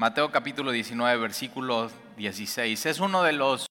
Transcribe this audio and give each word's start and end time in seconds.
Mateo 0.00 0.30
capítulo 0.30 0.70
19, 0.70 1.18
versículo 1.18 1.90
16. 2.16 2.86
Es 2.86 3.00
uno 3.00 3.22
de 3.22 3.34
los, 3.34 3.66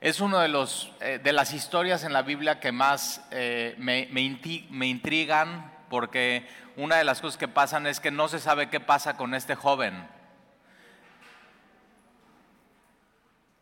es 0.00 0.20
uno 0.20 0.38
de 0.38 0.48
los, 0.48 0.90
eh, 1.02 1.20
de 1.22 1.34
las 1.34 1.52
historias 1.52 2.02
en 2.02 2.14
la 2.14 2.22
Biblia 2.22 2.60
que 2.60 2.72
más 2.72 3.22
eh, 3.30 3.74
me, 3.76 4.08
me 4.10 4.86
intrigan 4.86 5.70
porque 5.90 6.48
una 6.78 6.96
de 6.96 7.04
las 7.04 7.20
cosas 7.20 7.36
que 7.36 7.46
pasan 7.46 7.86
es 7.86 8.00
que 8.00 8.10
no 8.10 8.28
se 8.28 8.40
sabe 8.40 8.70
qué 8.70 8.80
pasa 8.80 9.18
con 9.18 9.34
este 9.34 9.54
joven. 9.54 10.08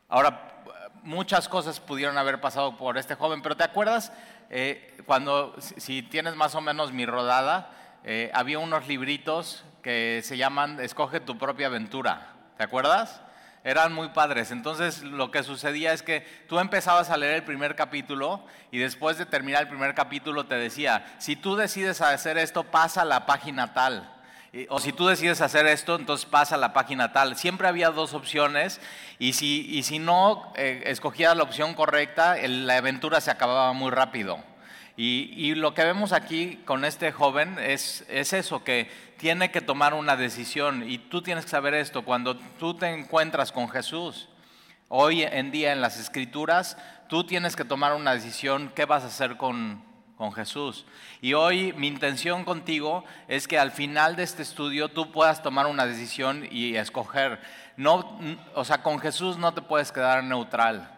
Ahora, 0.08 0.62
muchas 1.02 1.48
cosas 1.48 1.80
pudieron 1.80 2.16
haber 2.16 2.40
pasado 2.40 2.76
por 2.76 2.96
este 2.96 3.16
joven, 3.16 3.42
pero 3.42 3.56
¿te 3.56 3.64
acuerdas 3.64 4.12
eh, 4.50 5.02
cuando, 5.04 5.56
si 5.58 6.04
tienes 6.04 6.36
más 6.36 6.54
o 6.54 6.60
menos 6.60 6.92
mi 6.92 7.06
rodada, 7.06 7.72
había 8.34 8.60
unos 8.60 8.86
libritos 8.86 9.64
que 9.82 10.22
se 10.24 10.36
llaman 10.36 10.80
Escoge 10.80 11.20
tu 11.20 11.36
propia 11.38 11.66
aventura, 11.66 12.34
¿te 12.56 12.64
acuerdas? 12.64 13.20
Eran 13.64 13.92
muy 13.92 14.08
padres. 14.08 14.50
Entonces 14.50 15.02
lo 15.02 15.30
que 15.30 15.42
sucedía 15.42 15.92
es 15.92 16.02
que 16.02 16.26
tú 16.48 16.58
empezabas 16.58 17.10
a 17.10 17.16
leer 17.16 17.34
el 17.34 17.44
primer 17.44 17.76
capítulo 17.76 18.44
y 18.70 18.78
después 18.78 19.18
de 19.18 19.26
terminar 19.26 19.62
el 19.62 19.68
primer 19.68 19.94
capítulo 19.94 20.46
te 20.46 20.56
decía, 20.56 21.14
si 21.18 21.36
tú 21.36 21.54
decides 21.54 22.00
hacer 22.00 22.38
esto, 22.38 22.64
pasa 22.64 23.02
a 23.02 23.04
la 23.04 23.26
página 23.26 23.72
tal. 23.72 24.08
O 24.68 24.80
si 24.80 24.92
tú 24.92 25.06
decides 25.06 25.40
hacer 25.40 25.66
esto, 25.66 25.96
entonces 25.96 26.26
pasa 26.26 26.56
a 26.56 26.58
la 26.58 26.74
página 26.74 27.12
tal. 27.12 27.36
Siempre 27.36 27.68
había 27.68 27.90
dos 27.90 28.12
opciones 28.12 28.80
y 29.18 29.32
si, 29.32 29.66
y 29.70 29.82
si 29.82 29.98
no 29.98 30.52
eh, 30.56 30.82
escogías 30.86 31.34
la 31.36 31.42
opción 31.42 31.72
correcta, 31.74 32.36
la 32.36 32.76
aventura 32.76 33.20
se 33.20 33.30
acababa 33.30 33.72
muy 33.72 33.90
rápido. 33.90 34.44
Y, 34.96 35.54
lo 35.54 35.74
que 35.74 35.84
vemos 35.84 36.12
aquí 36.12 36.60
con 36.64 36.84
este 36.84 37.12
joven 37.12 37.58
es, 37.58 38.04
es 38.08 38.32
eso, 38.32 38.62
que 38.62 38.90
tiene 39.16 39.50
que 39.50 39.60
tomar 39.60 39.94
una 39.94 40.16
decisión. 40.16 40.88
Y 40.88 40.98
tú 40.98 41.22
tienes 41.22 41.44
que 41.44 41.50
saber 41.50 41.74
esto, 41.74 42.04
cuando 42.04 42.36
tú 42.36 42.74
te 42.74 42.88
encuentras 42.92 43.52
con 43.52 43.68
Jesús, 43.68 44.28
hoy 44.88 45.22
en 45.22 45.50
día 45.50 45.72
en 45.72 45.80
las 45.80 45.98
escrituras, 45.98 46.76
tú 47.08 47.24
tienes 47.24 47.56
que 47.56 47.64
tomar 47.64 47.94
una 47.94 48.14
decisión, 48.14 48.70
¿qué 48.74 48.84
vas 48.84 49.04
a 49.04 49.06
hacer 49.06 49.36
con, 49.36 49.82
con 50.22 50.32
Jesús. 50.32 50.86
Y 51.20 51.34
hoy 51.34 51.72
mi 51.72 51.88
intención 51.88 52.44
contigo 52.44 53.04
es 53.26 53.48
que 53.48 53.58
al 53.58 53.72
final 53.72 54.14
de 54.14 54.22
este 54.22 54.42
estudio 54.42 54.88
tú 54.88 55.10
puedas 55.10 55.42
tomar 55.42 55.66
una 55.66 55.84
decisión 55.84 56.46
y 56.48 56.76
escoger. 56.76 57.40
No, 57.76 58.20
o 58.54 58.64
sea, 58.64 58.84
con 58.84 59.00
Jesús 59.00 59.36
no 59.36 59.52
te 59.52 59.62
puedes 59.62 59.90
quedar 59.90 60.22
neutral. 60.22 60.88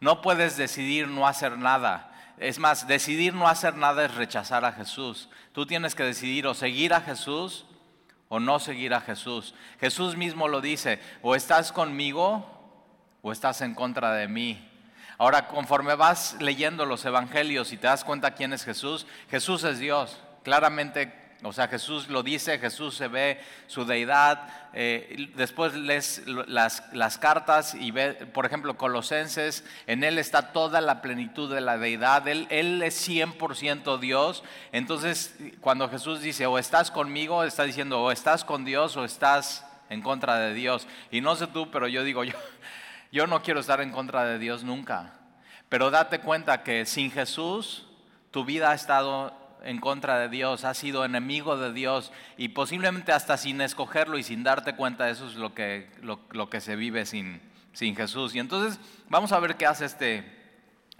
No 0.00 0.20
puedes 0.20 0.56
decidir 0.56 1.06
no 1.06 1.28
hacer 1.28 1.56
nada. 1.56 2.10
Es 2.38 2.58
más, 2.58 2.86
decidir 2.86 3.34
no 3.34 3.48
hacer 3.48 3.76
nada 3.76 4.04
es 4.04 4.14
rechazar 4.14 4.64
a 4.64 4.72
Jesús. 4.72 5.28
Tú 5.52 5.66
tienes 5.66 5.94
que 5.94 6.02
decidir 6.02 6.46
o 6.46 6.54
seguir 6.54 6.92
a 6.92 7.00
Jesús 7.00 7.66
o 8.28 8.40
no 8.40 8.58
seguir 8.58 8.92
a 8.92 9.00
Jesús. 9.00 9.54
Jesús 9.80 10.16
mismo 10.16 10.48
lo 10.48 10.60
dice, 10.60 11.00
o 11.22 11.34
estás 11.34 11.72
conmigo 11.72 12.46
o 13.22 13.32
estás 13.32 13.62
en 13.62 13.74
contra 13.74 14.12
de 14.12 14.28
mí. 14.28 14.70
Ahora, 15.18 15.48
conforme 15.48 15.94
vas 15.94 16.36
leyendo 16.40 16.84
los 16.84 17.04
evangelios 17.04 17.72
y 17.72 17.78
te 17.78 17.86
das 17.86 18.04
cuenta 18.04 18.34
quién 18.34 18.52
es 18.52 18.64
Jesús, 18.64 19.06
Jesús 19.30 19.64
es 19.64 19.78
Dios. 19.78 20.20
Claramente, 20.42 21.25
o 21.42 21.52
sea, 21.52 21.68
Jesús 21.68 22.08
lo 22.08 22.22
dice, 22.22 22.58
Jesús 22.58 22.94
se 22.94 23.08
ve 23.08 23.40
su 23.66 23.84
deidad. 23.84 24.48
Eh, 24.72 25.30
después 25.36 25.74
lees 25.74 26.22
las, 26.26 26.82
las, 26.92 27.18
cartas 27.18 27.74
y 27.74 27.90
ve, 27.90 28.14
por 28.14 28.46
ejemplo, 28.46 28.76
Colosenses, 28.76 29.64
en 29.86 30.02
él 30.02 30.18
está 30.18 30.52
toda 30.52 30.80
la 30.80 31.02
plenitud 31.02 31.52
de 31.52 31.60
la 31.60 31.76
deidad. 31.76 32.26
Él, 32.26 32.46
él 32.50 32.82
es 32.82 33.06
100% 33.06 33.98
Dios. 33.98 34.44
Entonces, 34.72 35.36
cuando 35.60 35.88
Jesús 35.88 36.20
dice, 36.20 36.46
o 36.46 36.58
estás 36.58 36.90
conmigo, 36.90 37.44
está 37.44 37.64
diciendo, 37.64 38.02
o 38.02 38.10
estás 38.10 38.44
con 38.44 38.64
Dios 38.64 38.96
o 38.96 39.04
estás 39.04 39.64
en 39.90 40.02
contra 40.02 40.38
de 40.38 40.54
Dios. 40.54 40.86
Y 41.10 41.20
no 41.20 41.36
sé 41.36 41.46
tú, 41.46 41.70
pero 41.70 41.86
yo 41.88 42.02
digo, 42.02 42.24
yo, 42.24 42.34
yo 43.12 43.26
no 43.26 43.42
quiero 43.42 43.60
estar 43.60 43.80
en 43.80 43.92
contra 43.92 44.24
de 44.24 44.38
Dios 44.38 44.64
nunca, 44.64 45.14
pero 45.68 45.90
date 45.90 46.20
cuenta 46.20 46.62
que 46.62 46.86
sin 46.86 47.10
Jesús 47.10 47.86
tu 48.30 48.44
vida 48.44 48.70
ha 48.70 48.74
estado 48.74 49.45
en 49.64 49.78
contra 49.80 50.18
de 50.18 50.28
Dios, 50.28 50.64
has 50.64 50.78
sido 50.78 51.04
enemigo 51.04 51.56
de 51.56 51.72
Dios 51.72 52.12
y 52.36 52.48
posiblemente 52.48 53.12
hasta 53.12 53.36
sin 53.36 53.60
escogerlo 53.60 54.18
y 54.18 54.22
sin 54.22 54.42
darte 54.42 54.74
cuenta, 54.76 55.10
eso 55.10 55.26
es 55.26 55.34
lo 55.34 55.54
que, 55.54 55.90
lo, 56.02 56.50
que 56.50 56.60
se 56.60 56.76
vive 56.76 57.06
sin, 57.06 57.40
sin 57.72 57.96
Jesús. 57.96 58.34
Y 58.34 58.38
entonces 58.38 58.78
vamos 59.08 59.32
a 59.32 59.40
ver 59.40 59.56
qué 59.56 59.66
hace 59.66 59.84
este, 59.84 60.24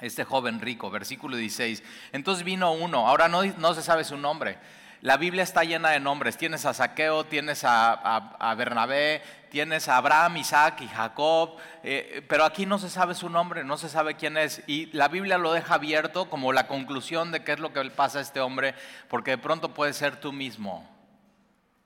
este 0.01 0.25
joven 0.25 0.61
rico, 0.61 0.91
versículo 0.91 1.37
16. 1.37 1.83
Entonces 2.13 2.45
vino 2.45 2.73
uno, 2.73 3.07
ahora 3.07 3.29
no, 3.29 3.45
no 3.45 3.75
se 3.75 3.83
sabe 3.83 4.05
su 4.05 4.17
nombre. 4.17 4.59
La 5.07 5.19
Biblia 5.19 5.45
está 5.45 5.63
llena 5.63 5.91
de 5.91 6.01
nombres. 6.01 6.37
Tienes 6.37 6.65
a 6.65 6.75
Saqueo, 6.75 7.27
tienes 7.27 7.63
a, 7.63 8.55
Bernabé, 8.59 9.23
tienes 9.51 9.89
a 9.89 9.99
Abraham, 9.99 10.39
Isaac 10.39 10.81
y 10.81 10.89
Jacob, 10.89 11.59
eh, 11.85 12.27
pero 12.29 12.45
aquí 12.45 12.67
no 12.67 12.81
se 12.81 12.91
sabe 12.91 13.15
su 13.15 13.31
nombre, 13.31 13.63
no 13.63 13.77
se 13.77 13.89
sabe 13.89 14.17
quién 14.17 14.37
es. 14.37 14.65
Y 14.67 14.87
la 14.87 15.07
Biblia 15.07 15.39
lo 15.39 15.53
deja 15.53 15.75
abierto 15.75 16.29
como 16.29 16.53
la 16.53 16.67
conclusión 16.67 17.31
de 17.31 17.45
qué 17.45 17.53
es 17.53 17.61
lo 17.61 17.73
que 17.73 17.85
le 17.85 17.93
pasa 17.93 18.19
a 18.19 18.23
este 18.23 18.41
hombre, 18.41 18.75
porque 19.07 19.31
de 19.31 19.39
pronto 19.39 19.75
puede 19.75 19.93
ser 19.93 20.17
tú 20.17 20.33
mismo. 20.33 20.91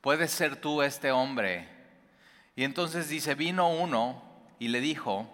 Puedes 0.01 0.31
ser 0.31 0.57
tú 0.57 0.81
este 0.81 1.13
hombre. 1.13 1.69
Y 2.57 2.65
entonces 2.65 3.11
dice, 3.11 3.35
vino 3.35 3.69
uno 3.69 4.23
y 4.59 4.69
le 4.69 4.81
dijo, 4.81 5.27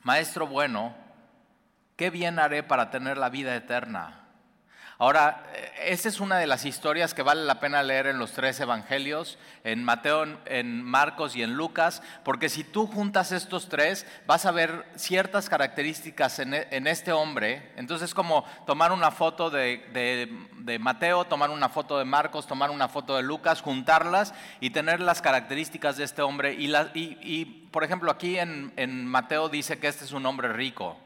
Maestro 0.00 0.46
bueno, 0.46 0.94
¿qué 1.96 2.08
bien 2.08 2.38
haré 2.38 2.62
para 2.62 2.90
tener 2.90 3.18
la 3.18 3.28
vida 3.28 3.54
eterna? 3.54 4.23
Ahora, 4.96 5.42
esta 5.84 6.08
es 6.08 6.20
una 6.20 6.38
de 6.38 6.46
las 6.46 6.64
historias 6.64 7.14
que 7.14 7.22
vale 7.22 7.42
la 7.44 7.58
pena 7.58 7.82
leer 7.82 8.06
en 8.06 8.18
los 8.18 8.30
tres 8.30 8.60
evangelios, 8.60 9.38
en 9.64 9.82
Mateo, 9.82 10.24
en 10.46 10.84
Marcos 10.84 11.34
y 11.34 11.42
en 11.42 11.54
Lucas, 11.54 12.00
porque 12.22 12.48
si 12.48 12.62
tú 12.62 12.86
juntas 12.86 13.32
estos 13.32 13.68
tres, 13.68 14.06
vas 14.28 14.46
a 14.46 14.52
ver 14.52 14.86
ciertas 14.94 15.48
características 15.48 16.38
en, 16.38 16.54
e, 16.54 16.68
este 16.70 17.10
hombre. 17.10 17.72
Entonces 17.74 18.10
es 18.10 18.14
como 18.14 18.44
tomar 18.66 18.92
una 18.92 19.10
foto 19.10 19.50
de, 19.50 20.28
Mateo, 20.78 21.24
tomar 21.24 21.50
una 21.50 21.68
foto 21.68 21.98
de 21.98 22.04
Marcos, 22.04 22.46
tomar 22.46 22.70
una 22.70 22.88
foto 22.88 23.16
de 23.16 23.24
Lucas, 23.24 23.62
juntarlas 23.62 24.32
y 24.60 24.70
tener 24.70 25.00
las 25.00 25.20
características 25.20 25.96
de 25.96 26.04
este 26.04 26.22
hombre. 26.22 26.54
Y, 26.54 27.68
por 27.72 27.82
ejemplo, 27.82 28.12
aquí 28.12 28.38
en, 28.38 29.06
Mateo 29.06 29.48
dice 29.48 29.80
que 29.80 29.88
este 29.88 30.04
es 30.04 30.12
un 30.12 30.24
hombre 30.24 30.52
rico. 30.52 30.96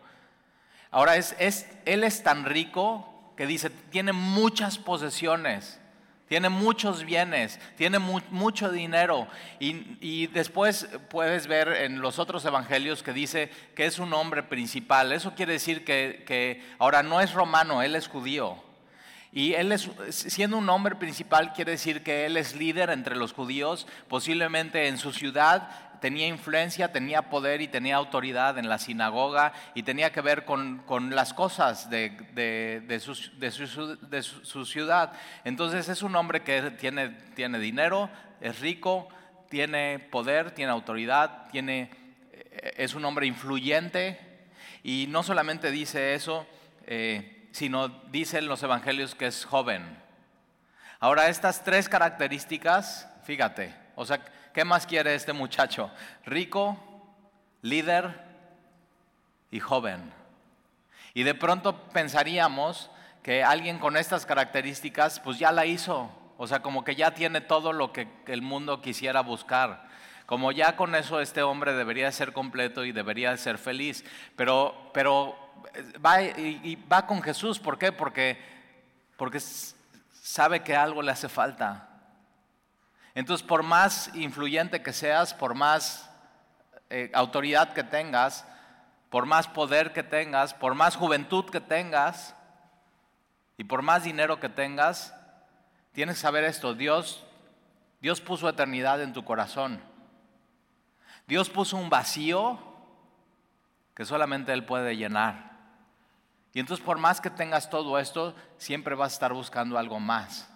Ahora, 0.91 1.17
es, 1.17 1.67
él 1.87 2.05
es 2.05 2.23
tan 2.23 2.45
rico 2.45 3.18
que 3.39 3.47
dice, 3.47 3.71
tiene 3.71 4.13
muchas 4.13 4.79
posesiones, 4.79 5.79
tiene 6.27 6.49
muchos 6.49 7.05
bienes, 7.05 7.61
tiene 7.77 8.01
mucho 8.01 8.73
dinero. 8.73 9.29
Y, 9.61 10.27
después 10.27 10.89
puedes 11.09 11.47
ver 11.47 11.69
en 11.69 12.01
los 12.01 12.19
otros 12.19 12.45
evangelios 12.45 13.05
que 13.05 13.13
dice 13.13 13.49
que 13.77 13.87
es 13.87 14.01
un 14.01 14.13
hombre 14.13 14.43
principal. 14.43 15.13
Eso 15.13 15.37
quiere 15.37 15.53
decir 15.53 15.85
que, 15.85 16.25
que 16.27 16.61
ahora 16.81 17.05
no 17.05 17.21
es 17.21 17.33
romano, 17.33 17.81
él 17.81 17.95
es 17.95 18.09
judío. 18.09 18.57
Y 19.31 19.53
él 19.55 19.71
es, 19.71 19.89
siendo 20.11 20.57
un 20.57 20.69
hombre 20.69 20.97
principal, 20.97 21.53
quiere 21.53 21.71
decir 21.73 22.03
que 22.03 22.27
él 22.27 22.37
es 22.37 22.57
líder 22.57 22.91
entre 22.91 23.15
los 23.15 23.33
judíos, 23.35 23.87
posiblemente 24.09 24.89
en 24.89 24.99
su 24.99 25.13
ciudad 25.13 25.71
tenía 26.01 26.27
influencia, 26.27 26.93
tenía 26.93 27.23
poder 27.23 27.61
y 27.61 27.69
tenía 27.69 27.97
autoridad 27.97 28.59
en 28.59 28.69
la 28.69 28.79
sinagoga 28.79 29.53
y 29.75 29.83
tenía 29.83 30.13
que 30.13 30.21
ver 30.21 30.45
con, 30.45 30.83
las 31.11 31.35
cosas 31.35 31.91
de, 31.91 32.11
de, 32.35 33.01
su, 33.01 34.65
ciudad. 34.67 35.13
Entonces 35.45 35.89
es 35.89 36.03
un 36.03 36.17
hombre 36.17 36.43
que 36.43 36.71
tiene, 36.73 37.11
tiene 37.35 37.59
dinero, 37.59 38.11
es 38.41 38.61
rico, 38.61 39.09
tiene 39.49 39.99
poder, 39.99 40.53
tiene 40.53 40.73
autoridad, 40.73 41.49
tiene, 41.51 41.91
eh, 42.33 42.75
es 42.77 42.95
un 42.95 43.05
hombre 43.05 43.27
influyente 43.27 44.19
y 44.83 45.07
no 45.09 45.23
solamente 45.23 45.71
dice 45.71 46.15
eso, 46.15 46.47
eh, 46.87 47.49
sino 47.53 47.89
dice 47.89 48.39
en 48.39 48.47
los 48.47 48.63
evangelios 48.63 49.15
que 49.15 49.27
es 49.27 49.45
joven. 49.45 49.99
Ahora 51.01 51.29
estas 51.29 51.63
tres 51.63 51.89
características, 51.89 53.09
fíjate, 53.25 53.75
o 53.95 54.05
sea, 54.05 54.21
¿Qué 54.59 54.65
más 54.65 54.89
quiere 54.89 55.15
este 55.15 55.33
muchacho? 55.33 55.89
Rico, 56.27 56.77
líder 57.63 58.21
y 59.53 59.61
joven. 59.61 60.13
Y 61.15 61.23
de 61.23 61.37
pronto 61.37 61.81
pensaríamos 61.91 62.91
que 63.23 63.45
alguien 63.45 63.79
con 63.79 63.97
estas 63.97 64.27
características 64.27 65.21
pues 65.21 65.39
ya 65.39 65.53
la 65.53 65.65
hizo. 65.65 66.11
O 66.39 66.49
sea, 66.49 66.61
como 66.61 66.83
que 66.83 66.97
ya 66.97 67.13
tiene 67.13 67.41
todo 67.41 67.73
lo 67.73 67.93
que 67.93 68.09
el 68.27 68.43
mundo 68.43 68.83
quisiera 68.83 69.21
buscar. 69.21 69.87
Como 70.27 70.51
ya 70.51 70.75
con 70.75 70.97
eso 70.97 71.21
este 71.21 71.45
hombre 71.45 71.75
debería 71.75 72.11
ser 72.11 72.33
completo 72.33 72.85
y 72.85 72.91
debería 72.91 73.37
ser 73.37 73.59
feliz. 73.59 74.05
Pero, 74.35 74.91
pero 74.93 75.39
va, 76.05 76.21
y, 76.21 76.85
va 76.93 77.07
con 77.07 77.23
Jesús. 77.23 77.61
¿Por 77.61 77.79
qué? 77.79 77.93
Porque, 77.93 78.37
porque 79.17 79.39
sabe 79.39 80.65
que 80.65 80.75
algo 80.75 81.01
le 81.01 81.13
hace 81.13 81.29
falta. 81.29 81.88
Entonces, 83.19 83.45
por 83.45 83.65
más 83.65 84.15
influyente 84.15 84.81
que 84.81 84.93
seas, 84.93 85.35
por 85.35 85.57
más 85.57 86.09
eh, 86.89 87.11
autoridad 87.13 87.73
que 87.73 87.83
tengas, 87.83 88.47
por 89.11 89.27
más 89.27 89.49
poder 89.49 89.93
que 89.93 90.05
tengas, 90.05 90.55
por 90.55 90.77
más 90.77 90.95
juventud 90.95 91.45
que 91.47 91.61
tengas 91.61 92.37
y 93.57 93.65
por 93.65 93.83
más 93.83 94.05
dinero 94.05 94.39
que 94.39 94.49
tengas, 94.49 95.13
tienes 95.91 96.15
que 96.15 96.23
saber 96.23 96.45
esto, 96.45 96.75
Dios, 96.75 97.25
Dios 98.01 98.21
puso 98.21 98.49
eternidad 98.49 99.03
en 99.03 99.13
tu 99.13 99.25
corazón. 99.25 99.83
Dios 101.27 101.51
puso 101.51 101.77
un 101.77 101.91
vacío 101.91 102.61
que 103.97 104.05
solamente 104.05 104.53
Él 104.53 104.65
puede 104.65 104.97
llenar. 104.97 105.59
Y 106.53 106.61
entonces 106.61 106.87
por 106.87 106.99
más 106.99 107.21
que 107.21 107.31
tengas 107.31 107.69
todo 107.69 107.99
esto, 107.99 108.37
siempre 108.59 108.95
vas 108.95 109.11
a 109.11 109.15
estar 109.15 109.33
buscando 109.33 109.77
algo 109.77 109.99
más. 109.99 110.49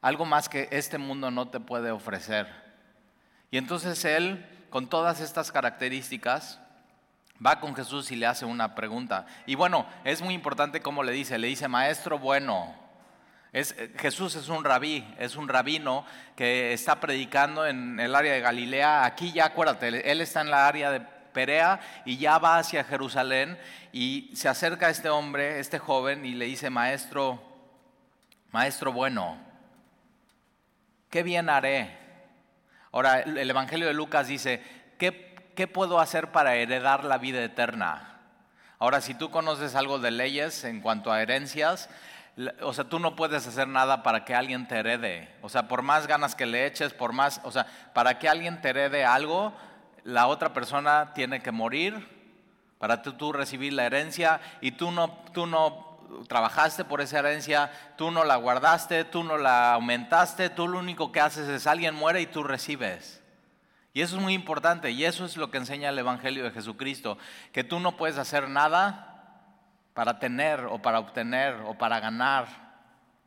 Algo 0.00 0.24
más 0.24 0.48
que 0.48 0.68
este 0.70 0.98
mundo 0.98 1.30
no 1.30 1.48
te 1.48 1.60
puede 1.60 1.90
ofrecer. 1.90 2.46
Y 3.50 3.58
entonces 3.58 4.04
Él, 4.04 4.46
con 4.70 4.88
todas 4.88 5.20
estas 5.20 5.50
características, 5.50 6.60
va 7.44 7.60
con 7.60 7.74
Jesús 7.74 8.10
y 8.10 8.16
le 8.16 8.26
hace 8.26 8.44
una 8.44 8.74
pregunta. 8.74 9.26
Y 9.46 9.54
bueno, 9.54 9.86
es 10.04 10.22
muy 10.22 10.34
importante 10.34 10.80
cómo 10.80 11.02
le 11.02 11.12
dice, 11.12 11.38
le 11.38 11.48
dice, 11.48 11.68
maestro 11.68 12.18
bueno. 12.18 12.74
Es, 13.52 13.74
Jesús 13.98 14.36
es 14.36 14.48
un 14.48 14.62
rabí, 14.62 15.06
es 15.18 15.34
un 15.34 15.48
rabino 15.48 16.04
que 16.36 16.72
está 16.74 17.00
predicando 17.00 17.66
en 17.66 17.98
el 17.98 18.14
área 18.14 18.34
de 18.34 18.40
Galilea. 18.40 19.04
Aquí 19.04 19.32
ya 19.32 19.46
acuérdate, 19.46 20.10
él 20.10 20.20
está 20.20 20.42
en 20.42 20.50
la 20.50 20.68
área 20.68 20.90
de 20.90 21.00
Perea 21.00 21.80
y 22.04 22.18
ya 22.18 22.38
va 22.38 22.58
hacia 22.58 22.84
Jerusalén 22.84 23.58
y 23.92 24.30
se 24.34 24.48
acerca 24.48 24.86
a 24.86 24.90
este 24.90 25.08
hombre, 25.08 25.60
este 25.60 25.78
joven, 25.78 26.26
y 26.26 26.34
le 26.34 26.44
dice, 26.44 26.68
maestro, 26.68 27.42
maestro 28.52 28.92
bueno, 28.92 29.38
¿qué 31.10 31.22
bien 31.22 31.48
haré? 31.48 31.96
Ahora, 32.92 33.20
el 33.20 33.48
Evangelio 33.50 33.86
de 33.86 33.94
Lucas 33.94 34.28
dice, 34.28 34.62
¿qué 34.98 35.28
¿qué 35.58 35.66
puedo 35.66 35.98
hacer 35.98 36.30
para 36.30 36.54
heredar 36.54 37.02
la 37.02 37.18
vida 37.18 37.42
eterna? 37.42 38.20
Ahora, 38.78 39.00
si 39.00 39.12
tú 39.14 39.32
conoces 39.32 39.74
algo 39.74 39.98
de 39.98 40.12
leyes 40.12 40.62
en 40.62 40.80
cuanto 40.80 41.10
a 41.10 41.20
herencias, 41.20 41.90
o 42.62 42.72
sea, 42.72 42.84
tú 42.84 43.00
no 43.00 43.16
puedes 43.16 43.44
hacer 43.44 43.66
nada 43.66 44.04
para 44.04 44.24
que 44.24 44.36
alguien 44.36 44.68
te 44.68 44.76
herede. 44.76 45.34
O 45.42 45.48
sea, 45.48 45.66
por 45.66 45.82
más 45.82 46.06
ganas 46.06 46.36
que 46.36 46.46
le 46.46 46.64
eches, 46.64 46.94
por 46.94 47.12
más, 47.12 47.40
o 47.42 47.50
sea, 47.50 47.66
para 47.92 48.20
que 48.20 48.28
alguien 48.28 48.60
te 48.60 48.68
herede 48.68 49.04
algo, 49.04 49.52
la 50.04 50.28
otra 50.28 50.52
persona 50.52 51.12
tiene 51.12 51.42
que 51.42 51.50
morir 51.50 52.06
para 52.78 53.02
tú, 53.02 53.32
recibir 53.32 53.72
la 53.72 53.84
herencia 53.84 54.40
y 54.60 54.70
tú 54.70 54.92
no, 54.92 55.24
tú 55.32 55.48
no 55.48 55.87
trabajaste 56.28 56.84
por 56.84 57.00
esa 57.00 57.18
herencia, 57.18 57.70
tú 57.96 58.10
no 58.10 58.24
la 58.24 58.36
guardaste, 58.36 59.04
tú 59.04 59.24
no 59.24 59.36
la 59.36 59.74
aumentaste, 59.74 60.50
tú 60.50 60.68
lo 60.68 60.78
único 60.78 61.12
que 61.12 61.20
haces 61.20 61.48
es 61.48 61.66
alguien 61.66 61.94
muere 61.94 62.20
y 62.20 62.26
tú 62.26 62.42
recibes. 62.42 63.22
Y 63.92 64.02
eso 64.02 64.16
es 64.16 64.22
muy 64.22 64.34
importante 64.34 64.90
y 64.90 65.04
eso 65.04 65.24
es 65.24 65.36
lo 65.36 65.50
que 65.50 65.58
enseña 65.58 65.88
el 65.88 65.98
Evangelio 65.98 66.44
de 66.44 66.50
Jesucristo, 66.50 67.18
que 67.52 67.64
tú 67.64 67.80
no 67.80 67.96
puedes 67.96 68.18
hacer 68.18 68.48
nada 68.48 69.08
para 69.94 70.18
tener 70.18 70.66
o 70.66 70.80
para 70.80 71.00
obtener 71.00 71.54
o 71.66 71.74
para 71.74 71.98
ganar 71.98 72.46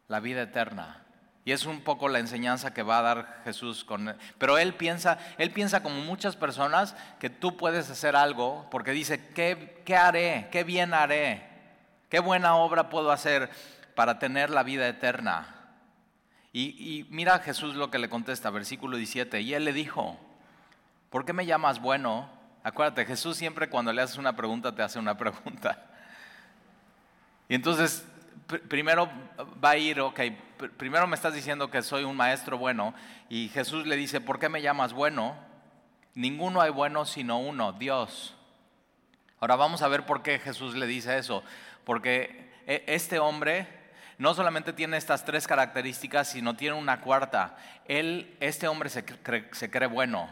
la 0.07 0.19
vida 0.19 0.44
eterna. 0.44 1.04
Y 1.44 1.51
es 1.51 1.66
un 1.66 1.81
poco 1.81 2.07
la 2.07 2.19
enseñanza 2.19 2.74
que 2.74 2.84
va 2.84 3.00
a 3.00 3.01
dar 3.01 3.42
Jesús 3.44 3.84
con 3.84 4.16
pero 4.38 4.60
él 4.60 4.75
piensa, 4.75 5.18
él 5.38 5.51
piensa 5.51 5.81
como 5.81 5.95
muchas 6.01 6.36
personas 6.36 6.95
que 7.19 7.31
tú 7.31 7.57
puedes 7.57 7.89
hacer 7.89 8.16
algo 8.16 8.68
porque 8.69 8.92
dice, 8.92 9.27
¿qué, 9.34 9.81
qué 9.84 9.98
haré? 9.98 10.48
¿Qué 10.51 10.63
bien 10.63 10.94
haré? 10.94 11.50
¿Qué 12.12 12.19
buena 12.19 12.58
obra 12.58 12.90
puedo 12.90 13.10
hacer 13.10 13.50
para 13.96 14.19
tener 14.19 14.50
la 14.50 14.63
vida 14.63 14.86
eterna? 14.86 15.56
Y, 16.52 16.63
y 16.78 17.08
mira 17.10 17.40
Jesús 17.40 17.75
lo 17.75 17.90
que 17.90 18.00
le 18.00 18.10
contesta, 18.10 18.50
versículo 18.50 18.98
17, 18.98 19.40
y 19.40 19.54
él 19.54 19.63
le 19.63 19.72
dijo, 19.72 20.19
¿por 21.10 21.24
qué 21.24 21.31
me 21.31 21.46
llamas 21.46 21.80
bueno? 21.80 22.30
Acuérdate, 22.63 23.06
Jesús 23.06 23.38
siempre 23.38 23.69
cuando 23.69 23.94
le 23.94 24.02
haces 24.02 24.18
una 24.18 24.36
pregunta 24.36 24.75
te 24.75 24.81
hace 24.81 25.00
una 25.00 25.16
pregunta. 25.18 25.86
Y 27.48 27.56
entonces, 27.56 28.06
primero 28.68 29.10
va 29.63 29.69
a 29.69 29.78
ir, 29.78 30.02
ok, 30.02 30.19
primero 30.75 31.08
me 31.08 31.16
estás 31.16 31.34
diciendo 31.34 31.72
que 31.72 31.81
soy 31.81 32.04
un 32.04 32.18
maestro 32.18 32.58
bueno 32.58 32.94
y 33.30 33.48
Jesús 33.48 33.88
le 33.88 33.96
dice, 33.96 34.19
¿por 34.19 34.38
qué 34.38 34.50
me 34.50 34.62
llamas 34.62 34.92
bueno? 34.92 35.38
Ninguno 36.13 36.60
hay 36.60 36.72
bueno 36.72 37.06
sino 37.06 37.40
uno, 37.40 37.72
Dios. 37.72 38.36
Ahora 39.42 39.56
vamos 39.56 39.81
a 39.81 39.88
ver 39.88 40.06
por 40.06 40.22
qué 40.22 40.38
Jesús 40.38 40.75
le 40.75 40.86
dice 40.86 41.18
eso. 41.18 41.44
Porque 41.91 42.53
e, 42.67 42.85
este 42.88 43.19
hombre 43.19 43.67
no 44.17 44.33
solamente 44.33 44.71
tiene 44.71 44.95
estas 44.95 45.25
tres 45.25 45.45
características, 45.45 46.29
sino 46.29 46.55
tiene 46.55 46.77
una 46.77 47.01
cuarta. 47.01 47.57
Él, 47.85 48.38
este 48.39 48.69
hombre 48.69 48.89
se 48.89 49.03
cree 49.69 49.88
bueno. 49.89 50.29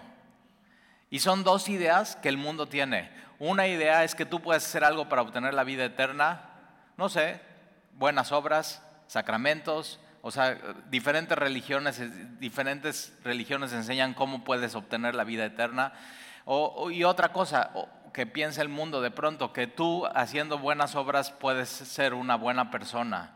Y 1.10 1.20
son 1.20 1.44
dos 1.44 1.68
ideas 1.68 2.16
que 2.16 2.30
el 2.30 2.38
mundo 2.38 2.70
tiene. 2.70 3.12
Una 3.40 3.68
idea 3.68 4.06
es 4.06 4.16
que 4.16 4.26
tú 4.26 4.42
puedes 4.42 4.66
hacer 4.66 4.86
algo 4.86 5.10
para 5.10 5.22
obtener 5.22 5.54
la 5.54 5.66
vida 5.66 5.84
eterna, 5.84 6.50
no 6.96 7.10
sé, 7.10 7.42
buenas 7.92 8.32
obras, 8.32 8.82
sacramentos, 9.08 10.00
o 10.22 10.32
sea, 10.32 10.58
diferentes 10.90 11.38
religiones, 11.38 12.02
diferentes 12.40 13.12
religiones 13.26 13.74
enseñan 13.74 14.14
cómo 14.14 14.46
puedes 14.46 14.76
obtener 14.76 15.14
la 15.14 15.26
vida 15.26 15.44
eterna. 15.44 15.92
y 16.90 17.04
otra 17.04 17.34
cosa 17.34 17.72
que 18.14 18.26
piensa 18.26 18.62
el 18.62 18.70
mundo 18.70 19.02
de 19.02 19.12
pronto, 19.12 19.54
que 19.54 19.68
tú 19.68 20.06
haciendo 20.14 20.58
buenas 20.58 20.96
obras 20.96 21.32
puedes 21.32 21.70
ser 21.70 22.14
una 22.14 22.36
buena 22.36 22.72
persona. 22.72 23.34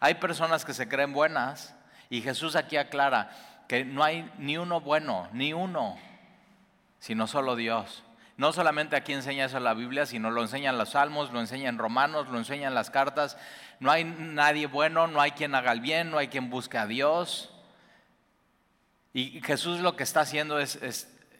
Hay 0.00 0.14
personas 0.14 0.64
que 0.64 0.74
se 0.74 0.88
creen 0.88 1.12
buenas 1.12 1.74
y 2.10 2.22
Jesús 2.22 2.56
aquí 2.56 2.76
aclara 2.76 3.30
que 3.68 3.84
no 3.84 4.02
hay 4.02 4.30
ni 4.38 4.58
uno 4.58 4.80
bueno, 4.80 5.28
ni 5.32 5.52
uno 5.52 5.96
sino 7.02 7.26
solo 7.26 7.56
Dios. 7.56 8.04
No 8.36 8.52
solamente 8.52 8.94
aquí 8.94 9.12
enseña 9.12 9.46
eso 9.46 9.58
la 9.58 9.74
Biblia, 9.74 10.06
sino 10.06 10.30
lo 10.30 10.40
enseñan 10.40 10.78
los 10.78 10.90
salmos, 10.90 11.32
lo 11.32 11.40
enseñan 11.40 11.76
Romanos, 11.76 12.28
lo 12.28 12.38
enseñan 12.38 12.74
las 12.74 12.90
cartas. 12.90 13.36
No 13.80 13.90
hay 13.90 14.04
nadie 14.04 14.68
bueno, 14.68 15.08
no 15.08 15.20
hay 15.20 15.32
quien 15.32 15.56
haga 15.56 15.72
el 15.72 15.80
bien, 15.80 16.12
no 16.12 16.18
hay 16.18 16.28
quien 16.28 16.48
busque 16.48 16.78
a 16.78 16.86
Dios. 16.86 17.52
Y 19.12 19.40
Jesús 19.42 19.80
lo 19.80 19.96
que 19.96 20.04
está 20.04 20.20
haciendo 20.20 20.60
es, 20.60 20.76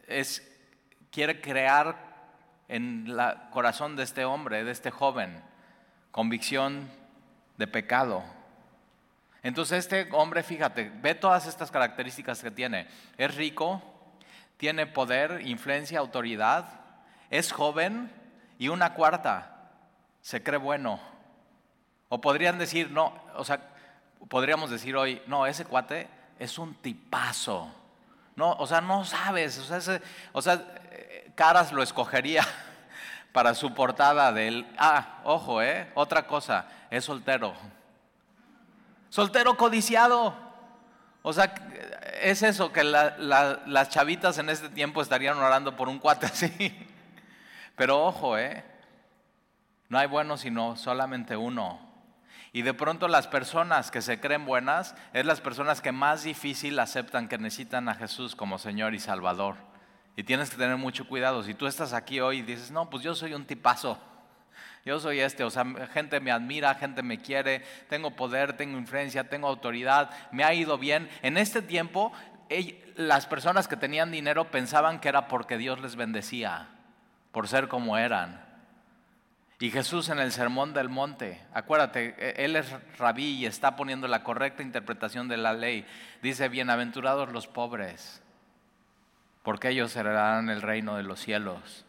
es, 0.08 0.42
quiere 1.12 1.40
crear 1.40 2.11
en 2.72 3.04
el 3.06 3.20
corazón 3.50 3.96
de 3.96 4.02
este 4.02 4.24
hombre, 4.24 4.64
de 4.64 4.70
este 4.70 4.90
joven, 4.90 5.42
convicción 6.10 6.90
de 7.58 7.66
pecado. 7.66 8.24
Entonces 9.42 9.80
este 9.80 10.08
hombre, 10.12 10.42
fíjate, 10.42 10.90
ve 11.02 11.14
todas 11.14 11.46
estas 11.46 11.70
características 11.70 12.42
que 12.42 12.50
tiene. 12.50 12.88
Es 13.18 13.34
rico, 13.34 13.82
tiene 14.56 14.86
poder, 14.86 15.42
influencia, 15.44 15.98
autoridad, 15.98 16.80
es 17.28 17.52
joven 17.52 18.10
y 18.58 18.68
una 18.68 18.94
cuarta, 18.94 19.68
se 20.22 20.42
cree 20.42 20.58
bueno. 20.58 20.98
O 22.08 22.22
podrían 22.22 22.58
decir, 22.58 22.90
no, 22.90 23.22
o 23.34 23.44
sea, 23.44 23.68
podríamos 24.30 24.70
decir 24.70 24.96
hoy, 24.96 25.20
no, 25.26 25.44
ese 25.44 25.66
cuate 25.66 26.08
es 26.38 26.58
un 26.58 26.74
tipazo. 26.76 27.70
No, 28.34 28.52
o 28.52 28.66
sea, 28.66 28.80
no 28.80 29.04
sabes, 29.04 29.58
o 29.58 29.78
sea, 29.78 30.00
o 30.32 30.40
sea 30.40 30.78
Caras 31.34 31.72
lo 31.72 31.82
escogería 31.82 32.46
para 33.32 33.54
su 33.54 33.74
portada 33.74 34.32
del, 34.32 34.66
ah, 34.78 35.20
ojo, 35.24 35.62
eh, 35.62 35.90
otra 35.94 36.26
cosa, 36.26 36.66
es 36.90 37.04
soltero. 37.04 37.54
Soltero 39.08 39.56
codiciado. 39.56 40.34
O 41.22 41.32
sea, 41.32 41.54
es 42.22 42.42
eso, 42.42 42.72
que 42.72 42.82
las 42.82 43.88
chavitas 43.90 44.38
en 44.38 44.48
este 44.48 44.68
tiempo 44.68 45.02
estarían 45.02 45.38
orando 45.38 45.76
por 45.76 45.88
un 45.88 45.98
cuate 45.98 46.26
así. 46.32 46.88
Pero 47.76 48.04
ojo, 48.04 48.36
¿eh? 48.38 48.64
No 49.88 49.98
hay 49.98 50.06
bueno 50.06 50.36
sino 50.36 50.76
solamente 50.76 51.36
uno. 51.36 51.80
Y 52.52 52.62
de 52.62 52.74
pronto 52.74 53.08
las 53.08 53.28
personas 53.28 53.90
que 53.90 54.02
se 54.02 54.20
creen 54.20 54.44
buenas 54.44 54.94
es 55.12 55.24
las 55.24 55.40
personas 55.40 55.80
que 55.80 55.92
más 55.92 56.22
difícil 56.22 56.78
aceptan 56.78 57.28
que 57.28 57.38
necesitan 57.38 57.88
a 57.88 57.94
Jesús 57.94 58.36
como 58.36 58.58
Señor 58.58 58.94
y 58.94 58.98
Salvador. 58.98 59.56
Y 60.16 60.24
tienes 60.24 60.50
que 60.50 60.56
tener 60.56 60.76
mucho 60.76 61.06
cuidado. 61.06 61.42
Si 61.42 61.54
tú 61.54 61.66
estás 61.66 61.92
aquí 61.92 62.20
hoy 62.20 62.38
y 62.38 62.42
dices, 62.42 62.70
no, 62.70 62.90
pues 62.90 63.02
yo 63.02 63.14
soy 63.14 63.34
un 63.34 63.44
tipazo. 63.46 63.98
Yo 64.84 64.98
soy 64.98 65.20
este, 65.20 65.44
o 65.44 65.50
sea, 65.50 65.64
gente 65.92 66.18
me 66.18 66.32
admira, 66.32 66.74
gente 66.74 67.02
me 67.02 67.18
quiere, 67.20 67.60
tengo 67.88 68.16
poder, 68.16 68.56
tengo 68.56 68.76
influencia, 68.76 69.28
tengo 69.28 69.46
autoridad, 69.46 70.10
me 70.32 70.42
ha 70.42 70.52
ido 70.54 70.76
bien. 70.76 71.08
En 71.22 71.38
este 71.38 71.62
tiempo, 71.62 72.12
las 72.96 73.26
personas 73.26 73.68
que 73.68 73.76
tenían 73.76 74.10
dinero 74.10 74.50
pensaban 74.50 75.00
que 75.00 75.08
era 75.08 75.28
porque 75.28 75.56
Dios 75.56 75.80
les 75.80 75.94
bendecía, 75.94 76.68
por 77.30 77.46
ser 77.46 77.68
como 77.68 77.96
eran. 77.96 78.44
Y 79.60 79.70
Jesús 79.70 80.08
en 80.08 80.18
el 80.18 80.32
Sermón 80.32 80.74
del 80.74 80.88
Monte, 80.88 81.40
acuérdate, 81.54 82.16
e, 82.18 82.44
Él 82.44 82.56
es 82.56 82.66
rabí 82.98 83.36
y 83.36 83.46
está 83.46 83.76
poniendo 83.76 84.08
la 84.08 84.24
correcta 84.24 84.64
interpretación 84.64 85.28
de 85.28 85.36
la 85.36 85.52
ley. 85.52 85.86
Dice, 86.20 86.48
bienaventurados 86.48 87.30
los 87.30 87.46
pobres, 87.46 88.21
porque 89.42 89.70
ellos 89.70 89.94
heredarán 89.96 90.48
el 90.50 90.62
reino 90.62 90.96
de 90.96 91.02
los 91.02 91.20
cielos. 91.20 91.84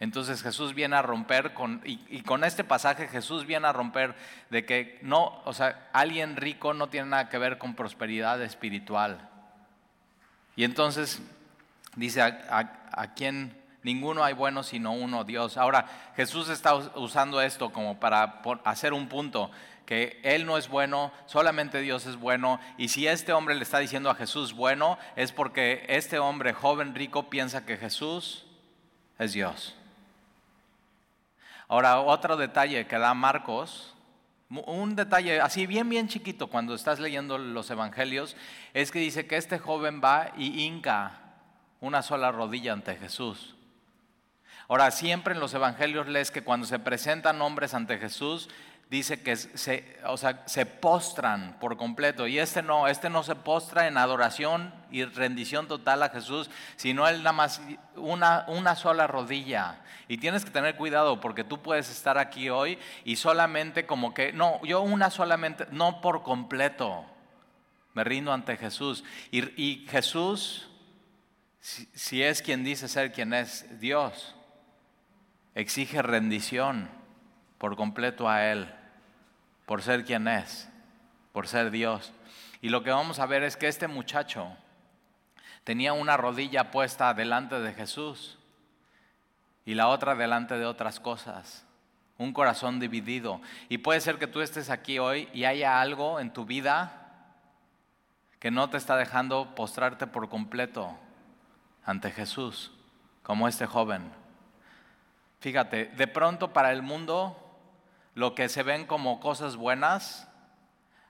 Entonces 0.00 0.42
Jesús 0.42 0.74
viene 0.74 0.96
a 0.96 1.02
romper 1.02 1.52
con, 1.52 1.82
y, 1.84 2.22
con 2.22 2.42
este 2.42 2.64
pasaje 2.64 3.06
Jesús 3.06 3.44
viene 3.44 3.66
a 3.66 3.72
romper 3.72 4.14
de 4.48 4.64
que 4.64 4.98
no, 5.02 5.42
o 5.44 5.52
sea, 5.52 5.90
alguien 5.92 6.36
rico 6.36 6.72
no 6.72 6.88
tiene 6.88 7.10
nada 7.10 7.28
que 7.28 7.36
ver 7.36 7.58
con 7.58 7.74
prosperidad 7.74 8.40
espiritual. 8.42 9.28
Y 10.56 10.64
entonces 10.64 11.22
dice, 11.96 12.22
a, 12.22 13.14
quién 13.14 13.60
Ninguno 13.82 14.22
hay 14.22 14.34
bueno 14.34 14.62
sino 14.62 14.92
uno, 14.92 15.24
Dios. 15.24 15.56
Ahora, 15.56 15.86
Jesús 16.14 16.50
está 16.50 16.74
usando 16.74 17.40
esto 17.40 17.72
como 17.72 17.98
para 17.98 18.42
hacer 18.64 18.92
un 18.92 19.08
punto, 19.08 19.50
que 19.86 20.20
Él 20.22 20.46
no 20.46 20.56
es 20.56 20.68
bueno, 20.68 21.12
solamente 21.26 21.80
Dios 21.80 22.06
es 22.06 22.16
bueno. 22.16 22.60
Y 22.78 22.88
si 22.88 23.06
este 23.06 23.32
hombre 23.32 23.54
le 23.54 23.62
está 23.62 23.78
diciendo 23.78 24.10
a 24.10 24.14
Jesús 24.14 24.52
bueno, 24.52 24.98
es 25.16 25.32
porque 25.32 25.84
este 25.88 26.18
hombre 26.18 26.52
joven, 26.52 26.94
rico, 26.94 27.30
piensa 27.30 27.66
que 27.66 27.76
Jesús 27.76 28.46
es 29.18 29.32
Dios. 29.32 29.74
Ahora, 31.68 32.00
otro 32.00 32.36
detalle 32.36 32.86
que 32.86 32.98
da 32.98 33.14
Marcos, 33.14 33.94
un 34.48 34.96
detalle 34.96 35.40
así 35.40 35.66
bien, 35.66 35.88
bien 35.88 36.08
chiquito 36.08 36.48
cuando 36.48 36.74
estás 36.74 36.98
leyendo 36.98 37.38
los 37.38 37.70
evangelios, 37.70 38.36
es 38.74 38.90
que 38.90 38.98
dice 38.98 39.26
que 39.26 39.36
este 39.36 39.58
joven 39.58 40.00
va 40.02 40.32
y 40.36 40.64
hinca 40.64 41.20
una 41.80 42.02
sola 42.02 42.32
rodilla 42.32 42.72
ante 42.72 42.96
Jesús. 42.96 43.54
Ahora, 44.70 44.90
siempre 44.92 45.34
en 45.34 45.40
los 45.40 45.52
evangelios 45.54 46.06
lees 46.06 46.30
que 46.30 46.42
cuando 46.42 46.66
se 46.66 46.78
presentan 46.78 47.42
hombres 47.42 47.74
ante 47.74 47.98
Jesús, 47.98 48.48
dice 48.90 49.22
que 49.22 49.36
se, 49.36 49.96
o 50.04 50.16
sea, 50.16 50.42
se 50.46 50.66
postran 50.66 51.56
por 51.60 51.76
completo. 51.76 52.26
Y 52.26 52.38
este 52.38 52.60
no, 52.60 52.88
este 52.88 53.08
no 53.08 53.22
se 53.22 53.36
postra 53.36 53.86
en 53.86 53.96
adoración 53.96 54.74
y 54.90 55.04
rendición 55.04 55.68
total 55.68 56.02
a 56.02 56.08
Jesús, 56.08 56.50
sino 56.74 57.06
él 57.06 57.18
nada 57.18 57.32
más 57.32 57.62
una, 57.94 58.44
una 58.48 58.74
sola 58.74 59.06
rodilla. 59.06 59.80
Y 60.08 60.18
tienes 60.18 60.44
que 60.44 60.50
tener 60.50 60.74
cuidado 60.74 61.20
porque 61.20 61.44
tú 61.44 61.62
puedes 61.62 61.88
estar 61.88 62.18
aquí 62.18 62.50
hoy 62.50 62.78
y 63.04 63.14
solamente 63.14 63.86
como 63.86 64.12
que, 64.12 64.32
no, 64.32 64.60
yo 64.64 64.80
una 64.82 65.10
solamente, 65.10 65.66
no 65.70 66.00
por 66.00 66.24
completo. 66.24 67.06
Me 67.94 68.02
rindo 68.02 68.32
ante 68.32 68.56
Jesús. 68.56 69.04
Y, 69.30 69.86
Jesús, 69.88 70.68
si 71.60 72.22
es 72.22 72.42
quien 72.42 72.64
dice 72.64 72.88
ser 72.88 73.12
quien 73.12 73.34
es 73.34 73.78
Dios, 73.78 74.34
exige 75.54 76.02
rendición 76.02 76.88
por 77.58 77.76
completo 77.76 78.28
a 78.28 78.46
Él, 78.46 78.72
por 79.70 79.82
ser 79.82 80.04
quien 80.04 80.26
es, 80.26 80.68
por 81.32 81.46
ser 81.46 81.70
Dios. 81.70 82.12
Y 82.60 82.70
lo 82.70 82.82
que 82.82 82.90
vamos 82.90 83.20
a 83.20 83.26
ver 83.26 83.44
es 83.44 83.56
que 83.56 83.68
este 83.68 83.86
muchacho 83.86 84.48
tenía 85.62 85.92
una 85.92 86.16
rodilla 86.16 86.72
puesta 86.72 87.14
delante 87.14 87.60
de 87.60 87.72
Jesús 87.72 88.36
y 89.64 89.74
la 89.74 89.86
otra 89.86 90.16
delante 90.16 90.58
de 90.58 90.66
otras 90.66 90.98
cosas. 90.98 91.64
Un 92.18 92.32
corazón 92.32 92.80
dividido. 92.80 93.40
Y 93.68 93.78
puede 93.78 94.00
ser 94.00 94.18
que 94.18 94.26
tú 94.26 94.40
estés 94.40 94.70
aquí 94.70 94.98
hoy 94.98 95.28
y 95.32 95.44
haya 95.44 95.80
algo 95.80 96.18
en 96.18 96.32
tu 96.32 96.44
vida 96.44 97.36
que 98.40 98.50
no 98.50 98.70
te 98.70 98.76
está 98.76 98.96
dejando 98.96 99.54
postrarte 99.54 100.08
por 100.08 100.28
completo 100.28 100.98
ante 101.84 102.10
Jesús, 102.10 102.72
como 103.22 103.46
este 103.46 103.66
joven. 103.66 104.10
Fíjate, 105.38 105.84
de 105.84 106.08
pronto 106.08 106.52
para 106.52 106.72
el 106.72 106.82
mundo 106.82 107.49
lo 108.14 108.34
que 108.34 108.48
se 108.48 108.62
ven 108.62 108.86
como 108.86 109.20
cosas 109.20 109.56
buenas 109.56 110.28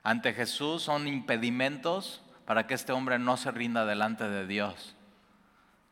ante 0.03 0.33
Jesús 0.33 0.83
son 0.83 1.07
impedimentos 1.07 2.21
para 2.45 2.67
que 2.67 2.73
este 2.73 2.91
hombre 2.91 3.19
no 3.19 3.37
se 3.37 3.51
rinda 3.51 3.85
delante 3.85 4.27
de 4.27 4.47
Dios. 4.47 4.95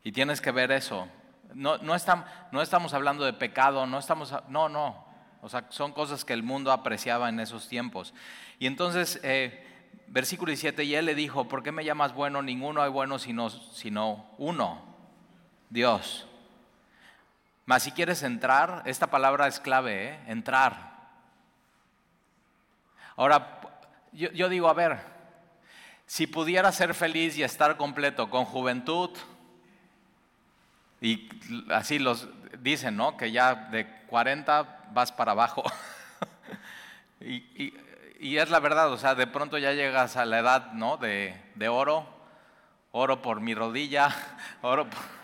Y 0.02 0.12
tienes 0.12 0.40
que 0.40 0.50
ver 0.50 0.72
eso. 0.72 1.08
No, 1.54 1.78
no, 1.78 1.94
estamos 1.94 2.94
hablando 2.94 3.24
de 3.24 3.32
pecado, 3.32 3.86
no 3.86 3.98
estamos, 3.98 4.34
no, 4.48 4.68
no. 4.68 5.04
O 5.42 5.48
sea, 5.48 5.66
son 5.70 5.92
cosas 5.92 6.24
que 6.24 6.32
el 6.32 6.42
mundo 6.42 6.70
apreciaba 6.70 7.28
en 7.28 7.40
esos 7.40 7.68
tiempos. 7.68 8.14
Y 8.58 8.66
entonces, 8.66 9.20
eh, 9.22 9.66
versículo 10.06 10.50
17, 10.50 10.84
y 10.84 10.94
él 10.94 11.06
le 11.06 11.14
dijo, 11.14 11.48
¿por 11.48 11.62
qué 11.62 11.72
me 11.72 11.84
llamas 11.84 12.14
bueno? 12.14 12.42
Ninguno 12.42 12.82
hay 12.82 12.90
bueno 12.90 13.18
sino, 13.18 13.50
sino 13.50 14.26
uno, 14.38 14.82
Dios. 15.70 16.26
Mas 17.64 17.84
si 17.84 17.92
quieres 17.92 18.22
entrar, 18.22 18.82
esta 18.86 19.08
palabra 19.08 19.46
es 19.46 19.60
clave, 19.60 20.08
¿eh? 20.08 20.20
entrar. 20.26 20.89
Ahora, 23.20 23.60
yo, 24.12 24.48
digo, 24.48 24.66
a 24.66 24.72
ver, 24.72 24.98
si 26.06 26.26
pudiera 26.26 26.72
ser 26.72 26.94
feliz 26.94 27.36
y 27.36 27.42
estar 27.42 27.76
completo 27.76 28.30
con 28.30 28.46
juventud, 28.46 29.10
y 31.02 31.28
así 31.70 31.98
los 31.98 32.30
dicen, 32.60 32.96
¿no? 32.96 33.18
Que 33.18 33.30
ya 33.30 33.54
de 33.54 33.86
40 34.06 34.86
vas 34.94 35.12
para 35.12 35.32
abajo. 35.32 35.62
y, 37.20 37.74
es 38.38 38.48
la 38.48 38.58
verdad, 38.58 38.90
o 38.90 38.96
sea, 38.96 39.14
de 39.14 39.26
pronto 39.26 39.58
ya 39.58 39.74
llegas 39.74 40.16
a 40.16 40.24
la 40.24 40.38
edad, 40.38 40.72
¿no? 40.72 40.96
De, 40.96 41.38
de 41.56 41.68
oro, 41.68 42.08
oro 42.90 43.20
por 43.20 43.42
mi 43.42 43.54
rodilla, 43.54 44.16
oro 44.62 44.88
por 44.88 45.19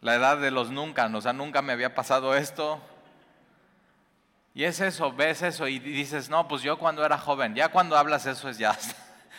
la 0.00 0.14
edad 0.14 0.38
de 0.38 0.50
los 0.50 0.70
nunca, 0.70 1.06
o 1.06 1.20
sea, 1.20 1.32
nunca 1.32 1.62
me 1.62 1.72
había 1.72 1.94
pasado 1.94 2.34
esto. 2.36 2.80
Y 4.54 4.64
es 4.64 4.80
eso, 4.80 5.12
ves 5.12 5.42
eso 5.42 5.68
y 5.68 5.78
dices, 5.78 6.28
no, 6.28 6.48
pues 6.48 6.62
yo 6.62 6.78
cuando 6.78 7.04
era 7.04 7.18
joven, 7.18 7.54
ya 7.54 7.68
cuando 7.68 7.96
hablas 7.96 8.26
eso 8.26 8.48
es 8.48 8.58
ya, 8.58 8.76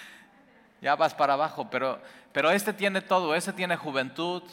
ya 0.81 0.95
vas 0.95 1.13
para 1.13 1.33
abajo, 1.33 1.69
pero, 1.69 2.01
pero 2.31 2.51
este 2.51 2.71
tiene 2.73 3.01
todo, 3.01 3.35
este 3.35 3.51
tiene 3.51 3.75
juventud, 3.75 4.43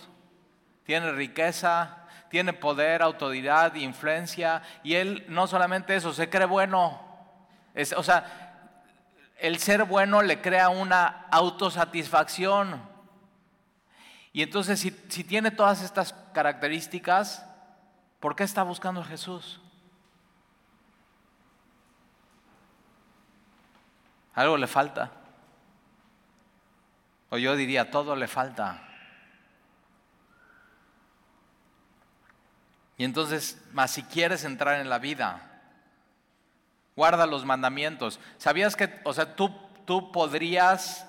tiene 0.85 1.13
riqueza, 1.13 1.99
tiene 2.31 2.53
poder, 2.53 3.03
autoridad, 3.03 3.75
influencia, 3.75 4.63
y 4.83 4.95
él 4.95 5.25
no 5.29 5.47
solamente 5.47 5.95
eso, 5.95 6.13
se 6.13 6.29
cree 6.29 6.47
bueno, 6.47 7.01
es, 7.75 7.93
o 7.93 8.03
sea, 8.03 8.47
el 9.39 9.59
ser 9.59 9.85
bueno 9.85 10.23
le 10.23 10.41
crea 10.41 10.69
una 10.69 11.27
autosatisfacción. 11.31 12.96
Y 14.37 14.43
entonces, 14.43 14.79
si, 14.81 14.91
tiene 15.25 15.51
todas 15.51 15.83
estas 15.83 16.13
características, 16.35 17.43
¿por 18.21 18.37
qué 18.37 18.45
está 18.45 18.65
buscando 18.65 19.01
a 19.01 19.05
Jesús? 19.07 19.63
Algo 24.35 24.59
le 24.59 24.67
falta. 24.67 25.11
O 27.31 27.39
yo 27.39 27.57
diría, 27.57 27.91
todo 27.91 28.15
le 28.15 28.29
falta. 28.29 28.87
Y 32.99 33.05
entonces, 33.05 33.59
más 33.73 33.91
si 33.91 34.03
quieres 34.03 34.45
entrar 34.45 34.83
en 34.83 34.91
la 34.91 34.99
vida, 34.99 35.63
guarda 36.95 37.25
los 37.25 37.47
mandamientos. 37.47 38.21
¿Sabías 38.37 38.77
que, 38.77 39.01
o 39.05 39.15
sea, 39.15 39.35
tú, 39.35 39.51
tú 39.87 40.13
podrías 40.13 41.07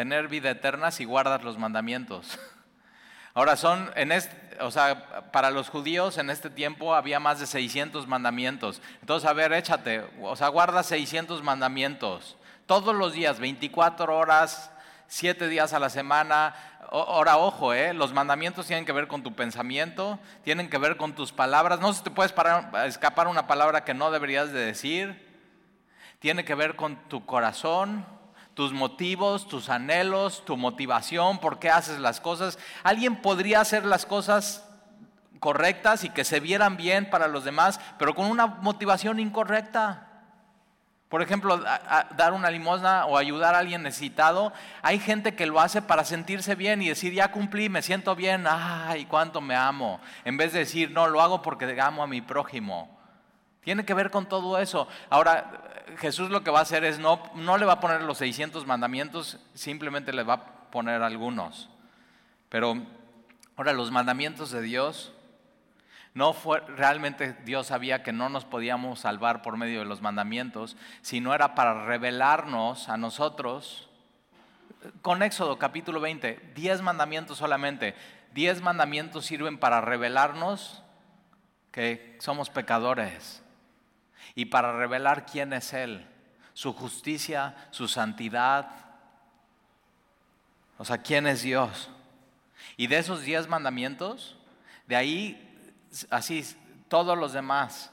tener 0.00 0.28
vida 0.28 0.48
eterna 0.48 0.90
si 0.90 1.04
guardas 1.04 1.44
los 1.44 1.58
mandamientos. 1.58 2.38
Ahora 3.34 3.54
son, 3.54 3.90
en 3.96 4.12
este, 4.12 4.56
o 4.62 4.70
sea, 4.70 5.30
para 5.30 5.50
los 5.50 5.68
judíos 5.68 6.16
en 6.16 6.30
este 6.30 6.48
tiempo 6.48 6.94
había 6.94 7.20
más 7.20 7.38
de 7.38 7.46
600 7.46 8.06
mandamientos. 8.06 8.80
Entonces, 9.02 9.28
a 9.28 9.34
ver, 9.34 9.52
échate, 9.52 10.02
o 10.22 10.34
sea, 10.36 10.48
guarda 10.48 10.82
600 10.82 11.42
mandamientos. 11.42 12.38
Todos 12.64 12.94
los 12.94 13.12
días, 13.12 13.40
24 13.40 14.16
horas, 14.16 14.70
7 15.08 15.48
días 15.48 15.74
a 15.74 15.78
la 15.78 15.90
semana. 15.90 16.54
Ahora, 16.90 17.36
ojo, 17.36 17.74
¿eh? 17.74 17.92
los 17.92 18.14
mandamientos 18.14 18.66
tienen 18.66 18.86
que 18.86 18.92
ver 18.92 19.06
con 19.06 19.22
tu 19.22 19.34
pensamiento, 19.34 20.18
tienen 20.44 20.70
que 20.70 20.78
ver 20.78 20.96
con 20.96 21.12
tus 21.12 21.30
palabras. 21.30 21.78
No 21.80 21.92
se 21.92 22.02
te 22.02 22.10
puedes 22.10 22.32
escapar 22.86 23.28
una 23.28 23.46
palabra 23.46 23.84
que 23.84 23.92
no 23.92 24.10
deberías 24.10 24.50
de 24.50 24.60
decir. 24.60 25.28
Tiene 26.20 26.46
que 26.46 26.54
ver 26.54 26.74
con 26.74 26.96
tu 27.10 27.26
corazón 27.26 28.06
tus 28.60 28.74
motivos, 28.74 29.48
tus 29.48 29.70
anhelos, 29.70 30.44
tu 30.44 30.58
motivación, 30.58 31.38
por 31.38 31.58
qué 31.58 31.70
haces 31.70 31.98
las 31.98 32.20
cosas. 32.20 32.58
Alguien 32.82 33.16
podría 33.16 33.62
hacer 33.62 33.86
las 33.86 34.04
cosas 34.04 34.68
correctas 35.38 36.04
y 36.04 36.10
que 36.10 36.24
se 36.24 36.40
vieran 36.40 36.76
bien 36.76 37.08
para 37.08 37.26
los 37.26 37.42
demás, 37.42 37.80
pero 37.98 38.14
con 38.14 38.26
una 38.26 38.44
motivación 38.44 39.18
incorrecta. 39.18 40.08
Por 41.08 41.22
ejemplo, 41.22 41.56
dar 41.56 42.34
una 42.34 42.50
limosna 42.50 43.06
o 43.06 43.16
ayudar 43.16 43.54
a 43.54 43.60
alguien 43.60 43.82
necesitado. 43.82 44.52
Hay 44.82 44.98
gente 44.98 45.34
que 45.34 45.46
lo 45.46 45.58
hace 45.58 45.80
para 45.80 46.04
sentirse 46.04 46.54
bien 46.54 46.82
y 46.82 46.90
decir, 46.90 47.14
ya 47.14 47.32
cumplí, 47.32 47.70
me 47.70 47.80
siento 47.80 48.14
bien, 48.14 48.44
ay, 48.46 49.06
cuánto 49.06 49.40
me 49.40 49.56
amo. 49.56 50.02
En 50.26 50.36
vez 50.36 50.52
de 50.52 50.58
decir, 50.58 50.90
no, 50.90 51.08
lo 51.08 51.22
hago 51.22 51.40
porque 51.40 51.80
amo 51.80 52.02
a 52.02 52.06
mi 52.06 52.20
prójimo. 52.20 52.94
Tiene 53.62 53.86
que 53.86 53.94
ver 53.94 54.10
con 54.10 54.26
todo 54.26 54.58
eso. 54.58 54.86
Ahora, 55.08 55.69
Jesús 55.98 56.30
lo 56.30 56.42
que 56.42 56.50
va 56.50 56.60
a 56.60 56.62
hacer 56.62 56.84
es 56.84 56.98
no, 56.98 57.22
no 57.34 57.58
le 57.58 57.66
va 57.66 57.74
a 57.74 57.80
poner 57.80 58.02
los 58.02 58.18
600 58.18 58.66
mandamientos, 58.66 59.38
simplemente 59.54 60.12
le 60.12 60.22
va 60.22 60.34
a 60.34 60.70
poner 60.70 61.02
algunos. 61.02 61.68
Pero 62.48 62.76
ahora 63.56 63.72
los 63.72 63.90
mandamientos 63.90 64.50
de 64.50 64.62
Dios, 64.62 65.12
no 66.12 66.32
fue 66.32 66.60
realmente 66.60 67.36
Dios 67.44 67.68
sabía 67.68 68.02
que 68.02 68.12
no 68.12 68.28
nos 68.28 68.44
podíamos 68.44 69.00
salvar 69.00 69.42
por 69.42 69.56
medio 69.56 69.80
de 69.80 69.84
los 69.84 70.02
mandamientos, 70.02 70.76
sino 71.02 71.34
era 71.34 71.54
para 71.54 71.84
revelarnos 71.84 72.88
a 72.88 72.96
nosotros. 72.96 73.88
Con 75.02 75.22
Éxodo 75.22 75.58
capítulo 75.58 76.00
20, 76.00 76.52
10 76.54 76.82
mandamientos 76.82 77.38
solamente. 77.38 77.94
10 78.34 78.62
mandamientos 78.62 79.26
sirven 79.26 79.58
para 79.58 79.80
revelarnos 79.80 80.82
que 81.70 82.16
somos 82.20 82.50
pecadores 82.50 83.42
y 84.34 84.46
para 84.46 84.76
revelar 84.76 85.26
quién 85.26 85.52
es 85.52 85.72
Él, 85.72 86.06
su 86.52 86.72
justicia, 86.72 87.56
su 87.70 87.88
santidad. 87.88 88.70
O 90.78 90.84
sea, 90.84 90.98
¿quién 90.98 91.26
es 91.26 91.42
Dios? 91.42 91.90
Y 92.76 92.86
de 92.86 92.98
esos 92.98 93.22
diez 93.22 93.48
mandamientos, 93.48 94.36
de 94.86 94.96
ahí, 94.96 95.76
así, 96.10 96.44
todos 96.88 97.16
los 97.18 97.32
demás 97.32 97.90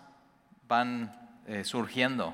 van 0.68 1.14
eh, 1.48 1.64
surgiendo. 1.64 2.34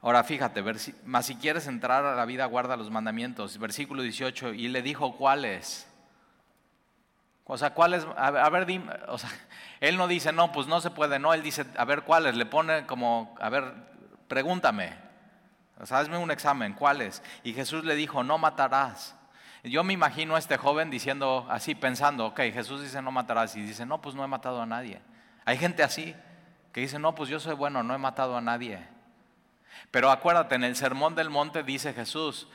Ahora 0.00 0.22
fíjate, 0.22 0.62
más 1.04 1.26
si 1.26 1.34
quieres 1.34 1.66
entrar 1.66 2.04
a 2.04 2.14
la 2.14 2.24
vida, 2.24 2.44
guarda 2.46 2.76
los 2.76 2.90
mandamientos. 2.90 3.58
Versículo 3.58 4.02
18, 4.02 4.54
y 4.54 4.68
le 4.68 4.80
dijo 4.82 5.16
cuáles. 5.16 5.87
O 7.50 7.56
sea, 7.56 7.70
¿cuáles? 7.70 8.06
A 8.16 8.50
ver, 8.50 8.66
dime, 8.66 8.92
o 9.08 9.16
sea, 9.16 9.30
él 9.80 9.96
no 9.96 10.06
dice, 10.06 10.32
no, 10.32 10.52
pues 10.52 10.66
no 10.66 10.82
se 10.82 10.90
puede, 10.90 11.18
no, 11.18 11.32
él 11.32 11.42
dice, 11.42 11.64
a 11.78 11.84
ver, 11.86 12.02
¿cuáles? 12.02 12.36
Le 12.36 12.44
pone 12.44 12.84
como, 12.84 13.34
a 13.40 13.48
ver, 13.48 13.72
pregúntame, 14.28 14.92
o 15.80 15.86
sea, 15.86 16.00
hazme 16.00 16.18
un 16.18 16.30
examen, 16.30 16.74
¿cuáles? 16.74 17.22
Y 17.42 17.54
Jesús 17.54 17.84
le 17.84 17.96
dijo, 17.96 18.22
no 18.22 18.36
matarás. 18.36 19.16
Yo 19.64 19.82
me 19.82 19.94
imagino 19.94 20.36
a 20.36 20.38
este 20.38 20.58
joven 20.58 20.90
diciendo 20.90 21.46
así, 21.48 21.74
pensando, 21.74 22.26
ok, 22.26 22.40
Jesús 22.52 22.82
dice 22.82 23.00
no 23.00 23.10
matarás, 23.10 23.56
y 23.56 23.62
dice, 23.62 23.86
no, 23.86 24.00
pues 24.02 24.14
no 24.14 24.22
he 24.22 24.28
matado 24.28 24.60
a 24.60 24.66
nadie. 24.66 25.00
Hay 25.46 25.56
gente 25.56 25.82
así, 25.82 26.14
que 26.74 26.82
dice, 26.82 26.98
no, 26.98 27.14
pues 27.14 27.30
yo 27.30 27.40
soy 27.40 27.54
bueno, 27.54 27.82
no 27.82 27.94
he 27.94 27.98
matado 27.98 28.36
a 28.36 28.42
nadie. 28.42 28.86
Pero 29.90 30.10
acuérdate, 30.10 30.54
en 30.54 30.64
el 30.64 30.76
sermón 30.76 31.14
del 31.14 31.30
monte 31.30 31.62
dice 31.62 31.94
Jesús, 31.94 32.46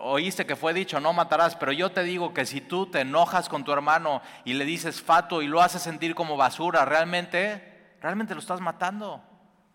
oíste 0.00 0.46
que 0.46 0.56
fue 0.56 0.74
dicho, 0.74 1.00
no 1.00 1.12
matarás, 1.12 1.56
pero 1.56 1.72
yo 1.72 1.92
te 1.92 2.02
digo 2.02 2.34
que 2.34 2.46
si 2.46 2.60
tú 2.60 2.86
te 2.86 3.00
enojas 3.00 3.48
con 3.48 3.64
tu 3.64 3.72
hermano 3.72 4.22
y 4.44 4.54
le 4.54 4.64
dices 4.64 5.00
fato 5.00 5.42
y 5.42 5.46
lo 5.46 5.60
haces 5.60 5.82
sentir 5.82 6.14
como 6.14 6.36
basura, 6.36 6.84
realmente, 6.84 7.96
realmente 8.00 8.34
lo 8.34 8.40
estás 8.40 8.60
matando. 8.60 9.22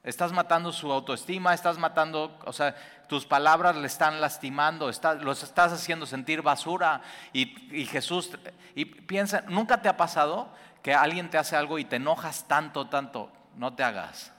Estás 0.03 0.31
matando 0.31 0.71
su 0.71 0.91
autoestima, 0.91 1.53
estás 1.53 1.77
matando, 1.77 2.39
o 2.45 2.53
sea, 2.53 2.75
tus 3.09 3.25
palabras 3.25 3.75
le 3.75 3.87
están 3.87 4.21
lastimando, 4.21 4.89
los 5.21 5.43
estás 5.43 5.73
haciendo 5.73 6.05
sentir 6.05 6.41
basura. 6.41 7.01
Y, 7.33 7.77
y 7.77 7.85
Jesús, 7.85 8.31
y 8.73 8.85
piensa, 8.85 9.43
¿nunca 9.49 9.81
te 9.81 9.89
ha 9.89 9.97
pasado 9.97 10.49
que 10.81 10.93
alguien 10.93 11.29
te 11.29 11.37
hace 11.37 11.57
algo 11.57 11.77
y 11.77 11.83
te 11.83 11.97
enojas 11.97 12.47
tanto, 12.47 12.87
tanto? 12.87 13.31
No 13.55 13.73
te 13.73 13.83
hagas. 13.83 14.31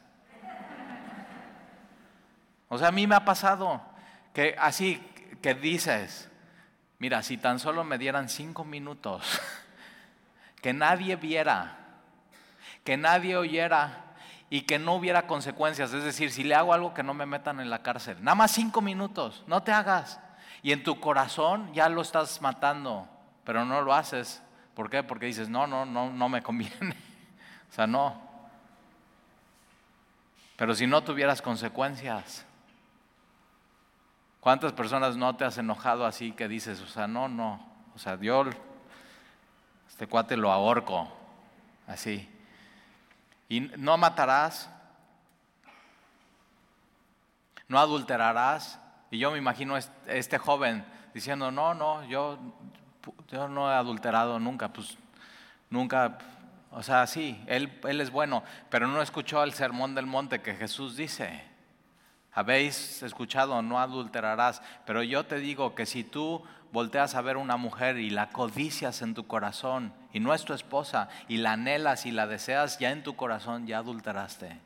O 2.68 2.78
sea, 2.78 2.88
a 2.88 2.92
mí 2.92 3.06
me 3.06 3.14
ha 3.14 3.24
pasado 3.24 3.82
que 4.32 4.54
así, 4.58 5.02
que 5.40 5.54
dices, 5.54 6.30
mira, 6.98 7.22
si 7.22 7.36
tan 7.36 7.58
solo 7.58 7.84
me 7.84 7.98
dieran 7.98 8.28
cinco 8.28 8.64
minutos, 8.64 9.40
que 10.62 10.72
nadie 10.72 11.16
viera, 11.16 11.76
que 12.84 12.96
nadie 12.96 13.36
oyera 13.36 14.14
y 14.50 14.62
que 14.62 14.78
no 14.78 14.94
hubiera 14.94 15.26
consecuencias, 15.26 15.92
es 15.92 16.04
decir, 16.04 16.30
si 16.30 16.42
le 16.42 16.54
hago 16.54 16.72
algo 16.72 16.94
que 16.94 17.02
no 17.02 17.14
me 17.14 17.26
metan 17.26 17.60
en 17.60 17.70
la 17.70 17.82
cárcel, 17.82 18.16
nada 18.22 18.34
más 18.34 18.50
cinco 18.50 18.80
minutos, 18.80 19.44
no 19.46 19.62
te 19.62 19.72
hagas. 19.72 20.20
Y 20.62 20.72
en 20.72 20.82
tu 20.82 20.98
corazón 20.98 21.72
ya 21.72 21.88
lo 21.88 22.02
estás 22.02 22.42
matando, 22.42 23.08
pero 23.44 23.64
no 23.64 23.80
lo 23.82 23.94
haces. 23.94 24.42
¿Por 24.74 24.90
qué? 24.90 25.02
Porque 25.02 25.26
dices, 25.26 25.48
no, 25.48 25.66
no, 25.66 25.84
no, 25.84 26.10
no 26.10 26.28
me 26.28 26.42
conviene. 26.42 26.96
o 27.70 27.74
sea, 27.74 27.86
no. 27.86 28.20
Pero 30.56 30.74
si 30.74 30.86
no 30.86 31.04
tuvieras 31.04 31.40
consecuencias, 31.40 32.44
¿Cuántas 34.40 34.72
personas 34.72 35.16
no 35.16 35.34
te 35.36 35.44
has 35.44 35.58
enojado 35.58 36.06
así 36.06 36.32
que 36.32 36.48
dices, 36.48 36.80
o 36.80 36.86
sea, 36.86 37.06
no, 37.06 37.28
no, 37.28 37.66
o 37.94 37.98
sea, 37.98 38.18
yo, 38.20 38.44
este 39.88 40.06
cuate 40.06 40.36
lo 40.36 40.52
ahorco, 40.52 41.12
así. 41.86 42.28
Y 43.48 43.60
no 43.60 43.96
matarás, 43.96 44.70
no 47.66 47.78
adulterarás. 47.78 48.78
Y 49.10 49.18
yo 49.18 49.30
me 49.30 49.38
imagino 49.38 49.76
este 49.76 50.38
joven 50.38 50.84
diciendo, 51.14 51.50
no, 51.50 51.74
no, 51.74 52.04
yo, 52.04 52.38
yo 53.28 53.48
no 53.48 53.70
he 53.70 53.74
adulterado 53.74 54.38
nunca, 54.38 54.72
pues 54.72 54.96
nunca, 55.70 56.18
o 56.70 56.82
sea, 56.82 57.06
sí, 57.06 57.42
él, 57.46 57.80
él 57.88 58.00
es 58.00 58.10
bueno, 58.10 58.44
pero 58.70 58.86
no 58.86 59.02
escuchó 59.02 59.42
el 59.42 59.52
sermón 59.52 59.94
del 59.94 60.06
monte 60.06 60.42
que 60.42 60.54
Jesús 60.54 60.96
dice. 60.96 61.42
Habéis 62.32 63.02
escuchado, 63.02 63.62
no 63.62 63.80
adulterarás, 63.80 64.62
pero 64.86 65.02
yo 65.02 65.26
te 65.26 65.38
digo 65.40 65.74
que 65.74 65.86
si 65.86 66.04
tú 66.04 66.42
volteas 66.72 67.14
a 67.14 67.22
ver 67.22 67.36
una 67.36 67.56
mujer 67.56 67.98
y 67.98 68.10
la 68.10 68.28
codicias 68.30 69.02
en 69.02 69.14
tu 69.14 69.26
corazón 69.26 69.92
y 70.12 70.20
no 70.20 70.34
es 70.34 70.44
tu 70.44 70.52
esposa 70.52 71.08
y 71.26 71.38
la 71.38 71.52
anhelas 71.52 72.06
y 72.06 72.10
la 72.10 72.26
deseas, 72.26 72.78
ya 72.78 72.90
en 72.90 73.02
tu 73.02 73.16
corazón 73.16 73.66
ya 73.66 73.78
adulteraste. 73.78 74.60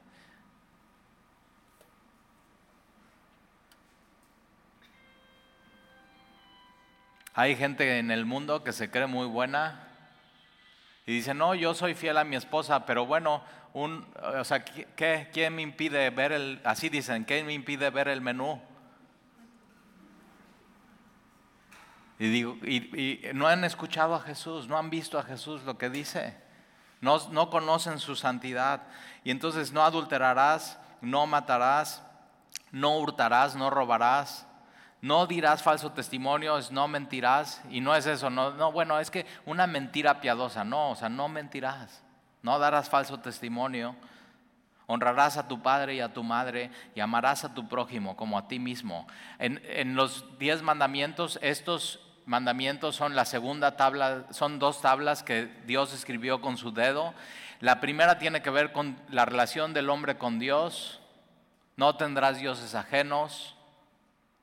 Hay 7.34 7.56
gente 7.56 7.98
en 7.98 8.10
el 8.10 8.26
mundo 8.26 8.62
que 8.62 8.72
se 8.72 8.90
cree 8.90 9.06
muy 9.06 9.26
buena 9.26 9.91
y 11.04 11.14
dice, 11.14 11.34
no, 11.34 11.54
yo 11.54 11.74
soy 11.74 11.94
fiel 11.94 12.16
a 12.16 12.24
mi 12.24 12.36
esposa, 12.36 12.86
pero 12.86 13.06
bueno, 13.06 13.42
un, 13.72 14.06
o 14.38 14.44
sea, 14.44 14.64
¿qué, 14.64 15.28
¿quién 15.32 15.54
me 15.54 15.62
impide 15.62 16.10
ver 16.10 16.32
el, 16.32 16.60
así 16.64 16.88
dicen, 16.88 17.24
¿quién 17.24 17.46
me 17.46 17.52
impide 17.52 17.90
ver 17.90 18.08
el 18.08 18.20
menú? 18.20 18.60
Y, 22.18 22.28
digo, 22.28 22.56
y, 22.62 23.20
no 23.34 23.48
han 23.48 23.64
escuchado 23.64 24.14
a 24.14 24.20
Jesús, 24.20 24.68
no 24.68 24.78
han 24.78 24.90
visto 24.90 25.18
a 25.18 25.24
Jesús 25.24 25.64
lo 25.64 25.76
que 25.76 25.90
dice, 25.90 26.36
no, 27.00 27.18
no 27.30 27.50
conocen 27.50 27.98
su 27.98 28.14
santidad. 28.14 28.82
Y 29.24 29.32
entonces 29.32 29.72
no 29.72 29.82
adulterarás, 29.82 30.78
no 31.00 31.26
matarás, 31.26 32.04
no 32.70 32.96
hurtarás, 32.98 33.56
no 33.56 33.70
robarás, 33.70 34.46
no 35.02 35.26
dirás 35.26 35.64
falso 35.64 35.90
testimonio, 35.90 36.56
no 36.70 36.86
mentirás. 36.86 37.60
Y 37.68 37.80
no 37.80 37.94
es 37.94 38.06
eso, 38.06 38.30
no, 38.30 38.52
no, 38.52 38.70
bueno, 38.70 39.00
es 39.00 39.10
que 39.10 39.26
una 39.44 39.66
mentira 39.66 40.20
piadosa, 40.20 40.62
no, 40.64 40.90
o 40.90 40.96
sea, 40.96 41.08
no 41.08 41.28
mentirás. 41.28 42.02
No 42.40 42.58
darás 42.60 42.88
falso 42.88 43.18
testimonio. 43.18 43.96
Honrarás 44.86 45.36
a 45.36 45.48
tu 45.48 45.60
padre 45.60 45.96
y 45.96 46.00
a 46.00 46.12
tu 46.12 46.22
madre 46.22 46.70
y 46.94 47.00
amarás 47.00 47.44
a 47.44 47.52
tu 47.54 47.68
prójimo 47.68 48.16
como 48.16 48.38
a 48.38 48.46
ti 48.46 48.60
mismo. 48.60 49.08
En, 49.38 49.96
los 49.96 50.24
diez 50.38 50.62
mandamientos, 50.62 51.38
estos 51.42 52.00
mandamientos 52.24 52.94
son 52.94 53.16
la 53.16 53.24
segunda 53.24 53.76
tabla, 53.76 54.26
son 54.30 54.60
dos 54.60 54.80
tablas 54.82 55.24
que 55.24 55.46
Dios 55.66 55.92
escribió 55.94 56.40
con 56.40 56.56
su 56.56 56.72
dedo. 56.72 57.12
La 57.58 57.80
primera 57.80 58.18
tiene 58.18 58.42
que 58.42 58.50
ver 58.50 58.72
con 58.72 58.96
la 59.08 59.24
relación 59.24 59.72
del 59.72 59.90
hombre 59.90 60.16
con 60.16 60.38
Dios. 60.38 61.00
No 61.76 61.96
tendrás 61.96 62.38
dioses 62.38 62.74
ajenos, 62.74 63.56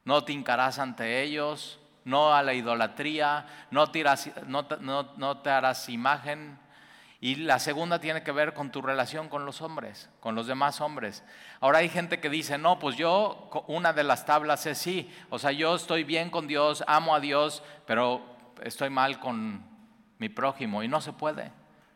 no 0.05 0.23
te 0.23 0.33
hincarás 0.33 0.79
ante 0.79 1.21
ellos, 1.21 1.79
no 2.05 2.33
a 2.33 2.43
la 2.43 2.53
idolatría, 2.53 3.45
no 3.71 3.91
te, 3.91 4.03
no 4.03 5.37
te 5.37 5.49
harás 5.49 5.89
imagen 5.89 6.57
y 7.21 7.35
la 7.35 7.59
segunda 7.59 7.99
tiene 7.99 8.23
que 8.23 8.31
ver 8.31 8.53
con 8.53 8.71
tu 8.71 8.81
relación 8.81 9.27
con 9.27 9.45
los 9.45 9.61
hombres, 9.61 10.09
con 10.21 10.35
los 10.35 10.47
demás 10.47 10.79
hombres. 10.79 11.23
Ahora 11.59 11.79
hay 11.79 11.89
gente 11.89 12.21
que 12.21 12.29
dice, 12.29 12.57
no, 12.57 12.79
pues 12.79 12.95
yo, 12.95 13.49
una 13.67 13.91
de 13.91 14.05
las 14.05 14.25
tablas 14.25 14.65
es 14.65 14.77
sí, 14.77 15.13
o 15.29 15.37
sea, 15.37 15.51
yo 15.51 15.75
estoy 15.75 16.05
bien 16.05 16.29
con 16.29 16.47
Dios, 16.47 16.83
amo 16.87 17.13
a 17.13 17.19
Dios, 17.19 17.61
pero 17.85 18.23
estoy 18.63 18.89
mal 18.89 19.19
con 19.19 19.65
mi 20.17 20.29
prójimo 20.29 20.81
y 20.81 20.87
no 20.87 21.01
se 21.01 21.11
puede. 21.11 21.51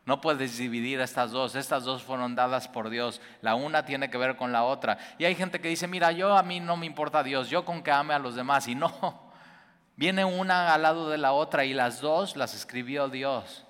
No 0.06 0.20
puedes 0.20 0.58
dividir 0.58 1.00
estas 1.00 1.32
dos, 1.32 1.56
estas 1.56 1.86
dos 1.86 2.04
fueron 2.04 2.36
dadas 2.36 2.68
por 2.68 2.90
Dios, 2.90 3.22
la 3.42 3.56
una 3.56 3.86
tiene 3.86 4.10
que 4.10 4.18
ver 4.18 4.36
con 4.36 4.52
la 4.52 4.64
otra. 4.64 4.98
Y 5.18 5.24
hay 5.24 5.36
gente 5.36 5.62
que 5.62 5.70
dice, 5.70 5.88
mira, 5.88 6.12
yo 6.12 6.38
a 6.38 6.44
mí 6.44 6.60
no 6.60 6.76
me 6.76 6.86
importa 6.86 7.24
Dios, 7.24 7.50
yo 7.50 7.64
con 7.64 7.84
que 7.84 7.92
ame 7.92 8.14
a 8.14 8.20
los 8.20 8.36
demás, 8.36 8.68
y 8.68 8.76
no, 8.76 8.92
viene 9.96 10.26
una 10.26 10.74
al 10.74 10.82
lado 10.82 11.10
de 11.10 11.18
la 11.18 11.32
otra 11.32 11.64
y 11.64 11.74
las 11.74 12.02
dos 12.02 12.36
las 12.36 12.54
escribió 12.54 13.08
Dios. 13.08 13.66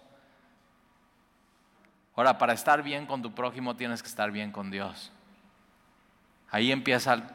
Ahora, 2.16 2.38
para 2.38 2.54
estar 2.54 2.82
bien 2.82 3.06
con 3.06 3.22
tu 3.22 3.34
prójimo 3.34 3.76
tienes 3.76 4.02
que 4.02 4.10
estar 4.10 4.32
bien 4.32 4.52
con 4.52 4.72
Dios. 4.72 5.12
Ahí 6.50 6.72
empiezan 6.72 7.32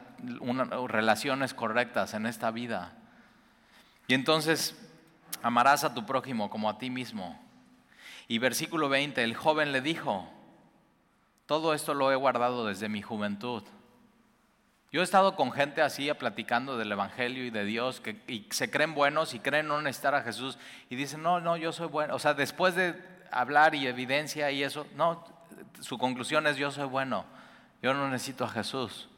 relaciones 0.87 1.53
correctas 1.53 2.13
en 2.13 2.25
esta 2.25 2.51
vida. 2.51 2.93
Y 4.07 4.13
entonces 4.13 4.77
amarás 5.43 5.83
a 5.83 5.93
tu 5.93 6.05
prójimo 6.05 6.49
como 6.49 6.69
a 6.69 6.77
ti 6.77 6.89
mismo. 6.89 7.37
Y 8.29 8.37
versículo 8.37 8.89
20, 8.89 9.23
el 9.23 9.35
joven 9.35 9.71
le 9.71 9.81
dijo, 9.81 10.29
todo 11.47 11.73
esto 11.73 11.95
lo 11.95 12.11
he 12.11 12.15
guardado 12.15 12.67
desde 12.67 12.87
mi 12.87 13.01
juventud. 13.01 13.63
Yo 14.91 15.01
he 15.01 15.03
estado 15.03 15.35
con 15.35 15.51
gente 15.51 15.81
así 15.81 16.13
platicando 16.13 16.77
del 16.77 16.91
Evangelio 16.91 17.43
y 17.43 17.49
de 17.49 17.65
Dios 17.65 17.99
que 17.99 18.21
y 18.27 18.47
se 18.51 18.69
creen 18.69 18.93
buenos 18.93 19.33
y 19.33 19.39
creen 19.39 19.67
no 19.67 19.81
necesitar 19.81 20.13
a 20.13 20.21
Jesús 20.21 20.59
y 20.91 20.95
dicen, 20.95 21.23
no, 21.23 21.39
no, 21.39 21.57
yo 21.57 21.71
soy 21.71 21.87
bueno. 21.87 22.13
O 22.13 22.19
sea, 22.19 22.35
después 22.35 22.75
de 22.75 22.95
hablar 23.31 23.73
y 23.73 23.87
evidencia 23.87 24.51
y 24.51 24.61
eso. 24.61 24.85
No, 24.95 25.25
su 25.79 25.97
conclusión 25.97 26.45
es 26.45 26.55
yo 26.55 26.69
soy 26.69 26.85
bueno, 26.85 27.25
yo 27.81 27.95
no 27.95 28.09
necesito 28.09 28.45
a 28.45 28.49
Jesús. 28.49 29.09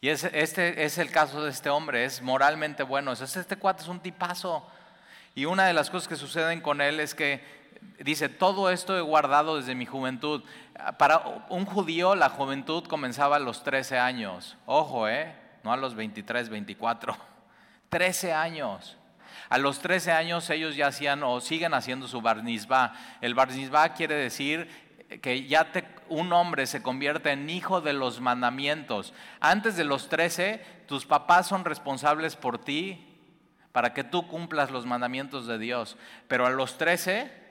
Y 0.00 0.08
este 0.08 0.84
es 0.84 0.98
el 0.98 1.10
caso 1.10 1.42
de 1.42 1.50
este 1.50 1.68
hombre, 1.68 2.04
es 2.04 2.22
moralmente 2.22 2.84
bueno. 2.84 3.12
este 3.12 3.56
cuate 3.56 3.82
es 3.82 3.88
un 3.88 3.98
tipazo. 3.98 4.64
Y 5.34 5.46
una 5.46 5.66
de 5.66 5.72
las 5.72 5.90
cosas 5.90 6.06
que 6.06 6.14
suceden 6.14 6.60
con 6.60 6.80
él 6.80 7.00
es 7.00 7.12
que 7.12 7.65
dice, 7.98 8.28
todo 8.28 8.70
esto 8.70 8.96
he 8.96 9.00
guardado 9.00 9.56
desde 9.56 9.74
mi 9.74 9.86
juventud. 9.86 10.42
Para 10.98 11.44
un 11.48 11.64
judío 11.64 12.14
la 12.14 12.28
juventud 12.28 12.84
comenzaba 12.84 13.36
a 13.36 13.40
los 13.40 13.62
13 13.62 13.98
años. 13.98 14.56
Ojo, 14.66 15.08
¿eh? 15.08 15.34
No 15.62 15.72
a 15.72 15.76
los 15.76 15.94
23, 15.94 16.48
24. 16.48 17.16
13 17.88 18.32
años. 18.32 18.96
A 19.48 19.58
los 19.58 19.80
13 19.80 20.12
años 20.12 20.48
ellos 20.50 20.76
ya 20.76 20.88
hacían 20.88 21.22
o 21.22 21.40
siguen 21.40 21.74
haciendo 21.74 22.08
su 22.08 22.20
barnizba. 22.20 22.94
El 23.20 23.34
barnizba 23.34 23.88
quiere 23.90 24.14
decir 24.14 24.68
que 25.22 25.46
ya 25.46 25.70
un 26.08 26.32
hombre 26.32 26.66
se 26.66 26.82
convierte 26.82 27.30
en 27.30 27.48
hijo 27.48 27.80
de 27.80 27.92
los 27.92 28.20
mandamientos. 28.20 29.14
Antes 29.40 29.76
de 29.76 29.84
los 29.84 30.08
13, 30.08 30.64
tus 30.86 31.06
papás 31.06 31.46
son 31.46 31.64
responsables 31.64 32.36
por 32.36 32.58
ti 32.58 33.06
para 33.72 33.92
que 33.92 34.04
tú 34.04 34.26
cumplas 34.26 34.70
los 34.70 34.86
mandamientos 34.86 35.46
de 35.46 35.58
Dios. 35.58 35.96
Pero 36.28 36.46
a 36.46 36.50
los 36.50 36.78
13, 36.78 37.45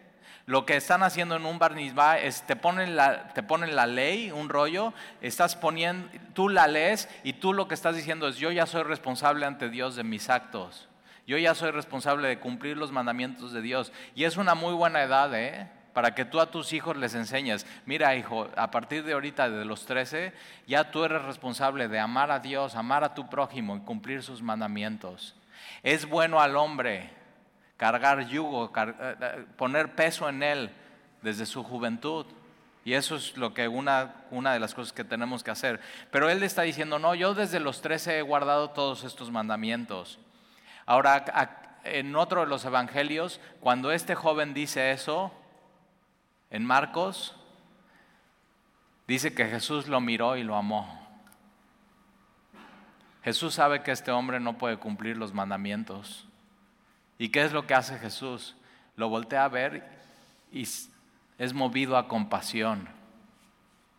lo 0.46 0.66
que 0.66 0.76
están 0.76 1.02
haciendo 1.02 1.36
en 1.36 1.46
un 1.46 1.58
barnizba 1.58 2.20
es 2.20 2.44
te 2.44 2.56
ponen 2.56 2.96
la, 2.96 3.30
te 3.34 3.42
ponen 3.42 3.76
la 3.76 3.88
ley, 3.88 4.32
un 4.32 4.50
rollo, 4.50 4.94
estás 5.22 5.56
poniendo, 5.56 6.08
tú 6.34 6.50
la 6.50 6.68
lees 6.68 7.10
y 7.24 7.34
tú 7.34 7.52
lo 7.52 7.68
que 7.68 7.74
estás 7.74 7.96
diciendo 7.96 8.28
es 8.28 8.38
yo 8.38 8.52
ya 8.52 8.68
soy 8.68 8.84
responsable 8.84 9.46
ante 9.46 9.70
Dios 9.70 9.96
de 9.96 10.04
mis 10.04 10.30
actos. 10.30 10.88
Yo 11.28 11.40
ya 11.40 11.56
soy 11.56 11.72
responsable 11.72 12.28
de 12.28 12.40
cumplir 12.40 12.78
los 12.78 12.92
mandamientos 12.92 13.52
de 13.52 13.62
Dios. 13.62 13.92
Y 14.14 14.26
es 14.26 14.38
una 14.38 14.54
muy 14.54 14.76
buena 14.76 15.02
edad, 15.02 15.34
¿eh? 15.34 15.68
Para 15.92 16.14
que 16.14 16.26
tú 16.26 16.40
a 16.40 16.52
tus 16.52 16.72
hijos 16.72 16.96
les 16.98 17.16
enseñes, 17.16 17.66
mira 17.88 18.16
hijo, 18.16 18.48
a 18.56 18.70
partir 18.70 19.04
de 19.04 19.14
ahorita, 19.14 19.50
de 19.50 19.66
los 19.66 19.88
13, 19.88 20.34
ya 20.68 20.92
tú 20.92 21.04
eres 21.04 21.24
responsable 21.24 21.88
de 21.88 22.00
amar 22.00 22.30
a 22.30 22.40
Dios, 22.40 22.76
amar 22.76 23.04
a 23.04 23.16
tu 23.16 23.28
prójimo 23.28 23.76
y 23.76 23.80
cumplir 23.80 24.22
sus 24.22 24.44
mandamientos. 24.44 25.36
Es 25.82 26.08
bueno 26.08 26.42
al 26.42 26.58
hombre 26.58 27.10
cargar 27.78 28.28
yugo, 28.28 28.72
eh, 28.76 28.96
eh, 29.00 29.46
poner 29.58 29.96
peso 29.96 30.30
en 30.30 30.44
él 30.44 30.70
desde 31.22 31.46
su 31.46 31.64
juventud. 31.64 32.26
Y 32.84 32.94
eso 32.94 33.16
es 33.16 33.36
lo 33.36 33.54
que 33.54 33.68
una, 33.68 34.14
una 34.30 34.54
de 34.54 34.60
las 34.60 34.76
cosas 34.76 34.94
que 34.94 35.04
tenemos 35.04 35.44
que 35.44 35.52
hacer. 35.52 35.82
Pero 36.12 36.30
él 36.30 36.44
está 36.44 36.62
diciendo, 36.62 37.00
no, 37.00 37.16
yo 37.16 37.34
desde 37.34 37.60
los 37.60 37.82
13 37.82 38.20
he 38.20 38.22
guardado 38.22 38.70
todos 38.70 39.04
estos 39.04 39.32
mandamientos. 39.32 40.20
Ahora, 40.86 41.26
en 41.84 42.16
otro 42.16 42.42
de 42.42 42.48
los 42.48 42.64
evangelios, 42.64 43.40
cuando 43.60 43.92
este 43.92 44.14
joven 44.14 44.54
dice 44.54 44.92
eso, 44.92 45.32
en 46.52 46.64
Marcos, 46.64 47.36
dice 49.08 49.34
que 49.34 49.46
Jesús 49.48 49.88
lo 49.88 50.00
miró 50.00 50.38
y 50.38 50.44
lo 50.44 50.56
amó. 50.56 51.02
Jesús 53.24 53.56
sabe 53.56 53.82
que 53.82 53.92
este 53.92 54.12
hombre 54.12 54.40
no 54.40 54.60
puede 54.60 54.78
cumplir 54.78 55.18
los 55.18 55.34
mandamientos. 55.34 56.28
¿Y 57.18 57.30
qué 57.30 57.44
es 57.44 57.54
lo 57.54 57.66
que 57.66 57.74
hace 57.74 57.98
Jesús? 57.98 58.56
Lo 58.96 59.10
voltea 59.10 59.46
a 59.46 59.50
ver 59.50 59.88
y 60.52 60.64
es 61.38 61.54
movido 61.54 61.98
a 61.98 62.08
compasión. 62.08 62.88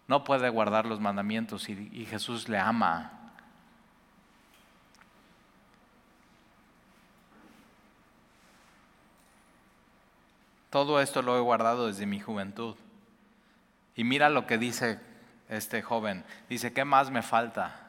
No 0.08 0.24
puede 0.24 0.48
guardar 0.48 0.86
los 0.86 1.00
mandamientos 1.00 1.68
y, 1.68 1.90
y 1.92 2.06
Jesús 2.06 2.48
le 2.48 2.58
ama. 2.58 3.12
Todo 10.70 11.00
esto 11.00 11.22
lo 11.22 11.36
he 11.36 11.40
guardado 11.40 11.86
desde 11.86 12.06
mi 12.06 12.20
juventud. 12.20 12.76
Y 13.94 14.04
mira 14.04 14.28
lo 14.28 14.46
que 14.46 14.58
dice 14.58 15.00
este 15.48 15.80
joven. 15.80 16.24
Dice, 16.48 16.72
¿qué 16.72 16.84
más 16.84 17.10
me 17.10 17.22
falta? 17.22 17.80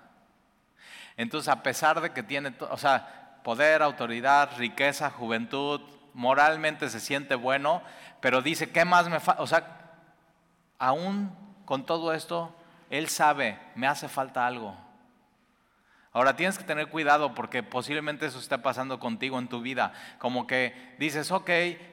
Entonces, 1.18 1.50
a 1.50 1.64
pesar 1.64 2.00
de 2.00 2.12
que 2.12 2.24
tiene, 2.24 2.54
o 2.60 2.78
sea, 2.78 3.17
poder, 3.48 3.82
autoridad, 3.82 4.50
riqueza, 4.58 5.10
juventud, 5.10 5.80
moralmente 6.14 6.90
se 6.90 7.00
siente 7.00 7.34
bueno, 7.36 7.82
pero 8.20 8.42
dice, 8.42 8.72
¿qué 8.72 8.84
más 8.84 9.08
me 9.08 9.22
falta? 9.22 9.42
O 9.42 9.48
sea, 9.48 9.64
aún 10.78 11.34
con 11.64 11.86
todo 11.86 12.12
esto, 12.12 12.54
él 12.90 13.08
sabe, 13.08 13.58
me 13.74 13.88
hace 13.88 14.10
falta 14.10 14.46
algo. 14.46 14.76
Ahora 16.12 16.36
tienes 16.36 16.58
que 16.58 16.66
tener 16.66 16.90
cuidado 16.90 17.34
porque 17.36 17.64
posiblemente 17.64 18.26
eso 18.26 18.38
esté 18.38 18.58
pasando 18.58 19.00
contigo 19.00 19.40
en 19.40 19.48
tu 19.48 19.62
vida. 19.62 19.94
Como 20.20 20.46
que 20.46 20.96
dices, 21.00 21.32
ok, 21.32 21.50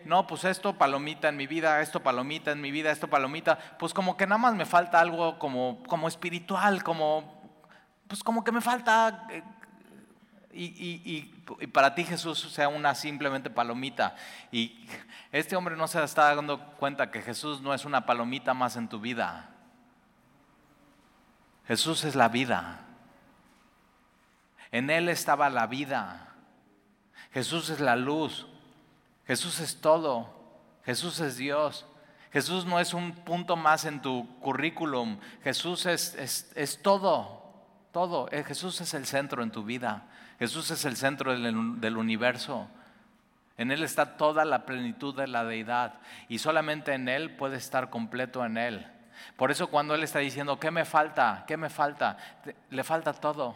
no, 0.07 0.27
pues 0.27 0.43
esto 0.43 0.77
palomita 0.77 1.29
en 1.29 1.37
mi 1.37 1.47
vida, 1.47 1.81
esto 1.83 2.03
palomita 2.03 2.51
en 2.51 2.61
mi 2.61 2.73
vida, 2.73 2.91
esto 2.91 3.07
palomita. 3.07 3.61
Pues 3.79 3.95
como 3.95 4.17
que 4.17 4.27
nada 4.27 4.39
más 4.39 4.55
me 4.55 4.67
falta 4.67 4.99
algo 4.99 5.39
como, 5.39 5.85
como 5.87 6.09
espiritual, 6.09 6.83
como, 6.83 7.41
pues 8.09 8.25
como 8.25 8.43
que 8.43 8.51
me 8.51 8.61
falta... 8.61 9.29
Eh, 10.55 10.73
y, 10.77 11.33
y, 11.61 11.67
para 11.69 11.95
ti 11.95 12.05
Jesús 12.05 12.41
sea 12.41 12.69
una 12.69 12.95
simplemente 12.95 13.51
palomita. 13.51 14.15
Y 14.53 14.87
este 15.33 15.57
hombre 15.57 15.77
no 15.77 15.89
se 15.89 16.03
está 16.03 16.35
dando 16.35 16.61
cuenta 16.77 17.11
que 17.11 17.23
Jesús 17.23 17.61
no 17.61 17.75
es 17.75 17.85
una 17.85 18.07
palomita 18.07 18.55
más 18.55 18.77
en 18.77 18.89
tu 18.89 19.01
vida. 19.01 19.51
Jesús 21.67 22.05
es 22.05 22.15
la 22.15 22.29
vida. 22.29 22.81
En 24.71 24.91
Él 24.91 25.09
estaba 25.09 25.51
la 25.51 25.67
vida. 25.67 26.35
Jesús 27.33 27.71
es 27.71 27.81
la 27.81 27.97
luz. 27.97 28.47
Jesús 29.27 29.61
es 29.61 29.81
todo. 29.81 30.35
Jesús 30.85 31.21
es 31.21 31.37
Dios. 31.37 31.87
Jesús 32.33 32.67
no 32.67 32.81
es 32.81 32.95
un 32.95 33.13
punto 33.13 33.57
más 33.57 33.85
en 33.85 34.03
tu 34.03 34.29
currículum. 34.41 35.19
Jesús 35.43 35.87
es, 35.87 36.15
es, 36.55 36.83
todo. 36.83 37.43
Todo. 37.93 38.29
Eh, 38.33 38.43
Jesús 38.45 38.81
es 38.81 38.93
el 38.95 39.07
centro 39.07 39.43
en 39.43 39.53
tu 39.53 39.65
vida. 39.65 40.09
Jesús 40.39 40.71
es 40.71 40.85
el 40.85 40.97
centro 40.97 41.39
del, 41.39 41.97
universo. 41.97 42.69
En 43.57 43.71
Él 43.71 43.83
está 43.83 44.17
toda 44.17 44.45
la 44.45 44.67
plenitud 44.67 45.15
de 45.15 45.29
la 45.29 45.45
deidad. 45.45 45.95
Y 46.29 46.39
solamente 46.39 46.93
en 46.93 47.09
Él 47.09 47.37
puede 47.37 47.57
estar 47.57 47.91
completo 47.91 48.45
en 48.45 48.59
Él. 48.59 48.87
Por 49.37 49.51
eso 49.51 49.69
cuando 49.69 49.95
Él 49.95 50.03
está 50.03 50.19
diciendo, 50.19 50.59
¿qué 50.59 50.71
me 50.71 50.85
falta? 50.85 51.45
¿Qué 51.47 51.57
me 51.57 51.71
falta? 51.71 52.17
Le 52.71 52.85
falta 52.85 53.13
todo. 53.13 53.55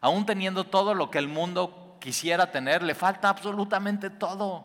Aún 0.00 0.24
teniendo 0.24 0.64
todo 0.64 0.94
lo 0.94 1.10
que 1.10 1.18
el 1.18 1.28
mundo 1.28 1.96
quisiera 2.00 2.50
tener, 2.50 2.82
le 2.82 2.94
falta 2.94 3.28
absolutamente 3.28 4.10
todo. 4.10 4.64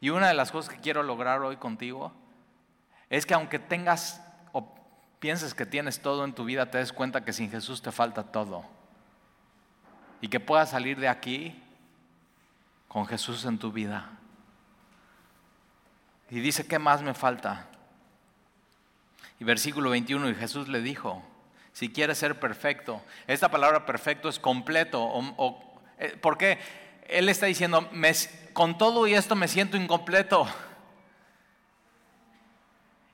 Y 0.00 0.10
una 0.10 0.28
de 0.28 0.34
las 0.34 0.52
cosas 0.52 0.74
que 0.74 0.80
quiero 0.80 1.02
lograr 1.02 1.40
hoy 1.40 1.56
contigo 1.56 2.12
es 3.08 3.24
que 3.24 3.34
aunque 3.34 3.58
tengas 3.58 4.25
pienses 5.26 5.54
que 5.54 5.66
tienes 5.66 5.98
todo 5.98 6.24
en 6.24 6.34
tu 6.34 6.44
vida, 6.44 6.70
te 6.70 6.78
des 6.78 6.92
cuenta 6.92 7.24
que 7.24 7.32
sin 7.32 7.50
Jesús 7.50 7.82
te 7.82 7.90
falta 7.90 8.22
todo. 8.22 8.64
Y 10.20 10.28
que 10.28 10.38
puedas 10.38 10.70
salir 10.70 11.00
de 11.00 11.08
aquí 11.08 11.60
con 12.86 13.08
Jesús 13.08 13.44
en 13.44 13.58
tu 13.58 13.72
vida. 13.72 14.08
Y 16.30 16.38
dice, 16.38 16.68
¿qué 16.68 16.78
más 16.78 17.02
me 17.02 17.12
falta? 17.12 17.66
Y 19.40 19.44
versículo 19.44 19.90
21, 19.90 20.30
y 20.30 20.34
Jesús 20.36 20.68
le 20.68 20.80
dijo, 20.80 21.24
si 21.72 21.92
quieres 21.92 22.18
ser 22.18 22.38
perfecto. 22.38 23.02
Esta 23.26 23.50
palabra 23.50 23.84
perfecto 23.84 24.28
es 24.28 24.38
completo. 24.38 25.02
O, 25.02 25.80
eh, 25.98 26.16
¿Por 26.22 26.38
qué? 26.38 26.60
Él 27.08 27.28
está 27.28 27.46
diciendo, 27.46 27.90
con 28.52 28.78
todo 28.78 29.08
y 29.08 29.14
esto 29.14 29.34
me 29.34 29.48
siento 29.48 29.76
incompleto. 29.76 30.46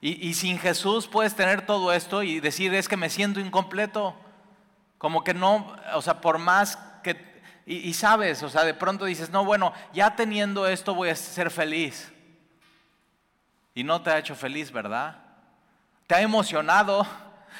Y, 0.02 0.28
y, 0.28 0.34
sin 0.34 0.58
Jesús 0.58 1.06
puedes 1.06 1.34
tener 1.34 1.64
todo 1.64 1.92
esto 1.92 2.22
y 2.22 2.40
decir, 2.40 2.74
es 2.74 2.88
que 2.88 2.98
me 2.98 3.08
siento 3.08 3.40
incompleto. 3.40 4.14
Como 4.98 5.24
que 5.24 5.32
no, 5.32 5.74
o 5.94 6.02
sea, 6.02 6.20
por 6.20 6.38
más 6.38 6.76
que... 7.02 7.40
Y, 7.64 7.76
y 7.76 7.94
sabes, 7.94 8.42
o 8.42 8.50
sea, 8.50 8.64
de 8.64 8.74
pronto 8.74 9.06
dices, 9.06 9.30
no, 9.30 9.44
bueno, 9.44 9.72
ya 9.94 10.14
teniendo 10.14 10.66
esto 10.66 10.94
voy 10.94 11.08
a 11.08 11.16
ser 11.16 11.50
feliz. 11.50 12.12
Y 13.74 13.84
no 13.84 14.02
te 14.02 14.10
ha 14.10 14.18
hecho 14.18 14.34
feliz, 14.34 14.70
¿verdad? 14.70 15.22
Te 16.06 16.16
ha 16.16 16.20
emocionado 16.20 17.06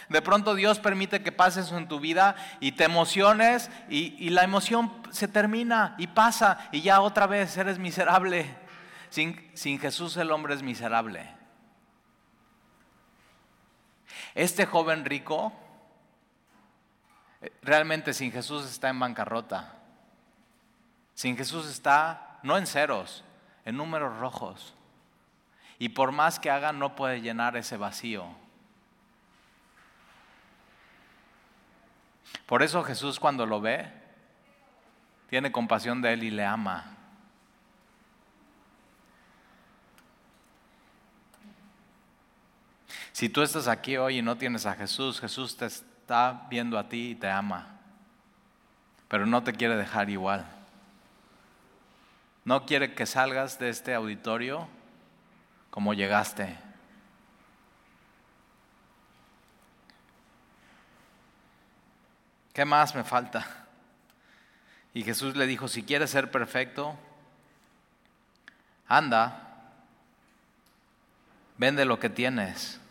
de 0.08 0.22
pronto 0.22 0.54
Dios 0.54 0.78
permite 0.78 1.22
que 1.22 1.32
pases 1.32 1.72
en 1.72 1.88
tu 1.88 2.00
vida 2.00 2.36
y 2.60 2.72
te 2.72 2.84
emociones 2.84 3.70
y, 3.88 4.30
la 4.30 4.44
emoción 4.44 4.92
se 5.10 5.28
termina 5.28 5.94
y 5.98 6.06
pasa 6.08 6.68
y 6.72 6.82
ya 6.82 7.00
otra 7.00 7.26
vez 7.26 7.56
eres 7.56 7.78
miserable. 7.78 8.46
Sin, 9.10 9.50
sin 9.54 9.78
Jesús 9.78 10.16
el 10.16 10.30
hombre 10.30 10.54
es 10.54 10.62
miserable. 10.62 11.41
Este 14.34 14.66
joven 14.66 15.04
rico 15.04 15.52
realmente 17.62 18.14
sin 18.14 18.32
Jesús 18.32 18.64
está 18.64 18.88
en 18.88 19.00
bancarrota. 19.00 19.74
Sin 21.14 21.36
Jesús 21.36 21.66
está 21.68 22.38
no 22.42 22.56
en 22.56 22.66
ceros, 22.66 23.24
en 23.64 23.76
números 23.76 24.18
rojos. 24.18 24.74
Y 25.78 25.90
por 25.90 26.12
más 26.12 26.38
que 26.38 26.50
haga 26.50 26.72
no 26.72 26.94
puede 26.94 27.20
llenar 27.20 27.56
ese 27.56 27.76
vacío. 27.76 28.26
Por 32.46 32.62
eso 32.62 32.82
Jesús 32.84 33.18
cuando 33.18 33.46
lo 33.46 33.60
ve, 33.60 33.90
tiene 35.28 35.52
compasión 35.52 36.02
de 36.02 36.12
él 36.12 36.24
y 36.24 36.30
le 36.30 36.44
ama. 36.44 36.96
Si 43.22 43.28
tú 43.28 43.40
estás 43.42 43.68
aquí 43.68 43.96
hoy 43.96 44.18
y 44.18 44.22
no 44.22 44.36
tienes 44.36 44.66
a 44.66 44.74
Jesús, 44.74 45.20
Jesús 45.20 45.56
te 45.56 45.66
está 45.66 46.48
viendo 46.50 46.76
a 46.76 46.88
ti 46.88 47.10
y 47.10 47.14
te 47.14 47.30
ama, 47.30 47.78
pero 49.06 49.26
no 49.26 49.44
te 49.44 49.52
quiere 49.52 49.76
dejar 49.76 50.10
igual. 50.10 50.44
No 52.44 52.66
quiere 52.66 52.96
que 52.96 53.06
salgas 53.06 53.60
de 53.60 53.68
este 53.68 53.94
auditorio 53.94 54.66
como 55.70 55.94
llegaste. 55.94 56.58
¿Qué 62.52 62.64
más 62.64 62.92
me 62.92 63.04
falta? 63.04 63.46
Y 64.94 65.04
Jesús 65.04 65.36
le 65.36 65.46
dijo, 65.46 65.68
si 65.68 65.84
quieres 65.84 66.10
ser 66.10 66.32
perfecto, 66.32 66.98
anda, 68.88 69.76
vende 71.56 71.84
lo 71.84 72.00
que 72.00 72.10
tienes 72.10 72.81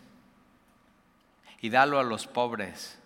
y 1.62 1.69
dalo 1.69 2.00
a 2.00 2.04
los 2.04 2.28
pobres 2.28 3.00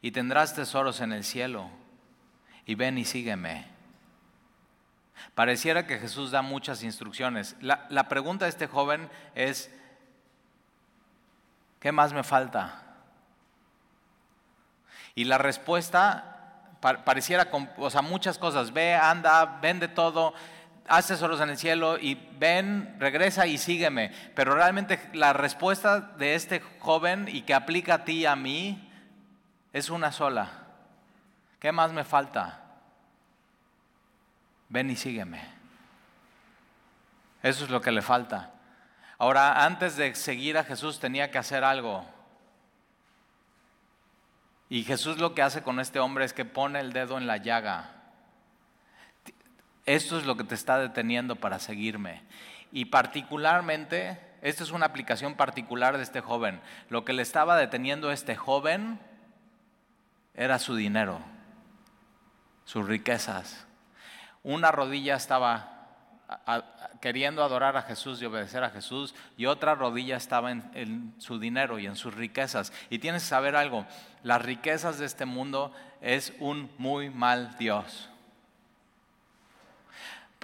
y 0.00 0.10
tendrás 0.10 0.54
tesoros 0.54 1.00
en 1.00 1.12
el 1.12 1.24
cielo 1.24 1.70
y 2.66 2.74
ven 2.74 2.98
y 2.98 3.04
sígueme. 3.04 3.66
Pareciera 5.34 5.86
que 5.86 5.98
Jesús 5.98 6.30
da 6.30 6.42
muchas 6.42 6.82
instrucciones. 6.82 7.56
La, 7.60 7.86
la 7.88 8.08
pregunta 8.08 8.44
de 8.44 8.50
este 8.50 8.66
joven 8.66 9.10
es, 9.34 9.70
¿qué 11.80 11.90
más 11.90 12.12
me 12.12 12.22
falta? 12.22 12.82
Y 15.14 15.24
la 15.24 15.38
respuesta 15.38 16.34
pareciera, 16.80 17.50
o 17.78 17.90
sea, 17.90 18.02
muchas 18.02 18.36
cosas. 18.36 18.72
Ve, 18.72 18.94
anda, 18.94 19.58
vende 19.62 19.88
todo, 19.88 20.34
haz 20.88 21.08
tesoros 21.08 21.40
en 21.40 21.50
el 21.50 21.58
cielo 21.58 21.98
y 21.98 22.14
ven, 22.38 22.96
regresa 22.98 23.46
y 23.46 23.58
sígueme. 23.58 24.12
Pero 24.34 24.54
realmente 24.54 25.00
la 25.12 25.32
respuesta 25.32 26.00
de 26.00 26.34
este 26.34 26.60
joven 26.80 27.28
y 27.28 27.42
que 27.42 27.54
aplica 27.54 27.94
a 27.94 28.04
ti 28.04 28.20
y 28.20 28.26
a 28.26 28.36
mí 28.36 28.90
es 29.72 29.90
una 29.90 30.12
sola. 30.12 30.50
¿Qué 31.58 31.72
más 31.72 31.92
me 31.92 32.04
falta? 32.04 32.60
Ven 34.68 34.90
y 34.90 34.96
sígueme. 34.96 35.42
Eso 37.42 37.64
es 37.64 37.70
lo 37.70 37.80
que 37.80 37.92
le 37.92 38.02
falta. 38.02 38.52
Ahora, 39.18 39.64
antes 39.64 39.96
de 39.96 40.14
seguir 40.14 40.58
a 40.58 40.64
Jesús 40.64 40.98
tenía 40.98 41.30
que 41.30 41.38
hacer 41.38 41.64
algo. 41.64 42.04
Y 44.68 44.82
Jesús 44.82 45.18
lo 45.18 45.34
que 45.34 45.42
hace 45.42 45.62
con 45.62 45.78
este 45.78 46.00
hombre 46.00 46.24
es 46.24 46.32
que 46.32 46.44
pone 46.44 46.80
el 46.80 46.92
dedo 46.92 47.18
en 47.18 47.26
la 47.26 47.36
llaga. 47.36 47.93
Esto 49.86 50.18
es 50.18 50.24
lo 50.24 50.36
que 50.36 50.44
te 50.44 50.54
está 50.54 50.78
deteniendo 50.78 51.36
para 51.36 51.58
seguirme. 51.58 52.22
Y 52.72 52.86
particularmente, 52.86 54.18
esta 54.42 54.62
es 54.62 54.70
una 54.70 54.86
aplicación 54.86 55.34
particular 55.34 55.96
de 55.96 56.02
este 56.02 56.20
joven. 56.20 56.60
Lo 56.88 57.04
que 57.04 57.12
le 57.12 57.22
estaba 57.22 57.56
deteniendo 57.56 58.08
a 58.08 58.14
este 58.14 58.34
joven 58.34 58.98
era 60.34 60.58
su 60.58 60.74
dinero, 60.74 61.20
sus 62.64 62.86
riquezas. 62.86 63.66
Una 64.42 64.72
rodilla 64.72 65.16
estaba 65.16 65.70
queriendo 67.00 67.44
adorar 67.44 67.76
a 67.76 67.82
Jesús 67.82 68.20
y 68.20 68.24
obedecer 68.24 68.64
a 68.64 68.70
Jesús, 68.70 69.14
y 69.36 69.46
otra 69.46 69.74
rodilla 69.74 70.16
estaba 70.16 70.50
en, 70.50 71.14
su 71.18 71.38
dinero 71.38 71.78
y 71.78 71.86
en 71.86 71.96
sus 71.96 72.14
riquezas. 72.14 72.72
Y 72.90 72.98
tienes 72.98 73.22
que 73.22 73.28
saber 73.28 73.56
algo, 73.56 73.86
las 74.22 74.42
riquezas 74.42 74.98
de 74.98 75.06
este 75.06 75.26
mundo 75.26 75.72
es 76.00 76.32
un 76.40 76.70
muy 76.78 77.10
mal 77.10 77.56
Dios. 77.58 78.10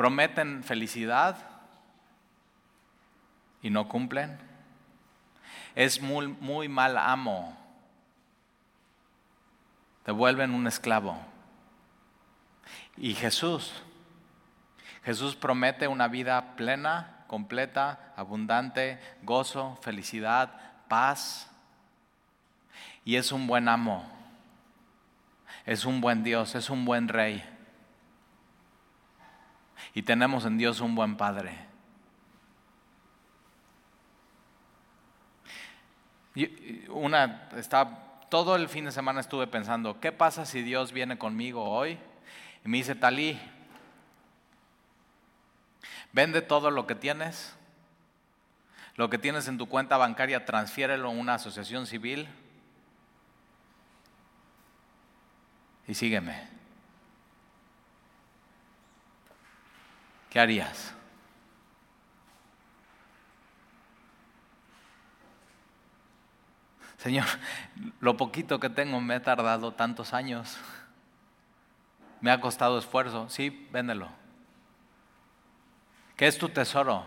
Prometen 0.01 0.65
felicidad 0.65 1.37
y 3.61 3.69
no 3.69 3.87
cumplen. 3.87 4.39
Es 5.75 6.01
muy, 6.01 6.27
muy 6.27 6.69
mal 6.69 6.97
amo. 6.97 7.55
Te 10.03 10.11
vuelven 10.11 10.55
un 10.55 10.67
esclavo. 10.67 11.19
Y 12.97 13.13
Jesús 13.13 13.75
Jesús 15.05 15.37
promete 15.37 15.87
una 15.87 16.09
vida 16.09 16.57
plena, 16.57 17.27
completa, 17.27 18.15
abundante, 18.17 18.99
gozo, 19.23 19.79
felicidad, 19.83 20.49
paz. 20.89 21.51
Y 23.05 23.17
es 23.17 23.33
un 23.33 23.47
buen 23.47 23.69
amo. 23.69 24.11
Es 25.67 25.85
un 25.85 26.01
buen 26.01 26.25
Dios, 26.25 26.55
es 26.55 26.71
un 26.71 26.87
buen 26.87 27.07
rey. 27.07 27.50
Y 29.95 30.03
tenemos 30.03 30.45
en 30.45 30.59
Dios 30.59 30.81
un 30.81 30.95
buen 30.95 31.17
Padre. 31.17 31.59
Una, 36.89 37.49
está, 37.57 38.21
todo 38.31 38.57
el 38.57 38.69
fin 38.69 38.85
de 38.85 38.93
semana 38.93 39.21
estuve 39.21 39.47
pensando, 39.47 40.01
¿qué 40.01 40.13
pasa 40.13 40.47
si 40.47 40.63
Dios 40.63 40.93
viene 40.93 41.19
conmigo 41.19 41.65
hoy? 41.65 41.99
Y 42.65 42.69
me 42.69 42.79
dice, 42.79 42.95
Talí, 42.95 43.39
Vende 46.13 46.43
todo 46.43 46.71
lo 46.71 46.87
que 46.87 46.95
tienes. 46.95 47.55
Lo 48.97 49.09
que 49.09 49.19
tienes 49.19 49.49
en 49.49 49.59
tu 49.59 49.67
cuenta 49.67 49.97
bancaria, 49.97 50.45
transfiérelo 50.45 51.09
a 51.09 51.13
una 51.13 51.35
asociación 51.35 51.87
civil. 51.87 52.29
Y 55.87 55.95
sígueme. 55.95 56.60
¿Qué 60.31 60.39
harías? 60.39 60.95
Señor, 66.99 67.27
lo 68.01 68.17
poquito 68.17 68.61
que 68.61 68.71
tengo 68.71 69.01
me 69.01 69.15
ha 69.15 69.23
tardado 69.23 69.73
tantos 69.73 70.13
años. 70.13 70.57
Me 72.21 72.31
ha 72.31 72.41
costado 72.41 72.79
esfuerzo. 72.79 73.29
Sí, 73.29 73.69
véndelo. 73.73 74.09
¿Qué 76.17 76.27
es 76.27 76.39
tu 76.39 76.51
tesoro? 76.51 77.07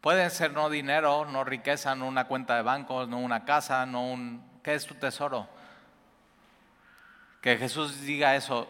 Puede 0.00 0.30
ser 0.30 0.52
no 0.52 0.70
dinero, 0.70 1.26
no 1.26 1.42
riqueza, 1.42 1.94
no 1.96 2.06
una 2.06 2.26
cuenta 2.28 2.54
de 2.54 2.62
banco, 2.62 3.04
no 3.06 3.18
una 3.18 3.44
casa, 3.44 3.84
no 3.84 4.06
un... 4.06 4.48
¿Qué 4.62 4.74
es 4.74 4.86
tu 4.86 4.94
tesoro? 4.94 5.48
Que 7.42 7.56
Jesús 7.58 8.02
diga 8.02 8.36
eso, 8.36 8.68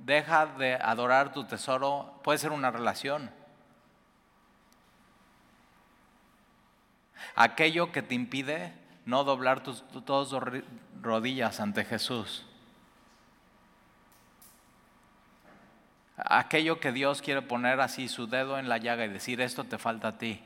deja 0.00 0.46
de 0.46 0.74
adorar 0.74 1.32
tu 1.32 1.44
tesoro, 1.44 2.20
puede 2.22 2.38
ser 2.38 2.52
una 2.52 2.70
relación. 2.70 3.30
Aquello 7.34 7.92
que 7.92 8.02
te 8.02 8.14
impide 8.14 8.72
no 9.06 9.24
doblar 9.24 9.62
tus, 9.62 9.84
tus 9.88 10.34
rodillas 11.00 11.60
ante 11.60 11.84
Jesús. 11.84 12.46
aquello 16.26 16.80
que 16.80 16.92
Dios 16.92 17.22
quiere 17.22 17.42
poner 17.42 17.80
así 17.80 18.08
su 18.08 18.26
dedo 18.26 18.58
en 18.58 18.68
la 18.68 18.78
llaga 18.78 19.04
y 19.04 19.08
decir, 19.08 19.40
esto 19.40 19.64
te 19.64 19.78
falta 19.78 20.08
a 20.08 20.18
ti 20.18 20.42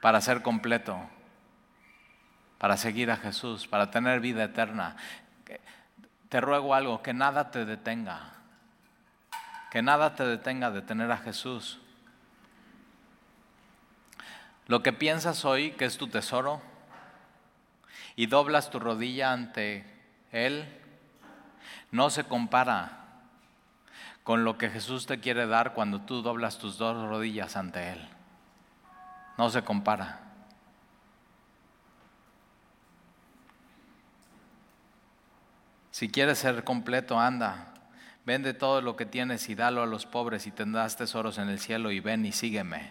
para 0.00 0.20
ser 0.20 0.42
completo, 0.42 0.98
para 2.58 2.76
seguir 2.76 3.10
a 3.10 3.16
Jesús, 3.16 3.66
para 3.66 3.90
tener 3.90 4.20
vida 4.20 4.44
eterna. 4.44 4.96
Te 6.30 6.40
ruego 6.40 6.74
algo, 6.74 7.02
que 7.02 7.12
nada 7.12 7.50
te 7.50 7.64
detenga, 7.64 8.32
que 9.70 9.82
nada 9.82 10.14
te 10.14 10.24
detenga 10.24 10.70
de 10.70 10.80
tener 10.80 11.10
a 11.10 11.18
Jesús. 11.18 11.80
Lo 14.68 14.82
que 14.82 14.92
piensas 14.92 15.44
hoy 15.44 15.72
que 15.72 15.86
es 15.86 15.98
tu 15.98 16.06
tesoro 16.06 16.62
y 18.14 18.26
doblas 18.26 18.70
tu 18.70 18.78
rodilla 18.78 19.32
ante 19.32 19.84
Él, 20.30 20.68
no 21.90 22.10
se 22.10 22.22
compara 22.22 23.00
con 24.22 24.44
lo 24.44 24.56
que 24.56 24.70
Jesús 24.70 25.06
te 25.06 25.18
quiere 25.18 25.48
dar 25.48 25.74
cuando 25.74 26.02
tú 26.02 26.22
doblas 26.22 26.58
tus 26.58 26.78
dos 26.78 27.08
rodillas 27.08 27.56
ante 27.56 27.92
Él. 27.92 28.08
No 29.36 29.50
se 29.50 29.64
compara. 29.64 30.29
Si 36.00 36.08
quieres 36.08 36.38
ser 36.38 36.64
completo, 36.64 37.20
anda, 37.20 37.74
vende 38.24 38.54
todo 38.54 38.80
lo 38.80 38.96
que 38.96 39.04
tienes 39.04 39.50
y 39.50 39.54
dalo 39.54 39.82
a 39.82 39.86
los 39.86 40.06
pobres 40.06 40.46
y 40.46 40.50
tendrás 40.50 40.96
tesoros 40.96 41.36
en 41.36 41.50
el 41.50 41.60
cielo 41.60 41.90
y 41.90 42.00
ven 42.00 42.24
y 42.24 42.32
sígueme. 42.32 42.90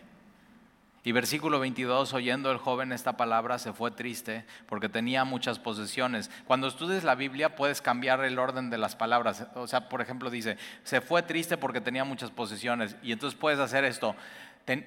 Y 1.04 1.12
versículo 1.12 1.60
22, 1.60 2.14
oyendo 2.14 2.52
el 2.52 2.60
joven 2.60 2.92
esta 2.92 3.18
palabra, 3.18 3.58
se 3.58 3.74
fue 3.74 3.90
triste 3.90 4.46
porque 4.68 4.90
tenía 4.90 5.26
muchas 5.26 5.58
posesiones. 5.58 6.30
Cuando 6.46 6.68
estudies 6.68 7.04
la 7.04 7.16
Biblia 7.16 7.56
puedes 7.56 7.82
cambiar 7.82 8.24
el 8.24 8.38
orden 8.38 8.70
de 8.70 8.78
las 8.78 8.96
palabras. 8.96 9.48
O 9.56 9.66
sea, 9.66 9.90
por 9.90 10.02
ejemplo, 10.02 10.30
dice, 10.30 10.60
se 10.84 11.02
fue 11.02 11.24
triste 11.24 11.58
porque 11.58 11.82
tenía 11.82 12.04
muchas 12.04 12.30
posesiones. 12.30 12.96
Y 13.02 13.12
entonces 13.12 13.40
puedes 13.40 13.60
hacer 13.60 13.86
esto, 13.86 14.16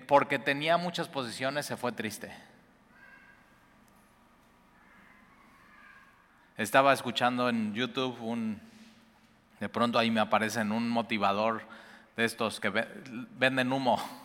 porque 0.07 0.39
tenía 0.39 0.77
muchas 0.77 1.09
posesiones, 1.09 1.67
se 1.67 1.77
fue 1.77 1.91
triste. 1.91 2.31
Estaba 6.59 6.93
escuchando 6.93 7.49
en 7.49 7.73
YouTube 7.73 8.21
un, 8.21 8.61
de 9.59 9.69
pronto 9.69 9.99
ahí 9.99 10.11
me 10.11 10.21
aparece 10.21 10.61
en 10.61 10.73
un 10.73 10.89
motivador 10.89 11.63
de 12.17 12.25
estos 12.25 12.61
que 12.61 12.69
venden 13.39 13.73
humo 13.73 13.99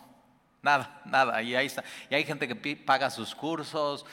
Nada, 0.62 1.02
nada. 1.06 1.42
Y 1.42 1.56
ahí 1.56 1.68
está. 1.68 1.84
Y 2.10 2.16
hay 2.16 2.26
gente 2.26 2.48
que 2.48 2.76
paga 2.76 3.10
sus 3.10 3.34
cursos, 3.34 4.06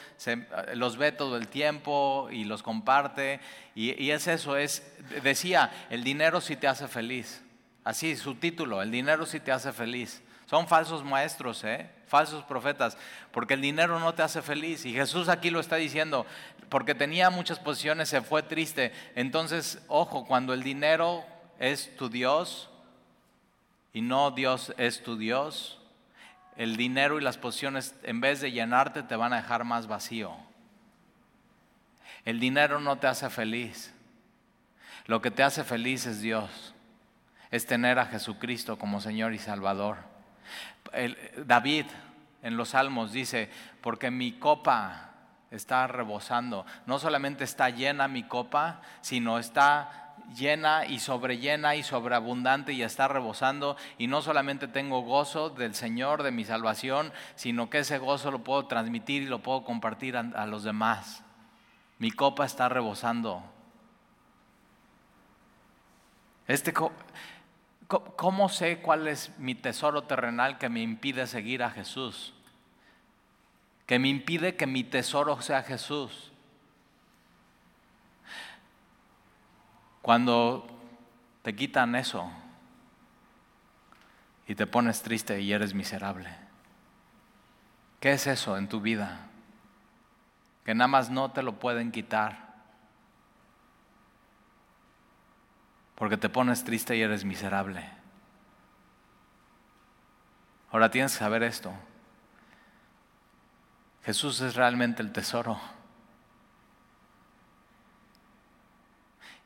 los 0.75 0.97
ve 0.97 1.11
todo 1.11 1.37
el 1.37 1.49
tiempo 1.49 2.29
y 2.31 2.45
los 2.45 2.63
comparte. 2.63 3.41
Y, 3.75 4.11
es 4.11 4.29
eso, 4.29 4.57
es, 4.57 4.87
decía, 5.23 5.73
el 5.91 6.05
dinero 6.05 6.41
sí 6.41 6.55
te 6.55 6.69
hace 6.69 6.87
feliz. 6.87 7.43
Así, 7.83 8.15
su 8.15 8.37
título, 8.37 8.83
el 8.83 8.93
dinero 8.93 9.27
sí 9.27 9.41
te 9.41 9.51
hace 9.51 9.73
feliz. 9.73 10.23
Son 10.47 10.69
falsos 10.69 11.03
maestros, 11.03 11.65
¿eh? 11.65 11.91
falsos 12.07 12.45
profetas, 12.45 12.97
porque 13.33 13.55
el 13.55 13.61
dinero 13.61 13.99
no 13.99 14.15
te 14.15 14.23
hace 14.23 14.41
feliz. 14.41 14.85
Y 14.87 14.93
Jesús 14.93 15.29
aquí 15.29 15.51
lo 15.51 15.59
está 15.59 15.77
diciendo, 15.77 16.27
porque 16.75 16.97
tenía 16.97 17.31
muchas 17.31 17.61
posiciones, 17.61 18.09
se 18.09 18.21
fue 18.21 18.43
triste. 18.43 18.91
Entonces, 19.15 19.81
ojo, 19.87 20.27
cuando 20.27 20.53
el 20.53 20.65
dinero 20.65 21.25
es 21.61 21.95
tu 21.95 22.09
Dios 22.09 22.69
y 23.93 24.01
no 24.01 24.33
Dios 24.33 24.75
es 24.77 25.05
tu 25.05 25.17
Dios, 25.17 25.81
el 26.57 26.77
dinero 26.77 27.17
y 27.17 27.23
las 27.23 27.39
posiciones 27.39 27.95
en 28.03 28.21
vez 28.21 28.41
de 28.41 28.51
llenarte 28.51 29.05
te 29.05 29.15
van 29.15 29.33
a 29.33 29.37
dejar 29.37 29.63
más 29.63 29.87
vacío. 29.87 30.35
El 32.25 32.41
dinero 32.41 32.81
no 32.81 32.99
te 32.99 33.07
hace 33.07 33.31
feliz. 33.31 33.95
Lo 35.07 35.23
que 35.23 35.31
te 35.31 35.45
hace 35.45 35.63
feliz 35.63 36.07
es 36.07 36.23
Dios. 36.23 36.75
Es 37.53 37.67
tener 37.67 38.01
a 38.01 38.07
Jesucristo 38.07 38.81
como 38.81 39.01
Señor 39.01 39.33
y 39.33 39.39
Salvador. 39.39 39.99
David 41.37 41.87
en 42.43 42.57
los 42.57 42.71
Salmos 42.71 43.13
dice, 43.13 43.49
porque 43.81 44.11
mi 44.11 44.33
copa 44.33 45.14
está 45.57 45.87
rebosando. 45.87 46.67
No 46.87 46.99
solamente 46.99 47.45
está 47.45 47.71
llena 47.71 48.09
mi 48.09 48.25
copa, 48.25 48.81
sino 49.01 49.39
está 49.39 50.05
llena 50.37 50.87
y 50.87 50.99
sobrellena 50.99 51.77
y 51.77 51.83
sobreabundante 51.83 52.73
y 52.73 52.83
está 52.83 53.09
rebosando. 53.09 53.77
Y 53.99 54.07
no 54.07 54.23
solamente 54.23 54.69
tengo 54.69 55.03
gozo 55.03 55.51
del 55.51 55.75
Señor, 55.75 56.23
de 56.23 56.31
mi 56.31 56.45
salvación, 56.45 57.13
sino 57.35 57.71
que 57.71 57.81
ese 57.81 57.99
gozo 57.99 58.31
lo 58.31 58.41
puedo 58.41 58.67
transmitir 58.67 59.23
y 59.23 59.27
lo 59.27 59.41
puedo 59.41 59.65
compartir 59.65 60.17
a, 60.17 60.47
los 60.47 60.65
demás. 60.65 61.23
Mi 61.99 62.11
copa 62.11 62.45
está 62.45 62.69
rebosando. 62.69 63.43
Este, 66.47 66.75
¿Cómo 67.87 68.49
sé 68.49 68.81
cuál 68.81 69.09
es 69.09 69.39
mi 69.39 69.55
tesoro 69.55 70.03
terrenal 70.03 70.59
que 70.59 70.69
me 70.69 70.83
impide 70.83 71.27
seguir 71.27 71.63
a 71.63 71.71
Jesús? 71.71 72.35
Que 73.87 73.99
me 73.99 74.09
impide 74.09 74.57
que 74.57 74.67
mi 74.67 74.85
tesoro 74.85 75.41
sea 75.41 75.63
Jesús. 75.63 76.33
Cuando 80.01 80.67
te 81.43 81.55
quitan 81.55 81.95
eso 81.95 82.31
y 84.47 84.55
te 84.55 84.67
pones 84.67 85.03
triste 85.03 85.41
y 85.41 85.53
eres 85.53 85.75
miserable. 85.75 86.29
¿Qué 88.01 88.13
es 88.13 88.27
eso 88.27 88.59
en 88.59 88.69
tu 88.69 88.81
vida? 88.81 89.29
Que 90.65 90.75
nada 90.75 90.89
más 90.89 91.11
no 91.11 91.31
te 91.31 91.43
lo 91.43 91.59
pueden 91.59 91.91
quitar. 91.91 92.55
Porque 95.95 96.17
te 96.17 96.29
pones 96.29 96.65
triste 96.65 96.97
y 96.97 97.03
eres 97.03 97.25
miserable. 97.25 97.89
Ahora 100.71 100.91
tienes 100.91 101.13
que 101.13 101.19
saber 101.19 101.43
esto. 101.43 101.73
Jesús 104.05 104.41
es 104.41 104.55
realmente 104.55 105.03
el 105.03 105.13
tesoro. 105.13 105.59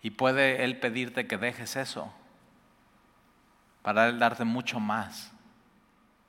Y 0.03 0.11
puede 0.11 0.65
Él 0.65 0.79
pedirte 0.79 1.27
que 1.27 1.39
dejes 1.39 1.77
eso 1.77 2.13
para 3.83 4.09
Él 4.09 4.19
darte 4.19 4.45
mucho 4.45 4.81
más. 4.81 5.33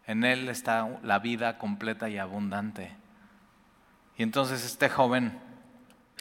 En 0.05 0.23
Él 0.23 0.47
está 0.49 0.99
la 1.03 1.19
vida 1.19 1.57
completa 1.57 2.09
y 2.09 2.17
abundante. 2.17 2.95
Y 4.17 4.23
entonces 4.23 4.63
este 4.63 4.89
joven, 4.89 5.39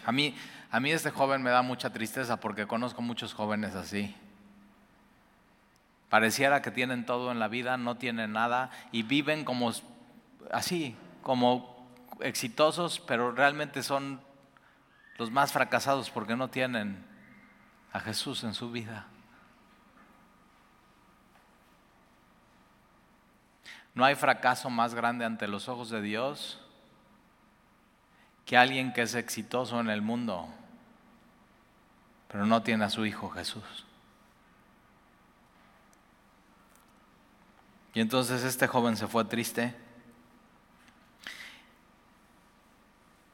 a 0.04 0.12
mí, 0.12 0.34
a 0.70 0.80
mí 0.80 0.90
este 0.90 1.10
joven 1.10 1.42
me 1.42 1.50
da 1.50 1.62
mucha 1.62 1.90
tristeza 1.90 2.40
porque 2.40 2.66
conozco 2.66 3.02
muchos 3.02 3.34
jóvenes 3.34 3.74
así. 3.74 4.14
Pareciera 6.08 6.62
que 6.62 6.70
tienen 6.70 7.04
todo 7.06 7.32
en 7.32 7.38
la 7.38 7.48
vida, 7.48 7.76
no 7.76 7.96
tienen 7.96 8.32
nada 8.32 8.70
y 8.92 9.02
viven 9.02 9.44
como 9.44 9.72
así, 10.50 10.96
como 11.22 11.77
exitosos, 12.20 13.00
pero 13.00 13.32
realmente 13.32 13.82
son 13.82 14.20
los 15.16 15.30
más 15.30 15.52
fracasados 15.52 16.10
porque 16.10 16.36
no 16.36 16.48
tienen 16.48 17.04
a 17.92 18.00
Jesús 18.00 18.44
en 18.44 18.54
su 18.54 18.70
vida. 18.70 19.06
No 23.94 24.04
hay 24.04 24.14
fracaso 24.14 24.70
más 24.70 24.94
grande 24.94 25.24
ante 25.24 25.48
los 25.48 25.68
ojos 25.68 25.90
de 25.90 26.00
Dios 26.00 26.60
que 28.44 28.56
alguien 28.56 28.92
que 28.92 29.02
es 29.02 29.14
exitoso 29.14 29.80
en 29.80 29.90
el 29.90 30.02
mundo, 30.02 30.48
pero 32.28 32.46
no 32.46 32.62
tiene 32.62 32.84
a 32.84 32.90
su 32.90 33.04
Hijo 33.04 33.28
Jesús. 33.30 33.84
Y 37.94 38.00
entonces 38.00 38.44
este 38.44 38.68
joven 38.68 38.96
se 38.96 39.08
fue 39.08 39.24
triste 39.24 39.74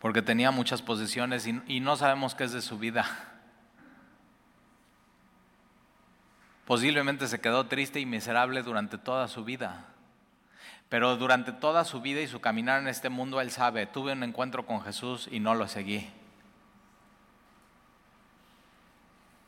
porque 0.04 0.20
tenía 0.20 0.50
muchas 0.50 0.82
posesiones 0.82 1.46
y, 1.46 1.80
no 1.80 1.96
sabemos 1.96 2.34
qué 2.34 2.44
es 2.44 2.52
de 2.52 2.60
su 2.60 2.78
vida. 2.78 3.06
Posiblemente 6.66 7.26
se 7.26 7.40
quedó 7.40 7.68
triste 7.68 8.00
y 8.00 8.04
miserable 8.04 8.62
durante 8.62 8.98
toda 8.98 9.28
su 9.28 9.44
vida. 9.44 9.86
Pero 10.90 11.16
durante 11.16 11.52
toda 11.52 11.86
su 11.86 12.02
vida 12.02 12.20
y 12.20 12.26
su 12.26 12.42
caminar 12.42 12.82
en 12.82 12.88
este 12.88 13.08
mundo, 13.08 13.40
él 13.40 13.50
sabe, 13.50 13.86
tuve 13.86 14.12
un 14.12 14.22
encuentro 14.24 14.66
con 14.66 14.82
Jesús 14.82 15.26
y 15.32 15.40
no 15.40 15.54
lo 15.54 15.68
seguí. 15.68 16.06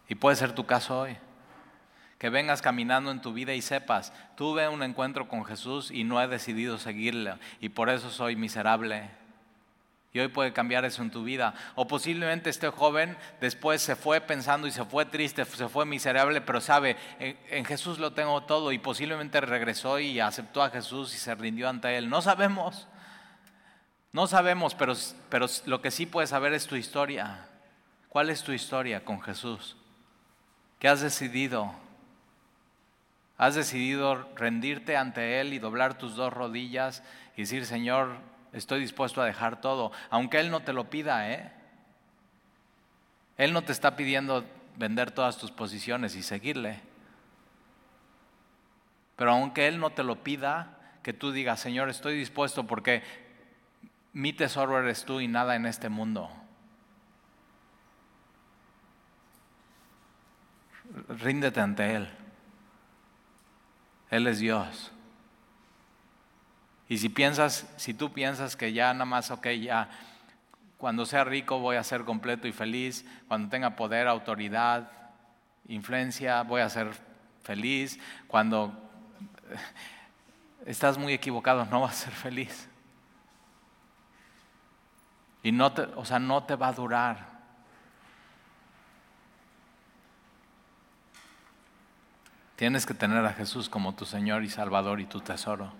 Y 0.08 0.14
puede 0.14 0.36
ser 0.36 0.54
tu 0.54 0.64
caso 0.64 1.00
hoy. 1.00 1.18
Que 2.18 2.30
vengas 2.30 2.62
caminando 2.62 3.10
en 3.10 3.20
tu 3.20 3.34
vida 3.34 3.52
y 3.52 3.60
sepas, 3.60 4.10
tuve 4.38 4.66
un 4.70 4.82
encuentro 4.82 5.28
con 5.28 5.44
Jesús 5.44 5.90
y 5.90 6.04
no 6.04 6.18
he 6.22 6.26
decidido 6.28 6.78
seguirle 6.78 7.34
y 7.60 7.68
por 7.68 7.90
eso 7.90 8.08
soy 8.08 8.36
miserable 8.36 9.25
y 10.16 10.20
hoy 10.20 10.28
puede 10.28 10.54
cambiar 10.54 10.86
eso 10.86 11.02
en 11.02 11.10
tu 11.10 11.24
vida. 11.24 11.52
O 11.74 11.86
posiblemente 11.86 12.48
este 12.48 12.70
joven 12.70 13.18
después 13.38 13.82
se 13.82 13.96
fue 13.96 14.22
pensando 14.22 14.66
y 14.66 14.70
se 14.72 14.82
fue 14.86 15.04
triste, 15.04 15.44
se 15.44 15.68
fue 15.68 15.84
miserable, 15.84 16.40
pero 16.40 16.62
sabe, 16.62 16.96
en, 17.18 17.66
Jesús 17.66 17.98
lo 17.98 18.14
tengo 18.14 18.42
todo 18.44 18.72
y 18.72 18.78
posiblemente 18.78 19.42
regresó 19.42 19.98
y 19.98 20.18
aceptó 20.18 20.62
a 20.62 20.70
Jesús 20.70 21.14
y 21.14 21.18
se 21.18 21.34
rindió 21.34 21.68
ante 21.68 21.98
Él. 21.98 22.08
No 22.08 22.22
sabemos. 22.22 22.88
No 24.10 24.26
sabemos, 24.26 24.74
pero, 24.74 24.94
pero 25.28 25.44
lo 25.66 25.82
que 25.82 25.90
sí 25.90 26.06
puedes 26.06 26.30
saber 26.30 26.54
es 26.54 26.66
tu 26.66 26.76
historia. 26.76 27.46
¿Cuál 28.08 28.30
es 28.30 28.42
tu 28.42 28.52
historia 28.52 29.04
con 29.04 29.20
Jesús? 29.20 29.76
¿Qué 30.78 30.88
has 30.88 31.02
decidido? 31.02 31.74
¿Has 33.36 33.54
decidido 33.54 34.26
rendirte 34.34 34.96
ante 34.96 35.42
Él 35.42 35.52
y 35.52 35.58
doblar 35.58 35.98
tus 35.98 36.16
dos 36.16 36.32
rodillas 36.32 37.02
y 37.36 37.42
decir, 37.42 37.66
Señor, 37.66 38.16
Estoy 38.52 38.80
dispuesto 38.80 39.20
a 39.20 39.26
dejar 39.26 39.60
todo, 39.60 39.92
aunque 40.10 40.40
Él 40.40 40.50
no 40.50 40.60
te 40.60 40.72
lo 40.72 40.88
pida, 40.88 41.30
¿eh? 41.30 41.52
Él 43.36 43.52
no 43.52 43.62
te 43.62 43.72
está 43.72 43.96
pidiendo 43.96 44.44
vender 44.76 45.10
todas 45.10 45.36
tus 45.36 45.50
posiciones 45.50 46.16
y 46.16 46.22
seguirle. 46.22 46.80
Pero 49.16 49.32
aunque 49.32 49.66
Él 49.66 49.78
no 49.78 49.90
te 49.90 50.02
lo 50.02 50.22
pida, 50.22 50.78
que 51.02 51.12
tú 51.12 51.32
digas, 51.32 51.60
Señor, 51.60 51.88
estoy 51.88 52.16
dispuesto 52.16 52.66
porque 52.66 53.02
mi 54.12 54.32
tesoro 54.32 54.78
eres 54.78 55.04
tú 55.04 55.20
y 55.20 55.28
nada 55.28 55.54
en 55.54 55.66
este 55.66 55.88
mundo. 55.88 56.30
Ríndete 61.08 61.60
ante 61.60 61.94
Él. 61.94 62.08
Él 64.10 64.26
es 64.26 64.38
Dios. 64.38 64.92
Y 66.88 66.98
si 66.98 67.08
piensas, 67.08 67.66
si 67.76 67.94
tú 67.94 68.12
piensas 68.12 68.56
que 68.56 68.72
ya 68.72 68.92
nada 68.92 69.04
más, 69.04 69.30
ok, 69.30 69.48
ya 69.48 69.88
cuando 70.78 71.06
sea 71.06 71.24
rico 71.24 71.58
voy 71.58 71.76
a 71.76 71.82
ser 71.82 72.04
completo 72.04 72.46
y 72.46 72.52
feliz, 72.52 73.04
cuando 73.28 73.48
tenga 73.48 73.76
poder, 73.76 74.06
autoridad, 74.06 74.90
influencia, 75.68 76.42
voy 76.42 76.60
a 76.60 76.68
ser 76.68 76.90
feliz, 77.42 77.98
cuando 78.28 78.72
estás 80.66 80.98
muy 80.98 81.12
equivocado, 81.12 81.64
no 81.66 81.80
vas 81.80 82.02
a 82.02 82.04
ser 82.04 82.12
feliz. 82.12 82.68
Y 85.42 85.52
no 85.52 85.72
te, 85.72 85.82
o 85.82 86.04
sea, 86.04 86.18
no 86.18 86.42
te 86.44 86.56
va 86.56 86.68
a 86.68 86.72
durar. 86.72 87.36
Tienes 92.56 92.86
que 92.86 92.94
tener 92.94 93.24
a 93.24 93.32
Jesús 93.32 93.68
como 93.68 93.94
tu 93.94 94.04
Señor 94.04 94.42
y 94.42 94.48
Salvador 94.48 95.00
y 95.00 95.06
tu 95.06 95.20
tesoro. 95.20 95.72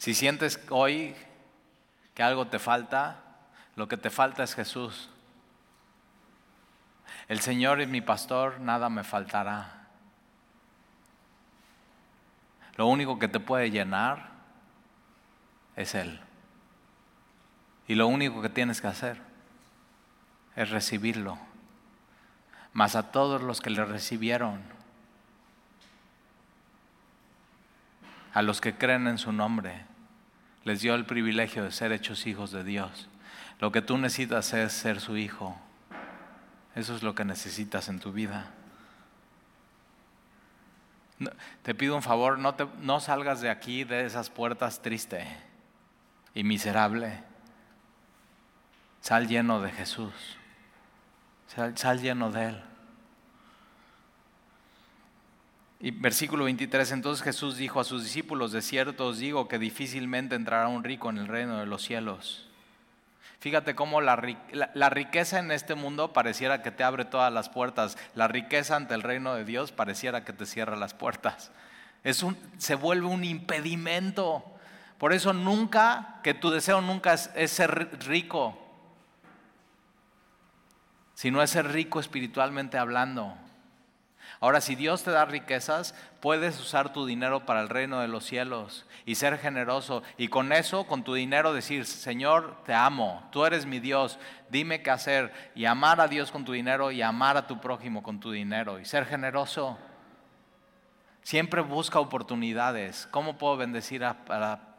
Si 0.00 0.14
sientes 0.14 0.58
hoy 0.70 1.14
que 2.14 2.22
algo 2.22 2.46
te 2.46 2.58
falta, 2.58 3.22
lo 3.76 3.86
que 3.86 3.98
te 3.98 4.08
falta 4.08 4.42
es 4.42 4.54
Jesús. 4.54 5.10
El 7.28 7.40
Señor 7.40 7.82
es 7.82 7.88
mi 7.88 8.00
pastor, 8.00 8.60
nada 8.60 8.88
me 8.88 9.04
faltará. 9.04 9.88
Lo 12.76 12.86
único 12.86 13.18
que 13.18 13.28
te 13.28 13.40
puede 13.40 13.70
llenar 13.70 14.30
es 15.76 15.94
Él. 15.94 16.18
Y 17.86 17.94
lo 17.94 18.06
único 18.06 18.40
que 18.40 18.48
tienes 18.48 18.80
que 18.80 18.86
hacer 18.86 19.20
es 20.56 20.70
recibirlo. 20.70 21.38
Mas 22.72 22.96
a 22.96 23.12
todos 23.12 23.42
los 23.42 23.60
que 23.60 23.68
le 23.68 23.84
recibieron, 23.84 24.62
a 28.32 28.40
los 28.40 28.62
que 28.62 28.78
creen 28.78 29.06
en 29.06 29.18
su 29.18 29.30
nombre, 29.30 29.89
les 30.70 30.82
dio 30.82 30.94
el 30.94 31.04
privilegio 31.04 31.64
de 31.64 31.72
ser 31.72 31.90
hechos 31.90 32.28
hijos 32.28 32.52
de 32.52 32.62
Dios. 32.62 33.08
Lo 33.58 33.72
que 33.72 33.82
tú 33.82 33.98
necesitas 33.98 34.52
es 34.52 34.72
ser 34.72 35.00
su 35.00 35.16
hijo. 35.16 35.58
Eso 36.76 36.94
es 36.94 37.02
lo 37.02 37.12
que 37.16 37.24
necesitas 37.24 37.88
en 37.88 37.98
tu 37.98 38.12
vida. 38.12 38.52
te 41.64 41.74
pido 41.74 41.96
un 41.96 42.02
favor, 42.02 42.38
no, 42.38 42.54
te, 42.54 42.68
no 42.82 43.00
salgas 43.00 43.40
de 43.40 43.50
aquí, 43.50 43.82
de 43.82 44.06
esas 44.06 44.30
puertas 44.30 44.80
triste 44.80 45.26
y 46.34 46.44
miserable. 46.44 47.20
Sal 49.00 49.26
lleno 49.26 49.60
de 49.60 49.72
Jesús. 49.72 50.12
Sal, 51.48 51.76
sal 51.76 52.00
lleno 52.00 52.30
de 52.30 52.50
Él. 52.50 52.62
Y 55.82 55.92
versículo 55.92 56.44
23, 56.44 56.92
entonces 56.92 57.24
Jesús 57.24 57.56
dijo 57.56 57.80
a 57.80 57.84
sus 57.84 58.04
discípulos, 58.04 58.52
de 58.52 58.60
cierto 58.60 59.06
os 59.06 59.18
digo 59.18 59.48
que 59.48 59.58
difícilmente 59.58 60.34
entrará 60.34 60.68
un 60.68 60.84
rico 60.84 61.08
en 61.08 61.16
el 61.16 61.26
reino 61.26 61.58
de 61.58 61.64
los 61.64 61.82
cielos. 61.82 62.46
Fíjate 63.38 63.74
cómo 63.74 64.02
la, 64.02 64.16
riqueza 64.16 65.38
en 65.38 65.50
este 65.50 65.74
mundo 65.74 66.12
pareciera 66.12 66.62
que 66.62 66.70
te 66.70 66.84
abre 66.84 67.06
todas 67.06 67.32
las 67.32 67.48
puertas. 67.48 67.96
La 68.14 68.28
riqueza 68.28 68.76
ante 68.76 68.92
el 68.92 69.02
reino 69.02 69.34
de 69.34 69.46
Dios 69.46 69.72
pareciera 69.72 70.22
que 70.22 70.34
te 70.34 70.44
cierra 70.44 70.76
las 70.76 70.92
puertas. 70.92 71.50
Es 72.04 72.22
un, 72.22 72.36
se 72.58 72.74
vuelve 72.74 73.06
un 73.06 73.24
impedimento. 73.24 74.44
Por 74.98 75.14
eso 75.14 75.32
nunca, 75.32 76.20
que 76.22 76.34
tu 76.34 76.50
deseo 76.50 76.82
nunca 76.82 77.14
es 77.14 77.50
ser 77.50 77.88
rico, 78.06 78.58
sino 81.14 81.42
es 81.42 81.48
ser 81.48 81.72
rico 81.72 81.98
espiritualmente 81.98 82.76
hablando. 82.76 83.34
Ahora, 84.42 84.62
si 84.62 84.74
Dios 84.74 85.02
te 85.02 85.10
da 85.10 85.26
riquezas, 85.26 85.94
puedes 86.20 86.58
usar 86.58 86.94
tu 86.94 87.04
dinero 87.04 87.44
para 87.44 87.60
el 87.60 87.68
reino 87.68 88.00
de 88.00 88.08
los 88.08 88.24
cielos 88.24 88.86
y 89.04 89.16
ser 89.16 89.36
generoso. 89.36 90.02
Y 90.16 90.28
con 90.28 90.52
eso, 90.52 90.86
con 90.86 91.04
tu 91.04 91.12
dinero, 91.12 91.52
decir, 91.52 91.84
Señor, 91.84 92.56
te 92.64 92.72
amo, 92.72 93.22
tú 93.32 93.44
eres 93.44 93.66
mi 93.66 93.80
Dios, 93.80 94.18
dime 94.48 94.82
qué 94.82 94.90
hacer. 94.90 95.30
Y 95.54 95.66
amar 95.66 96.00
a 96.00 96.08
Dios 96.08 96.30
con 96.30 96.46
tu 96.46 96.52
dinero 96.52 96.90
y 96.90 97.02
amar 97.02 97.36
a 97.36 97.46
tu 97.46 97.60
prójimo 97.60 98.02
con 98.02 98.18
tu 98.18 98.30
dinero. 98.30 98.80
Y 98.80 98.86
ser 98.86 99.04
generoso. 99.04 99.78
Siempre 101.22 101.60
busca 101.60 102.00
oportunidades. 102.00 103.06
¿Cómo 103.10 103.36
puedo 103.36 103.58
bendecir 103.58 104.04
a, 104.04 104.16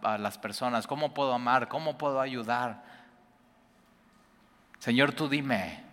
a 0.02 0.18
las 0.18 0.40
personas? 0.40 0.88
¿Cómo 0.88 1.14
puedo 1.14 1.34
amar? 1.34 1.68
¿Cómo 1.68 2.00
puedo 2.00 2.20
ayudar? 2.20 2.84
Señor, 4.80 5.12
tú 5.12 5.30
dime. 5.30 5.91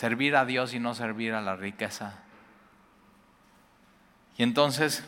Servir 0.00 0.34
a 0.34 0.46
Dios 0.46 0.72
y 0.72 0.78
no 0.78 0.94
servir 0.94 1.34
a 1.34 1.42
la 1.42 1.56
riqueza. 1.56 2.14
Y 4.38 4.42
entonces, 4.42 5.04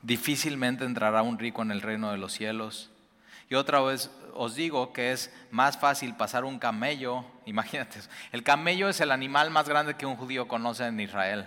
difícilmente 0.00 0.86
entrará 0.86 1.20
un 1.20 1.38
rico 1.38 1.60
en 1.60 1.70
el 1.70 1.82
reino 1.82 2.10
de 2.12 2.16
los 2.16 2.32
cielos. 2.32 2.90
Y 3.50 3.56
otra 3.56 3.82
vez 3.82 4.10
os 4.32 4.54
digo 4.54 4.94
que 4.94 5.12
es 5.12 5.30
más 5.50 5.76
fácil 5.76 6.16
pasar 6.16 6.46
un 6.46 6.58
camello, 6.58 7.26
imagínate, 7.44 8.00
el 8.32 8.42
camello 8.42 8.88
es 8.88 9.02
el 9.02 9.10
animal 9.10 9.50
más 9.50 9.68
grande 9.68 9.96
que 9.96 10.06
un 10.06 10.16
judío 10.16 10.48
conoce 10.48 10.86
en 10.86 10.98
Israel. 10.98 11.46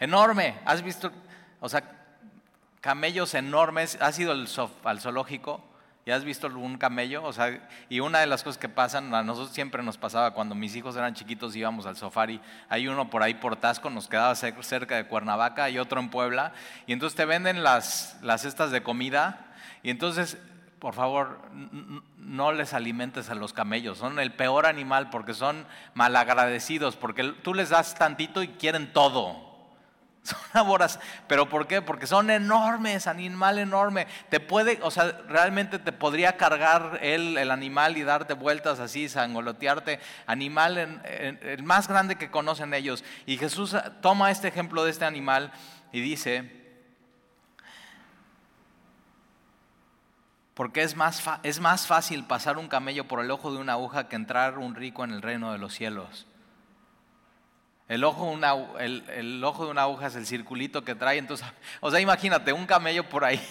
Enorme, 0.00 0.58
¿has 0.64 0.82
visto? 0.82 1.12
O 1.60 1.68
sea, 1.68 1.84
camellos 2.80 3.34
enormes, 3.34 3.96
¿has 4.00 4.18
ido 4.18 4.32
al 4.32 5.00
zoológico? 5.00 5.71
¿Ya 6.04 6.16
has 6.16 6.24
visto 6.24 6.48
algún 6.48 6.78
camello? 6.78 7.22
O 7.22 7.32
sea, 7.32 7.68
y 7.88 8.00
una 8.00 8.18
de 8.18 8.26
las 8.26 8.42
cosas 8.42 8.58
que 8.58 8.68
pasan, 8.68 9.14
a 9.14 9.22
nosotros 9.22 9.54
siempre 9.54 9.84
nos 9.84 9.98
pasaba 9.98 10.34
cuando 10.34 10.56
mis 10.56 10.74
hijos 10.74 10.96
eran 10.96 11.14
chiquitos 11.14 11.54
íbamos 11.54 11.86
al 11.86 11.96
safari, 11.96 12.40
hay 12.68 12.88
uno 12.88 13.08
por 13.08 13.22
ahí 13.22 13.34
por 13.34 13.54
Tasco, 13.54 13.88
nos 13.88 14.08
quedaba 14.08 14.34
cerca 14.34 14.96
de 14.96 15.06
Cuernavaca 15.06 15.70
y 15.70 15.78
otro 15.78 16.00
en 16.00 16.10
Puebla, 16.10 16.52
y 16.88 16.92
entonces 16.92 17.16
te 17.16 17.24
venden 17.24 17.62
las, 17.62 18.18
las 18.20 18.44
estas 18.44 18.72
de 18.72 18.82
comida, 18.82 19.54
y 19.84 19.90
entonces, 19.90 20.38
por 20.80 20.94
favor, 20.94 21.40
no 22.16 22.50
les 22.50 22.74
alimentes 22.74 23.30
a 23.30 23.36
los 23.36 23.52
camellos, 23.52 23.98
son 23.98 24.18
el 24.18 24.32
peor 24.32 24.66
animal 24.66 25.08
porque 25.08 25.34
son 25.34 25.66
malagradecidos, 25.94 26.96
porque 26.96 27.22
tú 27.44 27.54
les 27.54 27.68
das 27.68 27.94
tantito 27.94 28.42
y 28.42 28.48
quieren 28.48 28.92
todo. 28.92 29.51
Son 30.24 30.38
aboras, 30.52 31.00
pero 31.26 31.48
¿por 31.48 31.66
qué? 31.66 31.82
Porque 31.82 32.06
son 32.06 32.30
enormes, 32.30 33.08
animal 33.08 33.58
enorme. 33.58 34.06
Te 34.28 34.38
puede, 34.38 34.78
o 34.82 34.90
sea, 34.90 35.20
realmente 35.26 35.80
te 35.80 35.90
podría 35.90 36.36
cargar 36.36 37.00
él, 37.02 37.36
el 37.36 37.50
animal 37.50 37.96
y 37.96 38.04
darte 38.04 38.34
vueltas 38.34 38.78
así, 38.78 39.08
sangolotearte. 39.08 39.98
Animal 40.26 40.78
el 41.42 41.62
más 41.64 41.88
grande 41.88 42.16
que 42.16 42.30
conocen 42.30 42.72
ellos. 42.72 43.04
Y 43.26 43.36
Jesús 43.36 43.76
toma 44.00 44.30
este 44.30 44.46
ejemplo 44.46 44.84
de 44.84 44.92
este 44.92 45.04
animal 45.04 45.52
y 45.90 46.00
dice, 46.00 46.62
porque 50.54 50.82
es 50.82 50.94
más, 50.94 51.22
es 51.42 51.58
más 51.58 51.88
fácil 51.88 52.24
pasar 52.24 52.58
un 52.58 52.68
camello 52.68 53.08
por 53.08 53.20
el 53.20 53.30
ojo 53.32 53.52
de 53.52 53.58
una 53.58 53.72
aguja 53.72 54.08
que 54.08 54.16
entrar 54.16 54.58
un 54.58 54.76
rico 54.76 55.02
en 55.02 55.10
el 55.10 55.22
reino 55.22 55.50
de 55.50 55.58
los 55.58 55.74
cielos. 55.74 56.28
El 57.92 58.04
ojo, 58.04 58.24
una, 58.24 58.54
el, 58.80 59.44
ojo 59.44 59.66
de 59.66 59.70
una 59.70 59.82
aguja 59.82 60.06
es 60.06 60.16
el 60.16 60.24
circulito 60.24 60.82
que 60.82 60.94
trae. 60.94 61.18
Entonces, 61.18 61.46
o 61.82 61.90
sea, 61.90 62.00
imagínate, 62.00 62.50
un 62.50 62.64
camello 62.64 63.06
por 63.08 63.24
ahí. 63.24 63.40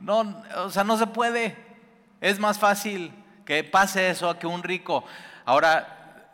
No, 0.00 0.42
o 0.58 0.70
sea, 0.70 0.84
no 0.84 0.96
se 0.96 1.08
puede. 1.08 1.56
Es 2.20 2.38
más 2.38 2.56
fácil 2.56 3.12
que 3.44 3.64
pase 3.64 4.08
eso 4.08 4.38
que 4.38 4.46
un 4.46 4.62
rico. 4.62 5.04
Ahora, 5.44 6.30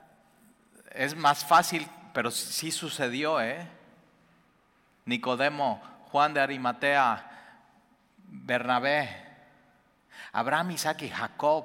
es 0.93 1.17
más 1.17 1.47
fácil, 1.47 1.89
pero 2.13 2.31
sí 2.31 2.71
sucedió, 2.71 3.41
¿eh? 3.41 3.67
Nicodemo, 5.07 5.83
Juan 6.11 6.35
de 6.35 6.41
Arimatea, 6.41 7.27
Bernabé, 8.19 9.09
Abraham, 10.31 10.73
Isaac 10.73 11.01
y 11.03 11.09
Jacob. 11.09 11.65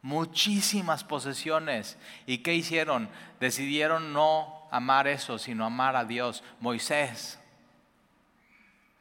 Muchísimas 0.00 1.04
posesiones. 1.04 1.98
¿Y 2.24 2.38
qué 2.38 2.54
hicieron? 2.54 3.10
Decidieron 3.38 4.14
no 4.14 4.59
amar 4.70 5.08
eso, 5.08 5.38
sino 5.38 5.64
amar 5.64 5.96
a 5.96 6.04
Dios. 6.04 6.42
Moisés, 6.60 7.38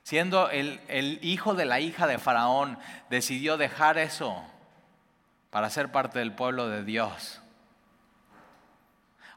siendo 0.04 0.50
el, 0.50 0.80
el, 0.88 1.20
hijo 1.22 1.54
de 1.54 1.66
la 1.66 1.80
hija 1.80 2.08
de 2.08 2.18
Faraón, 2.18 2.80
decidió 3.10 3.58
dejar 3.58 3.98
eso 3.98 4.44
para 5.50 5.70
ser 5.70 5.92
parte 5.92 6.20
del 6.20 6.34
pueblo 6.34 6.70
de 6.70 6.84
Dios. 6.84 7.42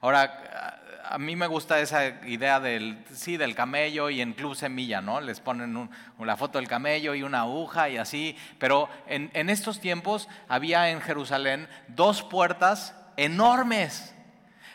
Ahora, 0.00 0.80
a 1.12 1.18
mí 1.18 1.36
me 1.36 1.46
gusta 1.46 1.78
esa 1.80 2.06
idea 2.26 2.58
del, 2.58 3.04
sí, 3.12 3.36
del 3.36 3.54
camello 3.54 4.08
y 4.08 4.20
en 4.20 4.32
Club 4.32 4.54
Semilla, 4.54 5.00
¿no? 5.00 5.20
Les 5.20 5.40
ponen 5.40 5.90
la 6.18 6.36
foto 6.36 6.58
del 6.58 6.68
camello 6.68 7.14
y 7.14 7.22
una 7.22 7.40
aguja 7.40 7.88
y 7.90 7.98
así, 7.98 8.36
pero 8.58 8.88
en, 9.06 9.30
en 9.34 9.50
estos 9.50 9.78
tiempos 9.78 10.28
había 10.48 10.90
en 10.90 11.00
Jerusalén 11.00 11.68
dos 11.88 12.22
puertas 12.22 12.96
enormes 13.16 14.11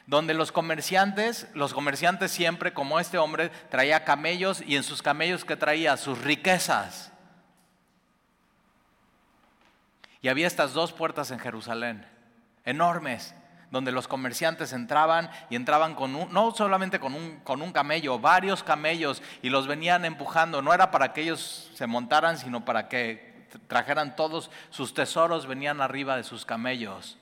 donde 0.07 0.33
los 0.33 0.53
comerciantes, 0.53 1.47
los 1.53 1.73
comerciantes 1.73 2.31
siempre, 2.31 2.73
como 2.73 2.99
este 2.99 3.17
hombre, 3.17 3.49
traía 3.69 4.05
camellos 4.05 4.63
y 4.65 4.77
en 4.77 4.83
sus 4.83 5.01
camellos 5.01 5.43
que 5.43 5.57
traía 5.57 5.97
sus 5.97 6.19
riquezas. 6.21 7.11
Y 10.21 10.29
había 10.29 10.47
estas 10.47 10.73
dos 10.73 10.93
puertas 10.93 11.29
en 11.31 11.39
Jerusalén, 11.39 12.07
enormes, 12.63 13.35
donde 13.69 13.91
los 13.91 14.07
comerciantes 14.07 14.71
entraban 14.71 15.29
y 15.49 15.57
entraban 15.57 15.93
con 15.93 16.15
un, 16.15 16.31
no 16.31 16.51
solamente 16.51 17.01
con 17.01 17.13
un, 17.13 17.41
con 17.41 17.61
un 17.61 17.73
camello, 17.73 18.17
varios 18.17 18.63
camellos 18.63 19.21
y 19.41 19.49
los 19.49 19.67
venían 19.67 20.05
empujando. 20.05 20.61
No 20.61 20.73
era 20.73 20.89
para 20.89 21.11
que 21.11 21.23
ellos 21.23 21.69
se 21.75 21.85
montaran, 21.85 22.37
sino 22.37 22.63
para 22.63 22.87
que 22.87 23.45
trajeran 23.67 24.15
todos 24.15 24.51
sus 24.69 24.93
tesoros, 24.93 25.47
venían 25.47 25.81
arriba 25.81 26.15
de 26.15 26.23
sus 26.23 26.45
camellos. 26.45 27.17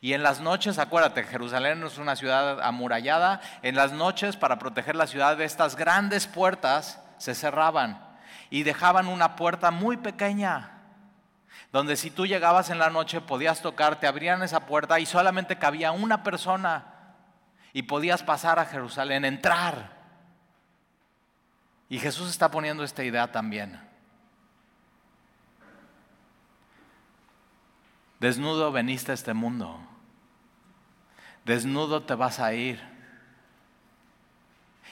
Y 0.00 0.14
en 0.14 0.22
las 0.22 0.40
noches, 0.40 0.78
acuérdate, 0.78 1.24
Jerusalén 1.24 1.82
es 1.82 1.98
una 1.98 2.16
ciudad 2.16 2.62
amurallada, 2.62 3.42
en 3.62 3.74
las 3.76 3.92
noches 3.92 4.36
para 4.36 4.58
proteger 4.58 4.96
la 4.96 5.06
ciudad 5.06 5.36
de 5.36 5.44
estas 5.44 5.76
grandes 5.76 6.26
puertas 6.26 7.00
se 7.18 7.34
cerraban 7.34 8.02
y 8.48 8.62
dejaban 8.62 9.08
una 9.08 9.36
puerta 9.36 9.70
muy 9.70 9.98
pequeña, 9.98 10.78
donde 11.70 11.96
si 11.96 12.10
tú 12.10 12.26
llegabas 12.26 12.70
en 12.70 12.78
la 12.78 12.88
noche 12.88 13.20
podías 13.20 13.60
tocar, 13.60 14.00
te 14.00 14.06
abrían 14.06 14.42
esa 14.42 14.64
puerta 14.64 14.98
y 14.98 15.06
solamente 15.06 15.58
cabía 15.58 15.92
una 15.92 16.22
persona 16.22 16.86
y 17.74 17.82
podías 17.82 18.22
pasar 18.22 18.58
a 18.58 18.64
Jerusalén, 18.64 19.26
entrar. 19.26 20.00
Y 21.90 21.98
Jesús 21.98 22.30
está 22.30 22.50
poniendo 22.50 22.84
esta 22.84 23.04
idea 23.04 23.30
también. 23.30 23.78
Desnudo 28.18 28.72
veniste 28.72 29.12
a 29.12 29.14
este 29.14 29.34
mundo 29.34 29.89
desnudo 31.50 32.04
te 32.04 32.14
vas 32.14 32.38
a 32.38 32.54
ir. 32.54 32.80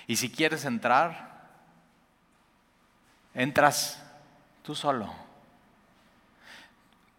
Y 0.09 0.17
si 0.17 0.29
quieres 0.31 0.65
entrar, 0.65 1.47
entras 3.33 4.05
tú 4.63 4.75
solo. 4.75 5.15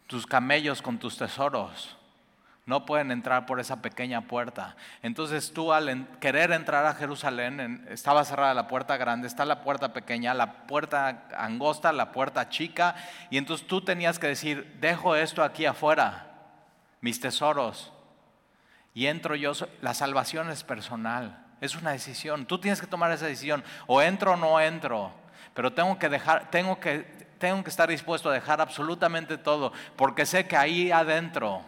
Tus 0.08 0.26
camellos 0.26 0.82
con 0.82 1.00
tus 1.00 1.18
tesoros 1.18 1.96
no 2.66 2.86
pueden 2.86 3.12
entrar 3.12 3.46
por 3.46 3.60
esa 3.60 3.82
pequeña 3.82 4.22
puerta. 4.28 4.76
Entonces 5.02 5.54
tú 5.54 5.72
al 5.72 6.08
querer 6.20 6.52
entrar 6.52 6.86
a 6.86 6.94
Jerusalén, 6.94 7.88
estaba 7.90 8.26
cerrada 8.26 8.54
la 8.54 8.68
puerta 8.68 8.98
grande, 8.98 9.28
está 9.28 9.46
la 9.46 9.64
puerta 9.64 9.94
pequeña, 9.94 10.34
la 10.34 10.68
puerta 10.68 11.28
angosta, 11.38 11.94
la 11.94 12.12
puerta 12.12 12.50
chica, 12.50 12.96
y 13.30 13.38
entonces 13.38 13.66
tú 13.66 13.82
tenías 13.82 14.20
que 14.20 14.28
decir, 14.28 14.78
dejo 14.82 15.16
esto 15.16 15.44
aquí 15.44 15.66
afuera, 15.66 16.28
mis 17.02 17.20
tesoros, 17.20 17.92
y 19.00 19.08
entro 19.08 19.34
yo, 19.34 19.54
la 19.80 19.94
salvación 19.94 20.50
es 20.50 20.66
personal, 20.66 21.46
es 21.62 21.74
una 21.74 21.92
decisión, 21.92 22.46
tú 22.46 22.60
tienes 22.60 22.82
que 22.82 22.86
tomar 22.86 23.10
esa 23.14 23.28
decisión, 23.28 23.64
o 23.88 24.02
entro 24.02 24.34
o 24.34 24.36
no 24.36 24.60
entro, 24.60 25.14
pero 25.54 25.72
tengo 25.72 25.98
que 25.98 26.10
dejar, 26.10 26.52
tengo 26.52 26.82
que, 26.82 27.04
tengo 27.38 27.64
que 27.64 27.70
estar 27.70 27.88
dispuesto 27.88 28.30
a 28.30 28.34
dejar 28.34 28.60
absolutamente 28.60 29.38
todo, 29.38 29.72
porque 29.96 30.26
sé 30.26 30.50
que 30.50 30.58
ahí 30.58 30.92
adentro 30.92 31.62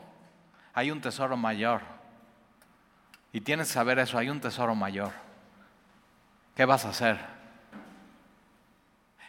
hay 0.74 0.92
un 0.92 1.00
tesoro 1.00 1.38
mayor. 1.38 1.80
Y 3.32 3.40
tienes 3.40 3.68
que 3.68 3.76
saber 3.76 3.98
eso, 4.00 4.18
hay 4.18 4.30
un 4.30 4.42
tesoro 4.42 4.76
mayor. 4.76 5.14
¿Qué 6.54 6.66
vas 6.66 6.84
a 6.84 6.90
hacer? 6.90 7.18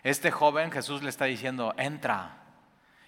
Este 0.02 0.32
joven 0.32 0.72
Jesús 0.72 1.04
le 1.04 1.08
está 1.08 1.26
diciendo, 1.26 1.72
entra. 1.78 2.38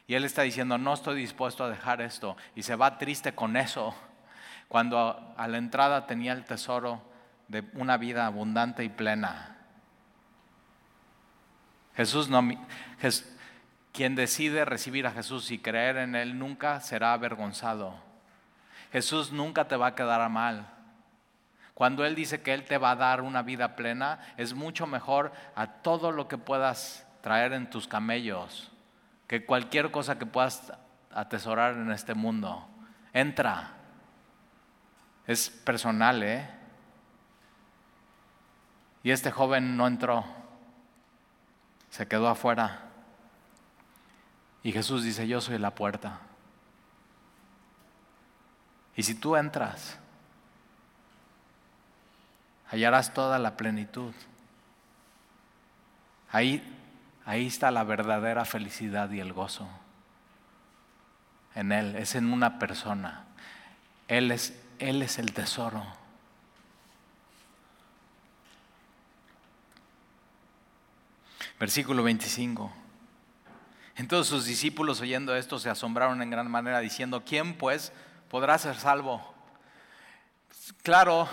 Y 0.06 0.14
él 0.14 0.24
está 0.24 0.42
diciendo, 0.42 0.78
no 0.78 0.94
estoy 0.94 1.16
dispuesto 1.16 1.64
a 1.64 1.68
dejar 1.68 2.00
esto. 2.00 2.36
Y 2.54 2.62
se 2.62 2.76
va 2.76 2.96
triste 2.96 3.34
con 3.34 3.56
eso. 3.56 3.92
Cuando 4.68 5.34
a 5.36 5.48
la 5.48 5.58
entrada 5.58 6.06
tenía 6.06 6.32
el 6.32 6.44
tesoro 6.44 7.02
de 7.48 7.64
una 7.74 7.96
vida 7.96 8.26
abundante 8.26 8.84
y 8.84 8.88
plena. 8.88 9.56
Jesús 11.94 12.28
no, 12.28 12.42
quien 13.92 14.16
decide 14.16 14.64
recibir 14.64 15.06
a 15.06 15.12
Jesús 15.12 15.50
y 15.50 15.58
creer 15.58 15.98
en 15.98 16.16
Él 16.16 16.38
nunca 16.38 16.80
será 16.80 17.12
avergonzado. 17.12 17.94
Jesús 18.92 19.32
nunca 19.32 19.68
te 19.68 19.76
va 19.76 19.88
a 19.88 19.94
quedar 19.94 20.20
a 20.20 20.28
mal. 20.28 20.68
Cuando 21.74 22.04
Él 22.04 22.14
dice 22.14 22.42
que 22.42 22.54
Él 22.54 22.64
te 22.64 22.78
va 22.78 22.92
a 22.92 22.96
dar 22.96 23.20
una 23.20 23.42
vida 23.42 23.76
plena, 23.76 24.18
es 24.36 24.54
mucho 24.54 24.86
mejor 24.86 25.32
a 25.54 25.66
todo 25.66 26.12
lo 26.12 26.28
que 26.28 26.38
puedas 26.38 27.06
traer 27.20 27.52
en 27.52 27.70
tus 27.70 27.86
camellos 27.86 28.70
que 29.26 29.44
cualquier 29.44 29.90
cosa 29.90 30.18
que 30.18 30.26
puedas 30.26 30.72
atesorar 31.10 31.74
en 31.74 31.90
este 31.90 32.14
mundo. 32.14 32.66
Entra. 33.12 33.72
Es 35.26 35.48
personal, 35.48 36.22
¿eh? 36.22 36.48
Y 39.02 39.10
este 39.10 39.30
joven 39.30 39.76
no 39.76 39.86
entró, 39.86 40.24
se 41.90 42.08
quedó 42.08 42.28
afuera. 42.28 42.80
Y 44.62 44.72
Jesús 44.72 45.04
dice, 45.04 45.28
yo 45.28 45.42
soy 45.42 45.58
la 45.58 45.74
puerta. 45.74 46.20
Y 48.96 49.02
si 49.02 49.14
tú 49.14 49.36
entras, 49.36 49.98
hallarás 52.70 53.12
toda 53.12 53.38
la 53.38 53.58
plenitud. 53.58 54.14
Ahí, 56.30 56.62
ahí 57.26 57.46
está 57.46 57.70
la 57.70 57.84
verdadera 57.84 58.46
felicidad 58.46 59.10
y 59.10 59.20
el 59.20 59.34
gozo. 59.34 59.68
En 61.54 61.72
Él, 61.72 61.94
es 61.96 62.14
en 62.14 62.32
una 62.32 62.58
persona. 62.58 63.24
Él 64.08 64.30
es, 64.30 64.58
él 64.78 65.02
es 65.02 65.18
el 65.18 65.32
tesoro. 65.32 65.84
Versículo 71.58 72.02
25. 72.02 72.72
Entonces 73.96 74.28
sus 74.28 74.44
discípulos 74.44 75.00
oyendo 75.00 75.36
esto 75.36 75.58
se 75.58 75.70
asombraron 75.70 76.20
en 76.20 76.30
gran 76.30 76.50
manera 76.50 76.80
diciendo, 76.80 77.22
¿quién 77.24 77.56
pues 77.56 77.92
podrá 78.28 78.58
ser 78.58 78.76
salvo? 78.76 79.34
Claro, 80.82 81.28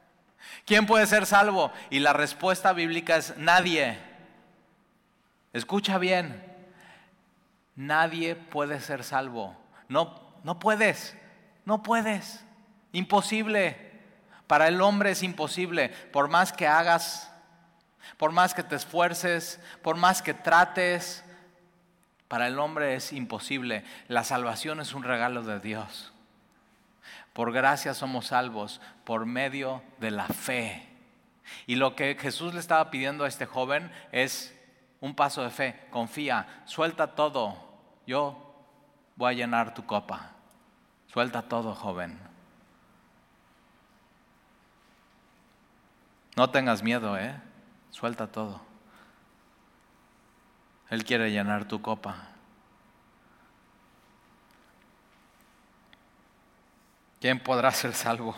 ¿quién 0.66 0.86
puede 0.86 1.06
ser 1.06 1.24
salvo? 1.24 1.72
Y 1.88 2.00
la 2.00 2.12
respuesta 2.12 2.72
bíblica 2.72 3.16
es 3.16 3.36
nadie. 3.38 3.98
Escucha 5.54 5.98
bien, 5.98 6.44
nadie 7.74 8.36
puede 8.36 8.80
ser 8.80 9.02
salvo. 9.02 9.56
No, 9.88 10.20
no 10.42 10.58
puedes, 10.58 11.16
no 11.64 11.82
puedes. 11.82 12.43
Imposible. 12.94 13.76
Para 14.46 14.68
el 14.68 14.80
hombre 14.80 15.10
es 15.10 15.22
imposible. 15.22 15.88
Por 15.88 16.28
más 16.28 16.52
que 16.52 16.66
hagas, 16.66 17.30
por 18.16 18.32
más 18.32 18.54
que 18.54 18.62
te 18.62 18.76
esfuerces, 18.76 19.60
por 19.82 19.96
más 19.96 20.22
que 20.22 20.32
trates, 20.32 21.24
para 22.28 22.46
el 22.46 22.58
hombre 22.58 22.94
es 22.94 23.12
imposible. 23.12 23.84
La 24.08 24.22
salvación 24.24 24.80
es 24.80 24.94
un 24.94 25.02
regalo 25.02 25.42
de 25.42 25.60
Dios. 25.60 26.12
Por 27.32 27.52
gracia 27.52 27.94
somos 27.94 28.28
salvos 28.28 28.80
por 29.04 29.26
medio 29.26 29.82
de 29.98 30.12
la 30.12 30.28
fe. 30.28 30.88
Y 31.66 31.74
lo 31.74 31.96
que 31.96 32.16
Jesús 32.18 32.54
le 32.54 32.60
estaba 32.60 32.90
pidiendo 32.90 33.24
a 33.24 33.28
este 33.28 33.44
joven 33.44 33.90
es 34.12 34.54
un 35.00 35.16
paso 35.16 35.42
de 35.42 35.50
fe. 35.50 35.80
Confía, 35.90 36.62
suelta 36.64 37.16
todo. 37.16 37.56
Yo 38.06 38.54
voy 39.16 39.32
a 39.32 39.36
llenar 39.36 39.74
tu 39.74 39.84
copa. 39.84 40.30
Suelta 41.08 41.42
todo, 41.42 41.74
joven. 41.74 42.33
No 46.36 46.50
tengas 46.50 46.82
miedo, 46.82 47.16
¿eh? 47.16 47.40
Suelta 47.90 48.26
todo. 48.26 48.60
Él 50.90 51.04
quiere 51.04 51.30
llenar 51.30 51.66
tu 51.66 51.80
copa. 51.80 52.28
¿Quién 57.20 57.40
podrá 57.40 57.70
ser 57.70 57.94
salvo? 57.94 58.36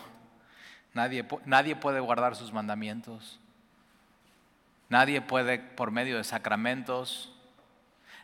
Nadie, 0.93 1.27
nadie 1.45 1.75
puede 1.75 1.99
guardar 1.99 2.35
sus 2.35 2.53
mandamientos. 2.53 3.39
Nadie 4.89 5.21
puede 5.21 5.59
por 5.59 5.91
medio 5.91 6.17
de 6.17 6.23
sacramentos. 6.23 7.33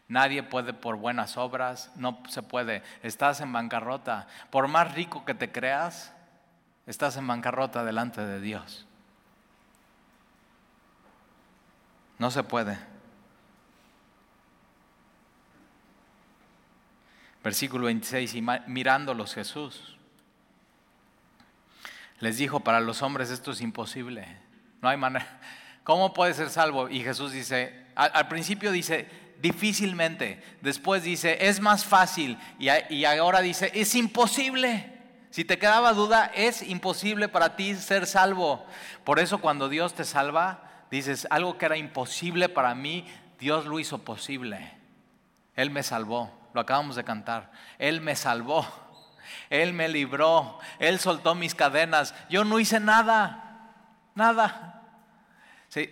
Nadie 0.07 0.43
puede 0.43 0.73
por 0.73 0.95
buenas 0.95 1.35
obras. 1.37 1.91
No 1.95 2.19
se 2.29 2.43
puede. 2.43 2.83
Estás 3.01 3.41
en 3.41 3.51
bancarrota. 3.51 4.27
Por 4.51 4.67
más 4.67 4.93
rico 4.93 5.25
que 5.25 5.33
te 5.33 5.51
creas, 5.51 6.13
estás 6.85 7.17
en 7.17 7.27
bancarrota 7.27 7.83
delante 7.83 8.25
de 8.25 8.39
Dios. 8.39 8.87
No 12.19 12.31
se 12.31 12.43
puede. 12.43 12.77
Versículo 17.43 17.85
26, 17.85 18.35
y 18.35 18.41
mirándolos 18.67 19.33
Jesús 19.33 19.93
les 22.23 22.37
dijo, 22.37 22.61
para 22.61 22.79
los 22.79 23.01
hombres 23.01 23.29
esto 23.29 23.51
es 23.51 23.59
imposible. 23.59 24.25
No 24.81 24.87
hay 24.87 24.95
manera. 24.95 25.41
¿Cómo 25.83 26.13
puede 26.13 26.33
ser 26.33 26.49
salvo? 26.49 26.87
Y 26.87 27.01
Jesús 27.01 27.33
dice, 27.33 27.85
al, 27.95 28.29
principio 28.29 28.71
dice, 28.71 29.09
difícilmente. 29.41 30.41
Después 30.61 31.03
dice, 31.03 31.49
es 31.49 31.59
más 31.59 31.83
fácil. 31.83 32.37
Y, 32.59 32.69
y 32.89 33.03
ahora 33.03 33.41
dice, 33.41 33.71
es 33.73 33.93
imposible. 33.95 34.89
Si 35.31 35.43
te 35.43 35.59
quedaba 35.59 35.91
duda, 35.91 36.31
es 36.33 36.61
imposible 36.61 37.27
para 37.27 37.57
ti 37.57 37.75
ser 37.75 38.07
salvo. 38.07 38.65
Por 39.03 39.19
eso 39.19 39.39
cuando 39.39 39.67
Dios 39.67 39.93
te 39.93 40.05
salva, 40.05 40.71
dices, 40.97 41.27
algo 41.29 41.57
que 41.57 41.65
era 41.65 41.77
imposible 41.77 42.49
para 42.49 42.75
mí, 42.75 43.05
Dios 43.39 43.65
lo 43.65 43.79
hizo 43.79 43.99
posible. 43.99 44.71
Él 45.55 45.69
me 45.69 45.83
salvó. 45.83 46.31
Lo 46.53 46.61
acabamos 46.61 46.95
de 46.95 47.03
cantar. 47.03 47.51
Él 47.79 48.01
me 48.01 48.15
salvó. 48.15 48.65
Él 49.49 49.73
me 49.73 49.87
libró, 49.87 50.59
Él 50.79 50.99
soltó 50.99 51.35
mis 51.35 51.55
cadenas. 51.55 52.13
Yo 52.29 52.43
no 52.43 52.59
hice 52.59 52.79
nada, 52.79 53.71
nada. 54.15 54.81
se 55.67 55.89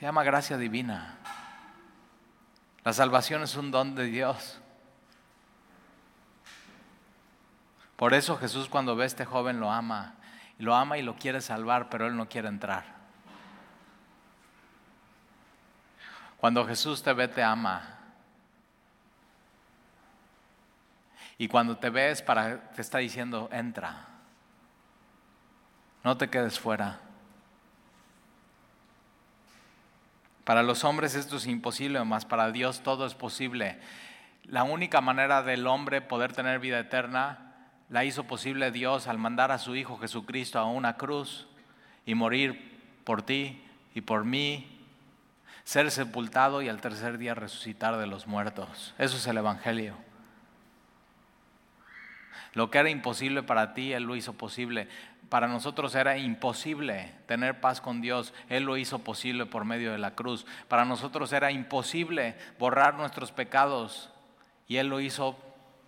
llama 0.00 0.24
gracia 0.24 0.56
divina. 0.56 1.18
La 2.84 2.92
salvación 2.92 3.42
es 3.42 3.56
un 3.56 3.70
don 3.70 3.94
de 3.94 4.04
Dios. 4.04 4.60
Por 7.96 8.14
eso 8.14 8.36
Jesús 8.36 8.68
cuando 8.68 8.96
ve 8.96 9.04
a 9.04 9.06
este 9.06 9.24
joven 9.24 9.60
lo 9.60 9.70
ama. 9.70 10.14
Lo 10.58 10.74
ama 10.74 10.98
y 10.98 11.02
lo 11.02 11.16
quiere 11.16 11.40
salvar, 11.40 11.88
pero 11.88 12.06
él 12.06 12.16
no 12.16 12.28
quiere 12.28 12.48
entrar. 12.48 12.91
Cuando 16.42 16.66
Jesús 16.66 17.04
te 17.04 17.12
ve, 17.12 17.28
te 17.28 17.40
ama. 17.40 18.00
Y 21.38 21.46
cuando 21.46 21.76
te 21.76 21.88
ves, 21.88 22.20
para, 22.20 22.72
te 22.72 22.82
está 22.82 22.98
diciendo, 22.98 23.48
entra. 23.52 24.08
No 26.02 26.16
te 26.16 26.28
quedes 26.28 26.58
fuera. 26.58 26.98
Para 30.42 30.64
los 30.64 30.82
hombres 30.82 31.14
esto 31.14 31.36
es 31.36 31.46
imposible, 31.46 32.02
más 32.02 32.24
para 32.24 32.50
Dios 32.50 32.80
todo 32.82 33.06
es 33.06 33.14
posible. 33.14 33.78
La 34.42 34.64
única 34.64 35.00
manera 35.00 35.44
del 35.44 35.64
hombre 35.68 36.00
poder 36.00 36.32
tener 36.32 36.58
vida 36.58 36.80
eterna 36.80 37.54
la 37.88 38.04
hizo 38.04 38.24
posible 38.24 38.72
Dios 38.72 39.06
al 39.06 39.18
mandar 39.18 39.52
a 39.52 39.58
su 39.58 39.76
Hijo 39.76 39.96
Jesucristo 39.96 40.58
a 40.58 40.64
una 40.64 40.96
cruz 40.96 41.46
y 42.04 42.16
morir 42.16 42.80
por 43.04 43.22
ti 43.22 43.62
y 43.94 44.00
por 44.00 44.24
mí, 44.24 44.81
ser 45.64 45.90
sepultado 45.90 46.62
y 46.62 46.68
al 46.68 46.80
tercer 46.80 47.18
día 47.18 47.34
resucitar 47.34 47.96
de 47.96 48.06
los 48.06 48.26
muertos. 48.26 48.94
Eso 48.98 49.16
es 49.16 49.26
el 49.26 49.38
Evangelio. 49.38 49.96
Lo 52.54 52.70
que 52.70 52.78
era 52.78 52.90
imposible 52.90 53.42
para 53.42 53.72
ti, 53.74 53.92
Él 53.92 54.04
lo 54.04 54.16
hizo 54.16 54.34
posible. 54.34 54.88
Para 55.28 55.48
nosotros 55.48 55.94
era 55.94 56.18
imposible 56.18 57.14
tener 57.26 57.60
paz 57.60 57.80
con 57.80 58.02
Dios. 58.02 58.34
Él 58.50 58.64
lo 58.64 58.76
hizo 58.76 58.98
posible 58.98 59.46
por 59.46 59.64
medio 59.64 59.92
de 59.92 59.98
la 59.98 60.14
cruz. 60.14 60.44
Para 60.68 60.84
nosotros 60.84 61.32
era 61.32 61.50
imposible 61.50 62.36
borrar 62.58 62.94
nuestros 62.94 63.32
pecados. 63.32 64.10
Y 64.68 64.76
Él 64.76 64.88
lo 64.88 65.00
hizo 65.00 65.38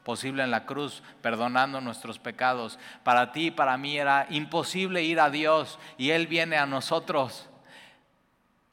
posible 0.04 0.42
en 0.42 0.50
la 0.50 0.64
cruz, 0.64 1.02
perdonando 1.20 1.82
nuestros 1.82 2.18
pecados. 2.18 2.78
Para 3.02 3.32
ti 3.32 3.46
y 3.46 3.50
para 3.50 3.76
mí 3.76 3.98
era 3.98 4.26
imposible 4.30 5.02
ir 5.02 5.20
a 5.20 5.28
Dios. 5.28 5.78
Y 5.98 6.10
Él 6.10 6.26
viene 6.26 6.56
a 6.56 6.64
nosotros. 6.64 7.50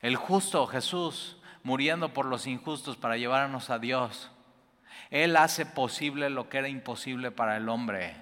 El 0.01 0.15
justo 0.15 0.65
Jesús 0.67 1.37
muriendo 1.63 2.13
por 2.13 2.25
los 2.25 2.47
injustos 2.47 2.97
para 2.97 3.17
llevarnos 3.17 3.69
a 3.69 3.79
Dios. 3.79 4.31
Él 5.09 5.35
hace 5.35 5.65
posible 5.65 6.29
lo 6.29 6.49
que 6.49 6.57
era 6.57 6.69
imposible 6.69 7.31
para 7.31 7.57
el 7.57 7.69
hombre. 7.69 8.15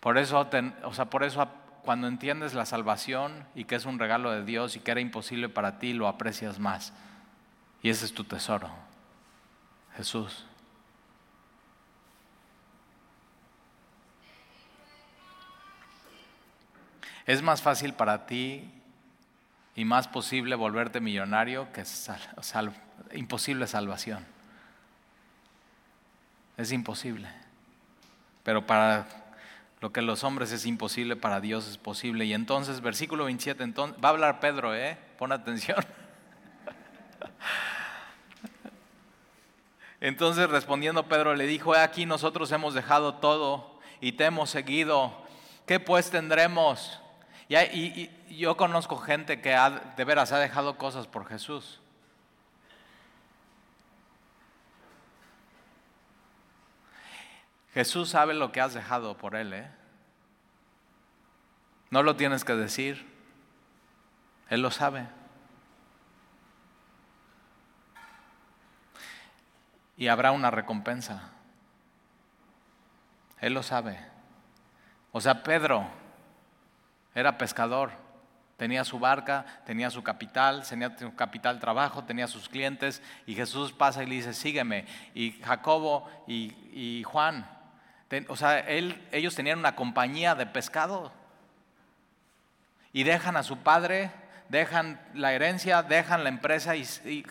Por 0.00 0.18
eso, 0.18 0.48
o 0.84 0.92
sea, 0.92 1.06
por 1.06 1.24
eso 1.24 1.48
cuando 1.82 2.08
entiendes 2.08 2.54
la 2.54 2.66
salvación 2.66 3.46
y 3.54 3.64
que 3.64 3.76
es 3.76 3.86
un 3.86 3.98
regalo 3.98 4.32
de 4.32 4.44
Dios 4.44 4.76
y 4.76 4.80
que 4.80 4.90
era 4.90 5.00
imposible 5.00 5.48
para 5.48 5.78
ti, 5.78 5.92
lo 5.92 6.08
aprecias 6.08 6.58
más. 6.58 6.92
Y 7.82 7.90
ese 7.90 8.04
es 8.06 8.12
tu 8.12 8.24
tesoro, 8.24 8.70
Jesús. 9.96 10.46
Es 17.26 17.42
más 17.42 17.60
fácil 17.60 17.92
para 17.92 18.26
ti 18.26 18.70
y 19.74 19.84
más 19.84 20.06
posible 20.08 20.54
volverte 20.54 21.00
millonario 21.00 21.68
que 21.72 21.82
imposible 23.12 23.66
salvación. 23.66 24.24
Es 26.56 26.72
imposible. 26.72 27.28
Pero 28.44 28.64
para 28.66 29.06
lo 29.80 29.92
que 29.92 30.02
los 30.02 30.24
hombres 30.24 30.52
es 30.52 30.64
imposible, 30.64 31.16
para 31.16 31.40
Dios 31.40 31.68
es 31.68 31.76
posible. 31.78 32.24
Y 32.24 32.32
entonces, 32.32 32.80
versículo 32.80 33.24
27, 33.24 33.62
entonces, 33.64 34.02
va 34.02 34.08
a 34.08 34.12
hablar 34.12 34.40
Pedro, 34.40 34.74
¿eh? 34.74 34.96
Pon 35.18 35.32
atención. 35.32 35.84
Entonces 40.00 40.48
respondiendo 40.50 41.08
Pedro 41.08 41.34
le 41.34 41.46
dijo, 41.46 41.74
he 41.74 41.80
aquí 41.80 42.04
nosotros 42.04 42.52
hemos 42.52 42.74
dejado 42.74 43.14
todo 43.14 43.80
y 44.00 44.12
te 44.12 44.26
hemos 44.26 44.50
seguido. 44.50 45.24
¿Qué 45.66 45.80
pues 45.80 46.10
tendremos? 46.10 47.00
Y, 47.48 48.10
yo 48.28 48.56
conozco 48.56 48.98
gente 48.98 49.40
que 49.40 49.56
de 49.96 50.04
veras 50.04 50.32
ha 50.32 50.38
dejado 50.38 50.76
cosas 50.76 51.06
por 51.06 51.26
Jesús. 51.26 51.80
Jesús 57.72 58.08
sabe 58.08 58.34
lo 58.34 58.52
que 58.52 58.60
has 58.60 58.74
dejado 58.74 59.16
por 59.16 59.36
Él. 59.36 59.52
¿eh? 59.52 59.70
No 61.90 62.02
lo 62.02 62.16
tienes 62.16 62.44
que 62.44 62.54
decir. 62.54 63.06
Él 64.48 64.62
lo 64.62 64.70
sabe. 64.70 65.06
Y 69.96 70.08
habrá 70.08 70.32
una 70.32 70.50
recompensa. 70.50 71.30
Él 73.40 73.54
lo 73.54 73.62
sabe. 73.62 73.98
O 75.12 75.20
sea, 75.20 75.42
Pedro 75.42 75.86
era 77.16 77.38
pescador, 77.38 77.92
tenía 78.58 78.84
su 78.84 78.98
barca, 78.98 79.46
tenía 79.64 79.90
su 79.90 80.02
capital, 80.02 80.62
tenía 80.68 80.96
su 80.96 81.14
capital 81.16 81.58
trabajo, 81.58 82.04
tenía 82.04 82.28
sus 82.28 82.48
clientes 82.48 83.02
y 83.26 83.34
Jesús 83.34 83.72
pasa 83.72 84.02
y 84.02 84.06
le 84.06 84.16
dice, 84.16 84.34
sígueme. 84.34 84.84
Y 85.14 85.32
Jacobo 85.42 86.08
y, 86.28 87.02
Juan, 87.04 87.48
o 88.28 88.36
sea, 88.36 88.64
ellos 88.68 89.34
tenían 89.34 89.58
una 89.58 89.74
compañía 89.74 90.34
de 90.34 90.44
pescado 90.44 91.10
y 92.92 93.02
dejan 93.02 93.36
a 93.36 93.42
su 93.42 93.58
padre 93.58 94.12
dejan 94.48 95.00
la 95.14 95.32
herencia, 95.32 95.82
dejan 95.82 96.22
la 96.22 96.28
empresa 96.28 96.76
y, 96.76 96.84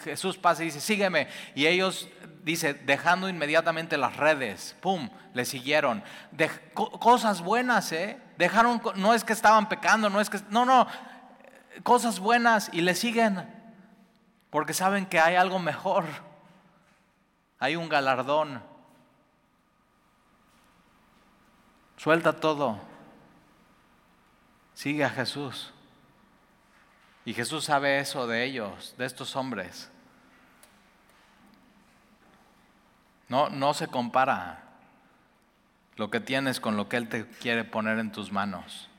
Jesús 0.04 0.38
pasa 0.38 0.64
y 0.64 0.66
dice, 0.66 0.82
sígueme. 0.82 1.28
Y 1.54 1.68
ellos, 1.68 2.10
dice, 2.44 2.74
dejando 2.74 3.30
inmediatamente 3.30 3.98
las 3.98 4.18
redes, 4.18 4.76
¡pum!, 4.82 5.10
le 5.34 5.46
siguieron. 5.46 6.04
De, 6.32 6.50
cosas 6.74 7.42
buenas, 7.42 7.92
¿eh? 7.92 8.18
Dejaron, 8.38 8.82
no 8.96 9.14
es 9.14 9.24
que 9.24 9.34
estaban 9.34 9.70
pecando, 9.70 10.10
no 10.10 10.20
es 10.20 10.30
que, 10.30 10.40
no, 10.50 10.66
no, 10.66 10.88
cosas 11.84 12.20
buenas 12.20 12.70
y 12.74 12.82
le 12.82 12.96
siguen. 12.96 13.54
Porque 14.50 14.74
saben 14.74 15.06
que 15.06 15.20
hay 15.20 15.36
algo 15.36 15.60
mejor. 15.60 16.06
Hay 17.60 17.76
un 17.76 17.90
galardón. 17.90 18.62
Suelta 21.98 22.34
todo. 22.34 22.80
Sigue 24.74 25.04
a 25.04 25.10
Jesús. 25.10 25.74
Y 27.24 27.34
Jesús 27.34 27.66
sabe 27.66 28.00
eso 28.00 28.28
de 28.28 28.44
ellos, 28.44 28.94
de 28.98 29.06
estos 29.06 29.36
hombres. 29.36 29.90
No, 33.28 33.50
no 33.50 33.74
se 33.74 33.88
compara 33.88 34.65
lo 35.96 36.10
que 36.10 36.20
tienes 36.20 36.60
con 36.60 36.78
lo 36.78 36.90
que 36.90 36.98
Él 36.98 37.10
te 37.10 37.26
quiere 37.28 37.64
poner 37.64 38.00
en 38.00 38.12
tus 38.12 38.32
manos. 38.32 38.90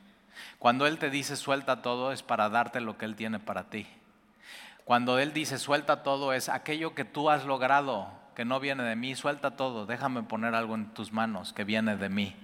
Cuando 0.58 0.86
Él 0.86 0.98
te 0.98 1.10
dice 1.10 1.36
suelta 1.36 1.82
todo 1.82 2.12
es 2.12 2.22
para 2.22 2.48
darte 2.48 2.80
lo 2.80 2.96
que 2.96 3.04
Él 3.04 3.16
tiene 3.16 3.38
para 3.38 3.64
ti. 3.64 3.86
Cuando 4.84 5.18
Él 5.18 5.32
dice 5.32 5.58
suelta 5.58 6.02
todo 6.02 6.32
es 6.32 6.48
aquello 6.48 6.94
que 6.94 7.04
tú 7.04 7.30
has 7.30 7.44
logrado, 7.44 8.08
que 8.34 8.44
no 8.44 8.60
viene 8.60 8.82
de 8.82 8.96
mí, 8.96 9.14
suelta 9.14 9.56
todo, 9.56 9.86
déjame 9.86 10.22
poner 10.22 10.54
algo 10.54 10.74
en 10.74 10.86
tus 10.92 11.12
manos 11.12 11.52
que 11.52 11.64
viene 11.64 11.96
de 11.96 12.08
mí. 12.08 12.36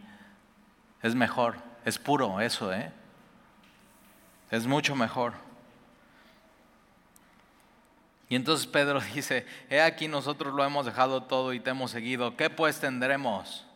Es 1.02 1.14
mejor, 1.14 1.56
es 1.84 1.98
puro 1.98 2.40
eso, 2.40 2.72
¿eh? 2.72 2.92
Es 4.50 4.66
mucho 4.66 4.94
mejor. 4.94 5.32
Y 8.28 8.36
entonces 8.36 8.66
Pedro 8.66 9.00
dice, 9.14 9.46
he 9.68 9.80
aquí 9.80 10.08
nosotros 10.08 10.54
lo 10.54 10.64
hemos 10.64 10.86
dejado 10.86 11.24
todo 11.24 11.52
y 11.52 11.60
te 11.60 11.70
hemos 11.70 11.90
seguido, 11.90 12.36
¿qué 12.36 12.50
pues 12.50 12.80
tendremos? 12.80 13.66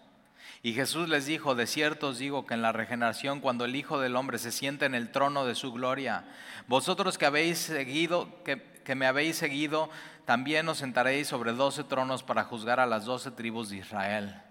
Y 0.67 0.75
Jesús 0.75 1.09
les 1.09 1.27
dijo, 1.27 1.55
de 1.55 1.69
cierto 1.69 2.09
os 2.09 2.19
digo 2.19 2.45
que 2.45 2.55
en 2.55 2.61
la 2.61 2.73
regeneración, 2.73 3.39
cuando 3.39 3.65
el 3.65 3.77
Hijo 3.77 4.01
del 4.01 4.17
Hombre 4.17 4.37
se 4.37 4.51
siente 4.51 4.85
en 4.85 4.97
el 4.97 5.13
trono 5.13 5.47
de 5.47 5.55
su 5.55 5.73
gloria, 5.73 6.25
vosotros 6.67 7.19
que 7.19 7.25
habéis 7.25 7.59
seguido, 7.59 8.43
que, 8.43 8.95
me 8.97 9.07
habéis 9.07 9.37
seguido, 9.37 9.91
también 10.25 10.69
os 10.69 10.79
sentaréis 10.79 11.29
sobre 11.29 11.53
doce 11.53 11.85
tronos 11.85 12.25
para 12.25 12.43
juzgar 12.43 12.81
a 12.81 12.87
las 12.87 13.05
doce 13.05 13.31
tribus 13.31 13.69
de 13.69 13.77
Israel. 13.77 14.43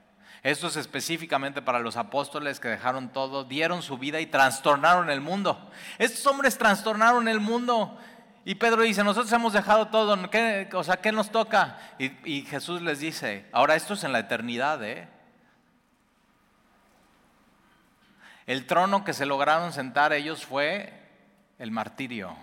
Esto 0.41 0.67
es 0.67 0.77
específicamente 0.77 1.61
para 1.61 1.79
los 1.79 1.97
apóstoles 1.97 2.61
que 2.61 2.69
dejaron 2.69 3.09
todo, 3.09 3.43
dieron 3.43 3.81
su 3.81 3.97
vida 3.97 4.21
y 4.21 4.25
trastornaron 4.25 5.09
el 5.09 5.19
mundo. 5.19 5.69
Estos 5.97 6.25
hombres 6.27 6.57
trastornaron 6.57 7.27
el 7.27 7.41
mundo. 7.41 7.99
Y 8.45 8.55
Pedro 8.55 8.83
dice, 8.83 9.03
nosotros 9.03 9.33
hemos 9.33 9.51
dejado 9.51 9.89
todo, 9.89 10.29
¿qué, 10.29 10.69
o 10.75 10.83
sea, 10.85 10.95
¿qué 10.95 11.11
nos 11.11 11.29
toca? 11.29 11.77
Y, 11.99 12.43
Jesús 12.43 12.81
les 12.81 13.01
dice, 13.01 13.47
ahora 13.51 13.75
esto 13.75 13.95
es 13.95 14.05
en 14.05 14.13
la 14.13 14.19
eternidad, 14.19 14.81
¿eh? 14.81 15.09
El 18.47 18.67
trono 18.67 19.03
que 19.03 19.13
se 19.13 19.25
lograron 19.25 19.73
sentar 19.73 20.13
ellos 20.13 20.45
fue 20.45 20.93
el 21.57 21.71
martirio 21.71 22.35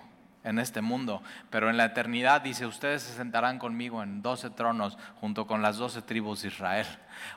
en 0.44 0.58
este 0.58 0.80
mundo, 0.80 1.22
pero 1.50 1.70
en 1.70 1.76
la 1.76 1.84
eternidad 1.84 2.40
dice, 2.40 2.66
ustedes 2.66 3.02
se 3.02 3.14
sentarán 3.14 3.58
conmigo 3.58 4.02
en 4.02 4.22
doce 4.22 4.50
tronos 4.50 4.98
junto 5.20 5.46
con 5.46 5.62
las 5.62 5.76
doce 5.76 6.02
tribus 6.02 6.42
de 6.42 6.48
Israel. 6.48 6.86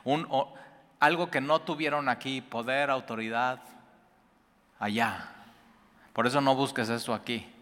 Un, 0.02 0.26
algo 0.98 1.30
que 1.30 1.40
no 1.40 1.60
tuvieron 1.60 2.08
aquí, 2.08 2.40
poder, 2.40 2.90
autoridad, 2.90 3.60
allá. 4.78 5.32
Por 6.12 6.26
eso 6.26 6.40
no 6.40 6.54
busques 6.56 6.88
esto 6.88 7.14
aquí. 7.14 7.52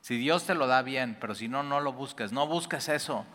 Si 0.00 0.16
Dios 0.16 0.44
te 0.44 0.54
lo 0.54 0.66
da 0.66 0.82
bien, 0.82 1.16
pero 1.20 1.34
si 1.34 1.48
no, 1.48 1.62
no 1.62 1.80
lo 1.80 1.92
busques. 1.92 2.32
No 2.32 2.46
busques 2.46 2.88
eso. 2.88 3.26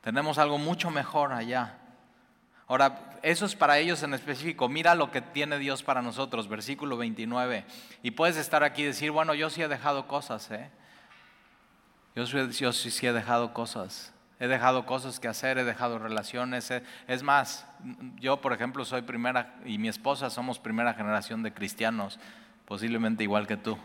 Tenemos 0.00 0.38
algo 0.38 0.58
mucho 0.58 0.90
mejor 0.90 1.32
allá. 1.32 1.78
Ahora, 2.72 3.18
eso 3.20 3.44
es 3.44 3.54
para 3.54 3.76
ellos 3.76 4.02
en 4.02 4.14
específico. 4.14 4.66
Mira 4.66 4.94
lo 4.94 5.10
que 5.10 5.20
tiene 5.20 5.58
Dios 5.58 5.82
para 5.82 6.00
nosotros, 6.00 6.48
versículo 6.48 6.96
29. 6.96 7.66
Y 8.02 8.12
puedes 8.12 8.38
estar 8.38 8.64
aquí 8.64 8.80
y 8.80 8.86
decir, 8.86 9.10
bueno, 9.10 9.34
yo 9.34 9.50
sí 9.50 9.60
he 9.60 9.68
dejado 9.68 10.08
cosas, 10.08 10.50
¿eh? 10.50 10.70
Yo, 12.16 12.24
sí, 12.26 12.90
sí 12.90 13.06
he 13.06 13.12
dejado 13.12 13.52
cosas. 13.52 14.14
He 14.40 14.48
dejado 14.48 14.86
cosas 14.86 15.20
que 15.20 15.28
hacer, 15.28 15.58
he 15.58 15.64
dejado 15.64 15.98
relaciones. 15.98 16.72
Es 17.08 17.22
más, 17.22 17.66
yo, 18.16 18.40
por 18.40 18.54
ejemplo, 18.54 18.86
soy 18.86 19.02
primera, 19.02 19.54
y 19.66 19.76
mi 19.76 19.88
esposa 19.88 20.30
somos 20.30 20.58
primera 20.58 20.94
generación 20.94 21.42
de 21.42 21.52
cristianos, 21.52 22.18
posiblemente 22.64 23.22
igual 23.22 23.46
que 23.46 23.58
tú. 23.58 23.76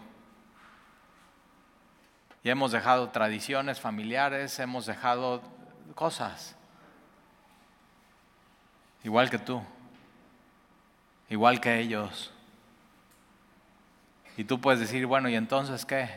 Y 2.42 2.50
hemos 2.50 2.72
dejado 2.72 3.10
tradiciones 3.10 3.82
familiares, 3.82 4.58
hemos 4.60 4.86
dejado 4.86 5.42
cosas. 5.94 6.57
Igual 9.04 9.30
que 9.30 9.40
tú, 9.40 9.62
igual 11.30 11.62
que 11.62 11.80
ellos. 11.80 12.32
Y 14.36 14.44
tú 14.44 14.60
puedes 14.60 14.80
decir, 14.80 15.06
bueno, 15.06 15.30
¿y 15.30 15.36
entonces 15.36 15.86
qué? 15.86 16.10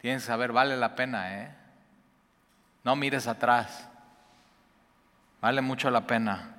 Tienes 0.00 0.22
que 0.22 0.26
saber, 0.26 0.52
vale 0.52 0.76
la 0.76 0.94
pena, 0.94 1.42
¿eh? 1.42 1.54
No 2.84 2.96
mires 2.96 3.26
atrás. 3.26 3.88
Vale 5.40 5.60
mucho 5.60 5.90
la 5.90 6.06
pena. 6.06 6.54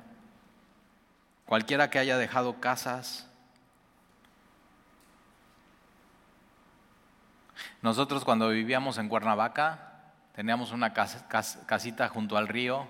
Cualquiera 1.45 1.89
que 1.89 1.99
haya 1.99 2.17
dejado 2.17 2.59
casas. 2.59 3.27
Nosotros 7.81 8.25
cuando 8.25 8.49
vivíamos 8.49 8.97
en 8.97 9.09
Cuernavaca, 9.09 10.13
teníamos 10.35 10.71
una 10.71 10.93
casita 10.93 12.09
junto 12.09 12.37
al 12.37 12.47
río 12.47 12.87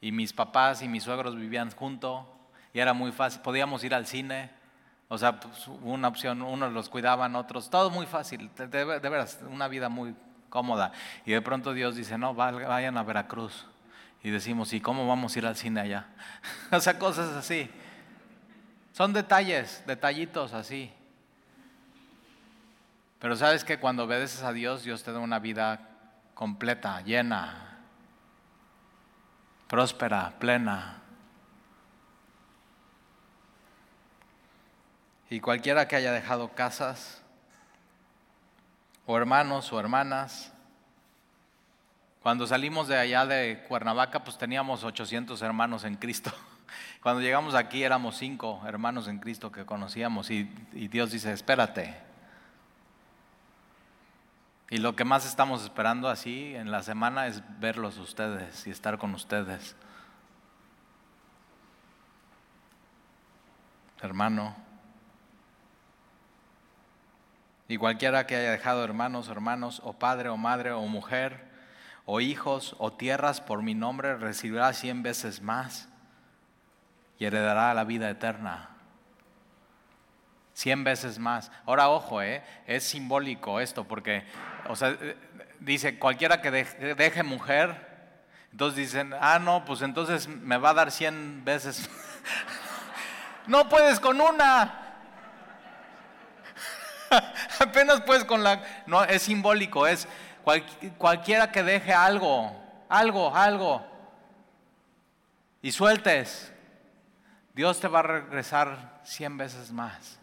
y 0.00 0.12
mis 0.12 0.32
papás 0.32 0.82
y 0.82 0.88
mis 0.88 1.02
suegros 1.02 1.36
vivían 1.36 1.70
junto 1.70 2.26
y 2.72 2.80
era 2.80 2.92
muy 2.92 3.12
fácil, 3.12 3.40
podíamos 3.42 3.82
ir 3.84 3.94
al 3.94 4.06
cine, 4.06 4.50
o 5.08 5.16
sea, 5.16 5.40
pues, 5.40 5.68
una 5.82 6.08
opción, 6.08 6.42
unos 6.42 6.72
los 6.72 6.88
cuidaban, 6.88 7.34
otros, 7.34 7.70
todo 7.70 7.90
muy 7.90 8.06
fácil, 8.06 8.50
de, 8.56 8.68
de, 8.68 9.08
veras, 9.08 9.40
una 9.48 9.68
vida 9.68 9.88
muy 9.88 10.14
cómoda. 10.50 10.92
Y 11.24 11.32
de 11.32 11.40
pronto 11.40 11.72
Dios 11.72 11.96
dice, 11.96 12.18
no, 12.18 12.34
vayan 12.34 12.96
a 12.98 13.02
Veracruz. 13.02 13.66
Y 14.22 14.30
decimos, 14.30 14.72
¿y 14.72 14.80
cómo 14.80 15.06
vamos 15.06 15.34
a 15.34 15.38
ir 15.38 15.46
al 15.46 15.56
cine 15.56 15.80
allá? 15.80 16.06
o 16.72 16.80
sea, 16.80 16.98
cosas 16.98 17.30
así. 17.30 17.70
Son 18.92 19.12
detalles, 19.12 19.82
detallitos 19.86 20.52
así. 20.52 20.92
Pero 23.18 23.36
sabes 23.36 23.64
que 23.64 23.78
cuando 23.78 24.04
obedeces 24.04 24.42
a 24.42 24.52
Dios, 24.52 24.84
Dios 24.84 25.02
te 25.02 25.12
da 25.12 25.20
una 25.20 25.38
vida 25.38 25.88
completa, 26.34 27.00
llena, 27.00 27.67
próspera, 29.68 30.34
plena. 30.38 31.02
Y 35.30 35.40
cualquiera 35.40 35.86
que 35.86 35.96
haya 35.96 36.10
dejado 36.10 36.54
casas, 36.54 37.22
o 39.06 39.16
hermanos 39.16 39.72
o 39.72 39.78
hermanas, 39.78 40.52
cuando 42.22 42.46
salimos 42.46 42.88
de 42.88 42.98
allá 42.98 43.26
de 43.26 43.64
Cuernavaca, 43.68 44.24
pues 44.24 44.36
teníamos 44.38 44.84
800 44.84 45.40
hermanos 45.42 45.84
en 45.84 45.96
Cristo. 45.96 46.32
Cuando 47.02 47.22
llegamos 47.22 47.54
aquí 47.54 47.84
éramos 47.84 48.18
cinco 48.18 48.60
hermanos 48.66 49.08
en 49.08 49.18
Cristo 49.20 49.52
que 49.52 49.64
conocíamos 49.64 50.30
y, 50.30 50.50
y 50.72 50.88
Dios 50.88 51.12
dice, 51.12 51.32
espérate. 51.32 52.07
Y 54.70 54.78
lo 54.78 54.94
que 54.94 55.04
más 55.04 55.24
estamos 55.24 55.62
esperando 55.62 56.08
así 56.08 56.54
en 56.54 56.70
la 56.70 56.82
semana 56.82 57.26
es 57.26 57.42
verlos 57.58 57.96
ustedes 57.96 58.66
y 58.66 58.70
estar 58.70 58.98
con 58.98 59.14
ustedes. 59.14 59.76
Hermano, 64.02 64.54
y 67.68 67.76
cualquiera 67.76 68.26
que 68.26 68.36
haya 68.36 68.50
dejado 68.50 68.82
hermanos, 68.82 69.28
hermanos, 69.28 69.82
o 69.84 69.92
padre, 69.92 70.30
o 70.30 70.36
madre, 70.38 70.72
o 70.72 70.80
mujer, 70.82 71.46
o 72.06 72.20
hijos, 72.20 72.74
o 72.78 72.92
tierras 72.92 73.42
por 73.42 73.62
mi 73.62 73.74
nombre, 73.74 74.16
recibirá 74.16 74.72
cien 74.72 75.02
veces 75.02 75.42
más 75.42 75.88
y 77.18 77.26
heredará 77.26 77.74
la 77.74 77.84
vida 77.84 78.08
eterna. 78.08 78.70
Cien 80.58 80.82
veces 80.82 81.20
más. 81.20 81.52
Ahora, 81.66 81.88
ojo, 81.88 82.20
¿eh? 82.20 82.42
es 82.66 82.82
simbólico 82.82 83.60
esto, 83.60 83.84
porque, 83.84 84.24
o 84.68 84.74
sea, 84.74 84.98
dice, 85.60 86.00
cualquiera 86.00 86.42
que 86.42 86.50
deje, 86.50 87.22
mujer, 87.22 87.76
entonces 88.50 88.76
dicen, 88.76 89.14
ah, 89.20 89.38
no, 89.38 89.64
pues 89.64 89.82
entonces 89.82 90.26
me 90.26 90.56
va 90.56 90.70
a 90.70 90.74
dar 90.74 90.90
cien 90.90 91.44
veces. 91.44 91.88
no 93.46 93.68
puedes 93.68 94.00
con 94.00 94.20
una. 94.20 94.96
Apenas 97.60 98.00
pues 98.00 98.24
con 98.24 98.42
la... 98.42 98.60
No, 98.84 99.04
es 99.04 99.22
simbólico, 99.22 99.86
es 99.86 100.08
cualquiera 100.98 101.52
que 101.52 101.62
deje 101.62 101.92
algo, 101.94 102.52
algo, 102.88 103.32
algo, 103.32 103.86
y 105.62 105.70
sueltes, 105.70 106.52
Dios 107.54 107.78
te 107.78 107.86
va 107.86 108.00
a 108.00 108.02
regresar 108.02 108.98
cien 109.04 109.36
veces 109.36 109.70
más, 109.70 110.17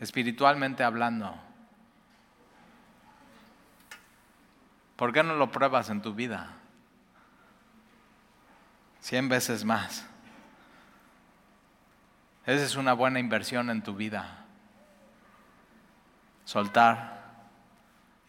espiritualmente 0.00 0.84
hablando. 0.84 1.34
¿Por 4.96 5.12
qué 5.12 5.22
no 5.22 5.34
lo 5.34 5.50
pruebas 5.52 5.90
en 5.90 6.02
tu 6.02 6.14
vida? 6.14 6.54
Cien 9.00 9.28
veces 9.28 9.64
más. 9.64 10.06
Esa 12.46 12.64
es 12.64 12.76
una 12.76 12.94
buena 12.94 13.20
inversión 13.20 13.70
en 13.70 13.82
tu 13.82 13.94
vida 13.94 14.44
soltar 16.48 17.18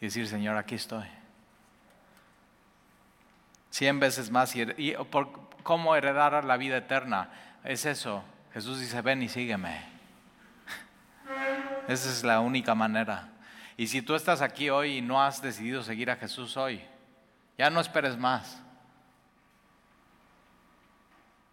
y 0.02 0.08
decir, 0.08 0.28
Señor, 0.28 0.58
aquí 0.58 0.76
estoy. 0.76 1.08
Cien 3.70 3.98
veces 4.02 4.30
más. 4.30 4.54
Y, 4.56 4.92
por, 5.10 5.32
¿Cómo 5.64 5.96
heredar 5.96 6.44
la 6.44 6.58
vida 6.58 6.76
eterna? 6.78 7.30
Es 7.64 7.86
eso. 7.86 8.22
Jesús 8.54 8.82
dice, 8.82 9.02
ven 9.02 9.24
y 9.24 9.30
sígueme. 9.30 9.99
Esa 11.88 12.10
es 12.10 12.24
la 12.24 12.40
única 12.40 12.76
manera. 12.76 13.30
Y 13.78 13.88
si 13.88 14.02
tú 14.02 14.16
estás 14.16 14.42
aquí 14.42 14.70
hoy 14.70 14.98
y 14.98 15.02
no 15.02 15.24
has 15.24 15.42
decidido 15.42 15.82
seguir 15.84 16.12
a 16.12 16.18
Jesús 16.18 16.58
hoy, 16.58 16.82
ya 17.58 17.70
no 17.70 17.80
esperes 17.80 18.18
más. 18.18 18.62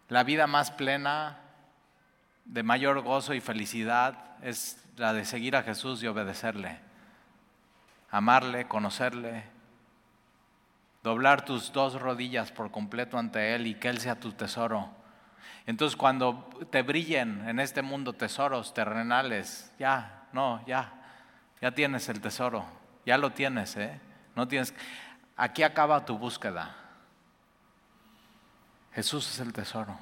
La 0.08 0.24
vida 0.24 0.46
más 0.46 0.70
plena, 0.70 1.38
de 2.44 2.62
mayor 2.62 3.00
gozo 3.00 3.34
y 3.34 3.40
felicidad, 3.40 4.36
es 4.42 4.82
la 4.96 5.12
de 5.12 5.24
seguir 5.24 5.56
a 5.56 5.62
Jesús 5.62 6.02
y 6.02 6.06
obedecerle, 6.06 6.78
amarle, 8.10 8.68
conocerle, 8.68 9.44
doblar 11.02 11.44
tus 11.44 11.72
dos 11.72 12.00
rodillas 12.00 12.52
por 12.52 12.70
completo 12.70 13.18
ante 13.18 13.54
Él 13.54 13.66
y 13.66 13.74
que 13.74 13.88
Él 13.88 13.98
sea 13.98 14.20
tu 14.20 14.32
tesoro. 14.32 14.90
Entonces 15.66 15.96
cuando 15.96 16.48
te 16.70 16.82
brillen 16.82 17.48
en 17.48 17.60
este 17.60 17.82
mundo 17.82 18.12
tesoros 18.12 18.72
terrenales, 18.74 19.72
ya, 19.78 20.28
no, 20.32 20.64
ya, 20.66 20.92
ya 21.60 21.72
tienes 21.72 22.08
el 22.08 22.20
tesoro, 22.20 22.64
ya 23.04 23.18
lo 23.18 23.30
tienes, 23.30 23.76
¿eh? 23.76 24.00
No 24.34 24.46
tienes, 24.46 24.74
aquí 25.36 25.62
acaba 25.62 26.04
tu 26.04 26.18
búsqueda. 26.18 26.76
Jesús 28.94 29.30
es 29.30 29.40
el 29.40 29.52
tesoro. 29.52 29.98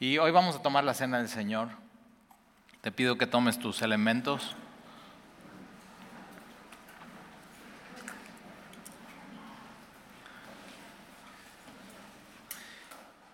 Y 0.00 0.18
hoy 0.18 0.32
vamos 0.32 0.56
a 0.56 0.62
tomar 0.62 0.82
la 0.82 0.94
cena 0.94 1.18
del 1.18 1.28
Señor. 1.28 1.68
Te 2.80 2.90
pido 2.90 3.16
que 3.16 3.28
tomes 3.28 3.60
tus 3.60 3.82
elementos. 3.82 4.56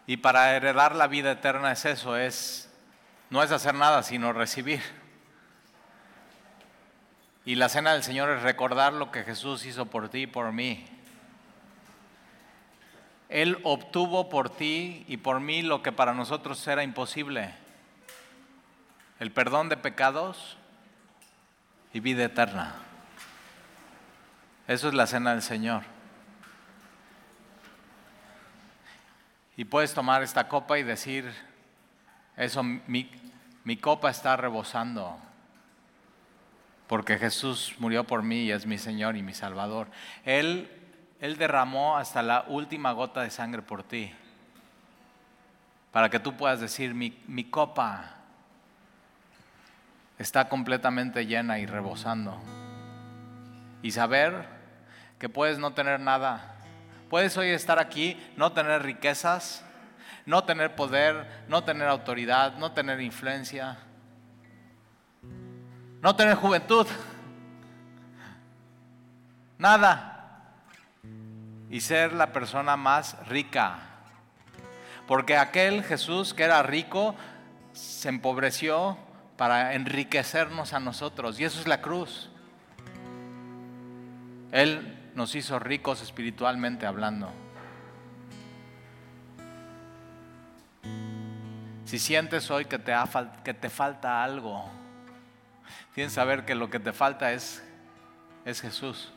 Y 0.08 0.16
para 0.16 0.56
heredar 0.56 0.96
la 0.96 1.06
vida 1.06 1.32
eterna 1.32 1.70
es 1.70 1.84
eso, 1.84 2.16
es 2.16 2.70
no 3.28 3.42
es 3.42 3.52
hacer 3.52 3.74
nada, 3.74 4.02
sino 4.02 4.32
recibir. 4.32 4.80
Y 7.44 7.56
la 7.56 7.68
cena 7.68 7.92
del 7.92 8.02
Señor 8.02 8.30
es 8.30 8.42
recordar 8.42 8.94
lo 8.94 9.12
que 9.12 9.22
Jesús 9.22 9.66
hizo 9.66 9.84
por 9.84 10.08
ti 10.08 10.20
y 10.20 10.26
por 10.26 10.50
mí. 10.50 10.86
Él 13.28 13.58
obtuvo 13.64 14.30
por 14.30 14.48
ti 14.48 15.04
y 15.08 15.18
por 15.18 15.40
mí 15.40 15.60
lo 15.60 15.82
que 15.82 15.92
para 15.92 16.14
nosotros 16.14 16.66
era 16.66 16.82
imposible 16.82 17.54
el 19.20 19.30
perdón 19.30 19.68
de 19.68 19.76
pecados 19.76 20.56
y 21.92 22.00
vida 22.00 22.24
eterna. 22.24 22.76
Eso 24.66 24.88
es 24.88 24.94
la 24.94 25.06
cena 25.06 25.32
del 25.32 25.42
Señor. 25.42 25.97
Y 29.58 29.64
puedes 29.64 29.92
tomar 29.92 30.22
esta 30.22 30.46
copa 30.46 30.78
y 30.78 30.84
decir, 30.84 31.34
eso, 32.36 32.62
mi, 32.62 33.10
mi 33.64 33.76
copa 33.76 34.08
está 34.08 34.36
rebosando, 34.36 35.18
porque 36.86 37.18
Jesús 37.18 37.74
murió 37.80 38.04
por 38.04 38.22
mí 38.22 38.44
y 38.44 38.52
es 38.52 38.66
mi 38.66 38.78
Señor 38.78 39.16
y 39.16 39.22
mi 39.24 39.34
Salvador. 39.34 39.88
Él, 40.24 40.70
él 41.20 41.38
derramó 41.38 41.96
hasta 41.98 42.22
la 42.22 42.44
última 42.46 42.92
gota 42.92 43.22
de 43.22 43.30
sangre 43.30 43.60
por 43.60 43.82
ti, 43.82 44.14
para 45.90 46.08
que 46.08 46.20
tú 46.20 46.36
puedas 46.36 46.60
decir, 46.60 46.94
mi, 46.94 47.20
mi 47.26 47.42
copa 47.42 48.14
está 50.20 50.48
completamente 50.48 51.26
llena 51.26 51.58
y 51.58 51.66
rebosando. 51.66 52.40
Y 53.82 53.90
saber 53.90 54.46
que 55.18 55.28
puedes 55.28 55.58
no 55.58 55.72
tener 55.72 55.98
nada. 55.98 56.54
Puedes 57.08 57.36
hoy 57.36 57.48
estar 57.48 57.78
aquí, 57.78 58.20
no 58.36 58.52
tener 58.52 58.82
riquezas, 58.82 59.64
no 60.26 60.44
tener 60.44 60.74
poder, 60.74 61.26
no 61.48 61.64
tener 61.64 61.88
autoridad, 61.88 62.58
no 62.58 62.72
tener 62.72 63.00
influencia, 63.00 63.78
no 66.02 66.14
tener 66.14 66.34
juventud, 66.34 66.86
nada. 69.56 70.14
Y 71.70 71.80
ser 71.80 72.12
la 72.12 72.32
persona 72.32 72.76
más 72.76 73.16
rica. 73.26 73.78
Porque 75.06 75.36
aquel 75.36 75.84
Jesús 75.84 76.34
que 76.34 76.44
era 76.44 76.62
rico 76.62 77.14
se 77.72 78.08
empobreció 78.08 78.98
para 79.36 79.74
enriquecernos 79.74 80.72
a 80.72 80.80
nosotros. 80.80 81.40
Y 81.40 81.44
eso 81.44 81.60
es 81.60 81.66
la 81.66 81.80
cruz. 81.80 82.30
Él 84.50 84.97
nos 85.18 85.34
hizo 85.34 85.58
ricos 85.58 86.00
espiritualmente 86.00 86.86
hablando. 86.86 87.28
Si 91.84 91.98
sientes 91.98 92.48
hoy 92.52 92.66
que 92.66 92.78
te, 92.78 92.94
que 93.42 93.52
te 93.52 93.68
falta 93.68 94.22
algo, 94.22 94.70
tienes 95.92 96.12
que 96.12 96.14
saber 96.14 96.44
que 96.44 96.54
lo 96.54 96.70
que 96.70 96.78
te 96.78 96.92
falta 96.92 97.32
es, 97.32 97.64
es 98.44 98.60
Jesús. 98.60 99.12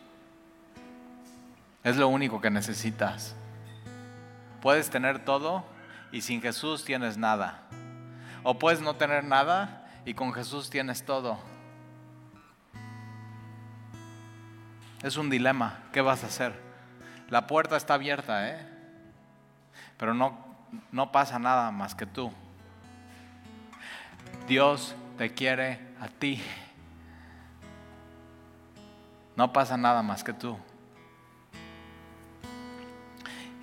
Es 1.83 1.97
lo 1.97 2.07
único 2.07 2.41
que 2.41 2.49
necesitas. 2.49 3.35
Puedes 4.59 4.89
tener 4.89 5.23
todo 5.23 5.63
y 6.11 6.21
sin 6.21 6.41
Jesús 6.41 6.83
tienes 6.83 7.17
nada. 7.17 7.61
O 8.41 8.57
puedes 8.57 8.81
no 8.81 8.95
tener 8.95 9.23
nada 9.23 9.87
y 10.03 10.15
con 10.15 10.33
Jesús 10.33 10.71
tienes 10.71 11.05
todo. 11.05 11.37
Es 15.03 15.17
un 15.17 15.29
dilema. 15.29 15.79
¿Qué 15.91 16.01
vas 16.01 16.23
a 16.23 16.27
hacer? 16.27 16.53
La 17.29 17.47
puerta 17.47 17.75
está 17.75 17.95
abierta, 17.95 18.49
¿eh? 18.49 18.67
Pero 19.97 20.13
no, 20.13 20.37
no 20.91 21.11
pasa 21.11 21.39
nada 21.39 21.71
más 21.71 21.95
que 21.95 22.05
tú. 22.05 22.31
Dios 24.47 24.95
te 25.17 25.33
quiere 25.33 25.79
a 25.99 26.07
ti. 26.07 26.41
No 29.35 29.51
pasa 29.53 29.77
nada 29.77 30.03
más 30.03 30.23
que 30.23 30.33
tú. 30.33 30.57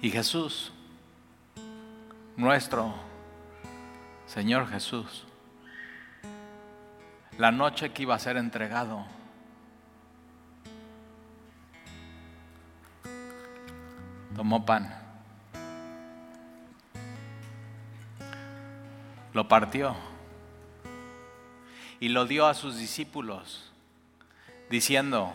Y 0.01 0.11
Jesús, 0.11 0.72
nuestro 2.36 2.95
Señor 4.26 4.68
Jesús, 4.68 5.26
la 7.36 7.51
noche 7.51 7.91
que 7.91 8.03
iba 8.03 8.14
a 8.14 8.18
ser 8.18 8.36
entregado, 8.36 9.05
tomó 14.35 14.64
pan, 14.64 14.95
lo 19.33 19.49
partió 19.49 19.97
y 22.01 22.09
lo 22.09 22.26
dio 22.26 22.47
a 22.47 22.55
sus 22.55 22.76
discípulos, 22.76 23.72
diciendo, 24.70 25.33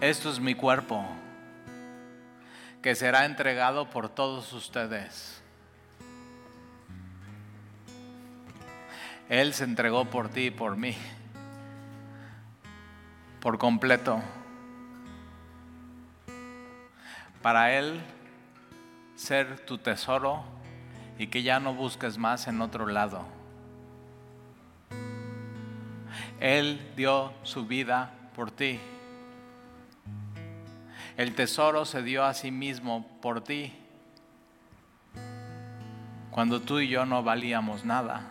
esto 0.00 0.30
es 0.30 0.40
mi 0.40 0.54
cuerpo, 0.54 1.04
que 2.82 2.94
será 2.94 3.24
entregado 3.24 3.90
por 3.90 4.08
todos 4.08 4.52
ustedes. 4.52 5.42
Él 9.28 9.54
se 9.54 9.64
entregó 9.64 10.06
por 10.06 10.28
ti 10.28 10.46
y 10.46 10.50
por 10.50 10.76
mí, 10.76 10.96
por 13.40 13.58
completo. 13.58 14.20
Para 17.42 17.78
Él 17.78 18.00
ser 19.14 19.60
tu 19.60 19.78
tesoro 19.78 20.42
y 21.18 21.26
que 21.26 21.42
ya 21.42 21.60
no 21.60 21.74
busques 21.74 22.16
más 22.18 22.48
en 22.48 22.60
otro 22.60 22.86
lado. 22.86 23.24
Él 26.40 26.80
dio 26.96 27.32
su 27.42 27.66
vida 27.66 28.12
por 28.34 28.50
ti. 28.50 28.80
El 31.16 31.34
tesoro 31.34 31.84
se 31.84 32.02
dio 32.02 32.24
a 32.24 32.32
sí 32.32 32.50
mismo 32.50 33.06
por 33.20 33.42
ti. 33.42 33.74
Cuando 36.30 36.60
tú 36.62 36.78
y 36.80 36.88
yo 36.88 37.04
no 37.04 37.22
valíamos 37.22 37.84
nada. 37.84 38.22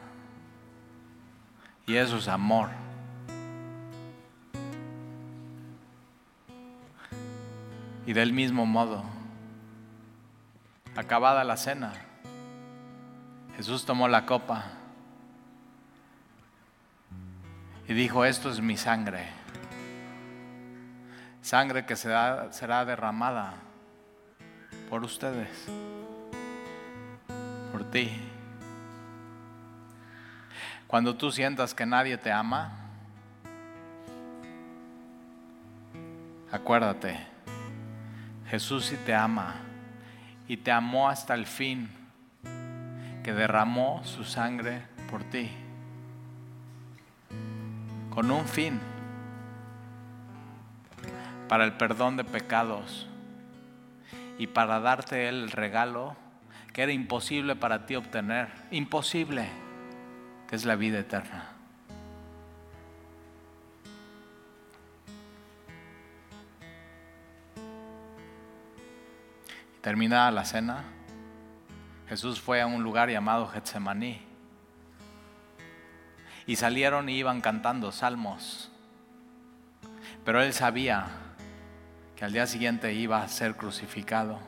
Y 1.86 1.96
eso 1.96 2.18
es 2.18 2.28
amor. 2.28 2.70
Y 8.10 8.14
del 8.14 8.34
mismo 8.34 8.66
modo, 8.66 9.04
acabada 10.96 11.44
la 11.44 11.56
cena, 11.58 11.94
Jesús 13.56 13.86
tomó 13.86 14.08
la 14.08 14.26
copa 14.26 14.66
y 17.88 17.94
dijo, 17.94 18.26
esto 18.26 18.50
es 18.50 18.62
mi 18.62 18.78
sangre, 18.78 19.28
sangre 21.44 21.86
que 21.86 21.96
será, 21.96 22.52
será 22.52 22.84
derramada 22.84 23.54
por 24.90 25.04
ustedes, 25.04 25.68
por 27.72 27.92
ti. 27.92 28.10
Cuando 30.88 31.16
tú 31.16 31.32
sientas 31.32 31.76
que 31.76 31.86
nadie 31.86 32.18
te 32.18 32.32
ama, 32.32 32.72
acuérdate, 36.52 37.38
Jesús 38.50 38.86
sí 38.86 38.98
te 39.06 39.14
ama 39.14 39.58
y 40.48 40.58
te 40.58 40.72
amó 40.72 41.08
hasta 41.08 41.36
el 41.36 41.46
fin, 41.46 41.90
que 43.24 43.34
derramó 43.34 44.02
su 44.04 44.24
sangre 44.24 44.82
por 45.12 45.24
ti, 45.24 45.52
con 48.10 48.32
un 48.32 48.48
fin, 48.48 48.80
para 51.48 51.64
el 51.64 51.74
perdón 51.74 52.18
de 52.18 52.24
pecados 52.24 53.08
y 54.40 54.48
para 54.48 54.80
darte 54.80 55.30
el 55.30 55.52
regalo 55.52 56.16
que 56.74 56.82
era 56.82 56.92
imposible 56.92 57.56
para 57.56 57.86
ti 57.86 57.96
obtener, 57.96 58.48
imposible 58.72 59.48
que 60.48 60.56
es 60.56 60.66
la 60.66 60.76
vida 60.76 61.00
eterna. 61.00 61.59
Terminada 69.82 70.32
la 70.32 70.46
cena, 70.46 70.84
Jesús 72.08 72.42
fue 72.42 72.62
a 72.62 72.68
un 72.68 72.84
lugar 72.84 73.10
llamado 73.10 73.48
Getsemaní. 73.48 74.22
Y 76.46 76.56
salieron 76.56 77.10
y 77.10 77.18
iban 77.18 77.42
cantando 77.42 77.92
salmos. 77.92 78.72
Pero 80.26 80.42
él 80.42 80.54
sabía 80.54 81.08
que 82.16 82.26
al 82.26 82.34
día 82.34 82.48
siguiente 82.48 82.94
iba 82.94 83.22
a 83.22 83.28
ser 83.28 83.56
crucificado. 83.56 84.40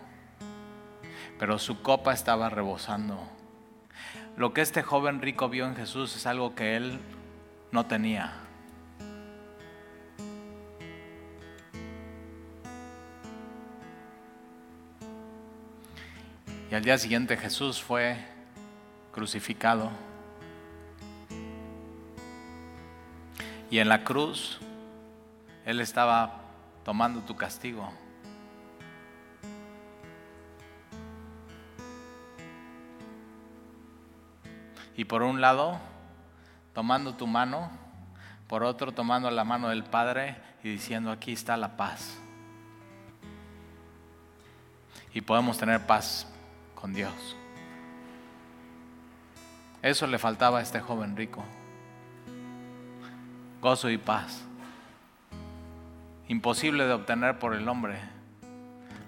Pero 1.37 1.59
su 1.59 1.81
copa 1.81 2.13
estaba 2.13 2.49
rebosando 2.49 3.27
lo 4.37 4.53
que 4.53 4.61
este 4.61 4.81
joven 4.81 5.21
rico 5.21 5.49
vio 5.49 5.67
en 5.67 5.75
Jesús 5.75 6.15
es 6.15 6.25
algo 6.25 6.55
que 6.55 6.75
él 6.75 6.99
no 7.71 7.85
tenía. 7.85 8.33
Y 16.71 16.73
al 16.73 16.85
día 16.85 16.97
siguiente 16.97 17.35
Jesús 17.35 17.83
fue 17.83 18.15
crucificado. 19.11 19.91
Y 23.69 23.79
en 23.79 23.89
la 23.89 24.05
cruz 24.05 24.57
Él 25.65 25.81
estaba 25.81 26.43
tomando 26.85 27.19
tu 27.23 27.35
castigo. 27.35 27.91
Y 34.95 35.03
por 35.03 35.23
un 35.23 35.41
lado, 35.41 35.77
tomando 36.73 37.15
tu 37.15 37.27
mano, 37.27 37.69
por 38.47 38.63
otro, 38.63 38.93
tomando 38.93 39.29
la 39.29 39.43
mano 39.43 39.67
del 39.67 39.83
Padre 39.83 40.37
y 40.63 40.69
diciendo, 40.69 41.11
aquí 41.11 41.33
está 41.33 41.57
la 41.57 41.75
paz. 41.75 42.17
Y 45.13 45.19
podemos 45.19 45.57
tener 45.57 45.85
paz 45.85 46.30
con 46.81 46.93
Dios. 46.93 47.13
Eso 49.81 50.07
le 50.07 50.17
faltaba 50.19 50.59
a 50.59 50.61
este 50.61 50.79
joven 50.79 51.15
rico. 51.15 51.43
Gozo 53.61 53.89
y 53.89 53.97
paz. 53.97 54.43
Imposible 56.27 56.85
de 56.85 56.93
obtener 56.93 57.39
por 57.39 57.53
el 57.53 57.69
hombre. 57.69 57.99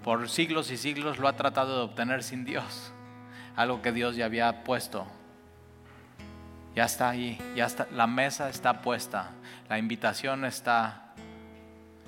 Por 0.04 0.30
siglos 0.30 0.72
y 0.72 0.78
siglos 0.78 1.18
lo 1.18 1.28
ha 1.28 1.36
tratado 1.36 1.78
de 1.78 1.84
obtener 1.84 2.24
sin 2.24 2.46
Dios. 2.46 2.94
Algo 3.56 3.82
que 3.82 3.92
Dios 3.92 4.16
ya 4.16 4.26
había 4.26 4.64
puesto 4.64 5.06
ya 6.76 6.86
está 6.86 7.10
ahí, 7.10 7.40
ya 7.56 7.66
está, 7.66 7.88
la 7.92 8.08
mesa 8.08 8.50
está 8.50 8.82
puesta, 8.82 9.32
la 9.70 9.78
invitación 9.78 10.44
está, 10.44 11.14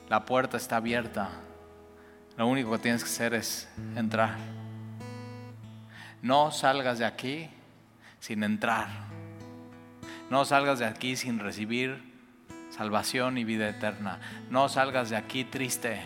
la 0.09 0.25
puerta 0.25 0.57
está 0.57 0.77
abierta. 0.77 1.29
Lo 2.37 2.47
único 2.47 2.71
que 2.71 2.79
tienes 2.79 3.03
que 3.03 3.09
hacer 3.09 3.33
es 3.33 3.69
entrar. 3.95 4.35
No 6.25 6.49
salgas 6.49 6.97
de 6.97 7.05
aquí 7.05 7.47
sin 8.19 8.43
entrar. 8.43 8.87
No 10.31 10.43
salgas 10.43 10.79
de 10.79 10.85
aquí 10.85 11.15
sin 11.15 11.37
recibir 11.37 12.01
salvación 12.71 13.37
y 13.37 13.43
vida 13.43 13.69
eterna. 13.69 14.19
No 14.49 14.67
salgas 14.67 15.11
de 15.11 15.17
aquí 15.17 15.43
triste. 15.43 16.01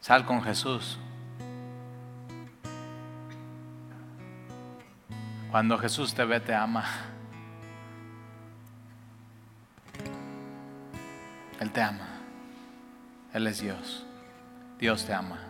Sal 0.00 0.26
con 0.26 0.42
Jesús. 0.42 0.98
Cuando 5.52 5.78
Jesús 5.78 6.12
te 6.12 6.24
ve, 6.24 6.40
te 6.40 6.52
ama. 6.52 6.84
Él 11.60 11.70
te 11.70 11.80
ama. 11.80 12.08
Él 13.32 13.46
es 13.46 13.60
Dios. 13.60 14.04
Dios 14.76 15.06
te 15.06 15.14
ama. 15.14 15.49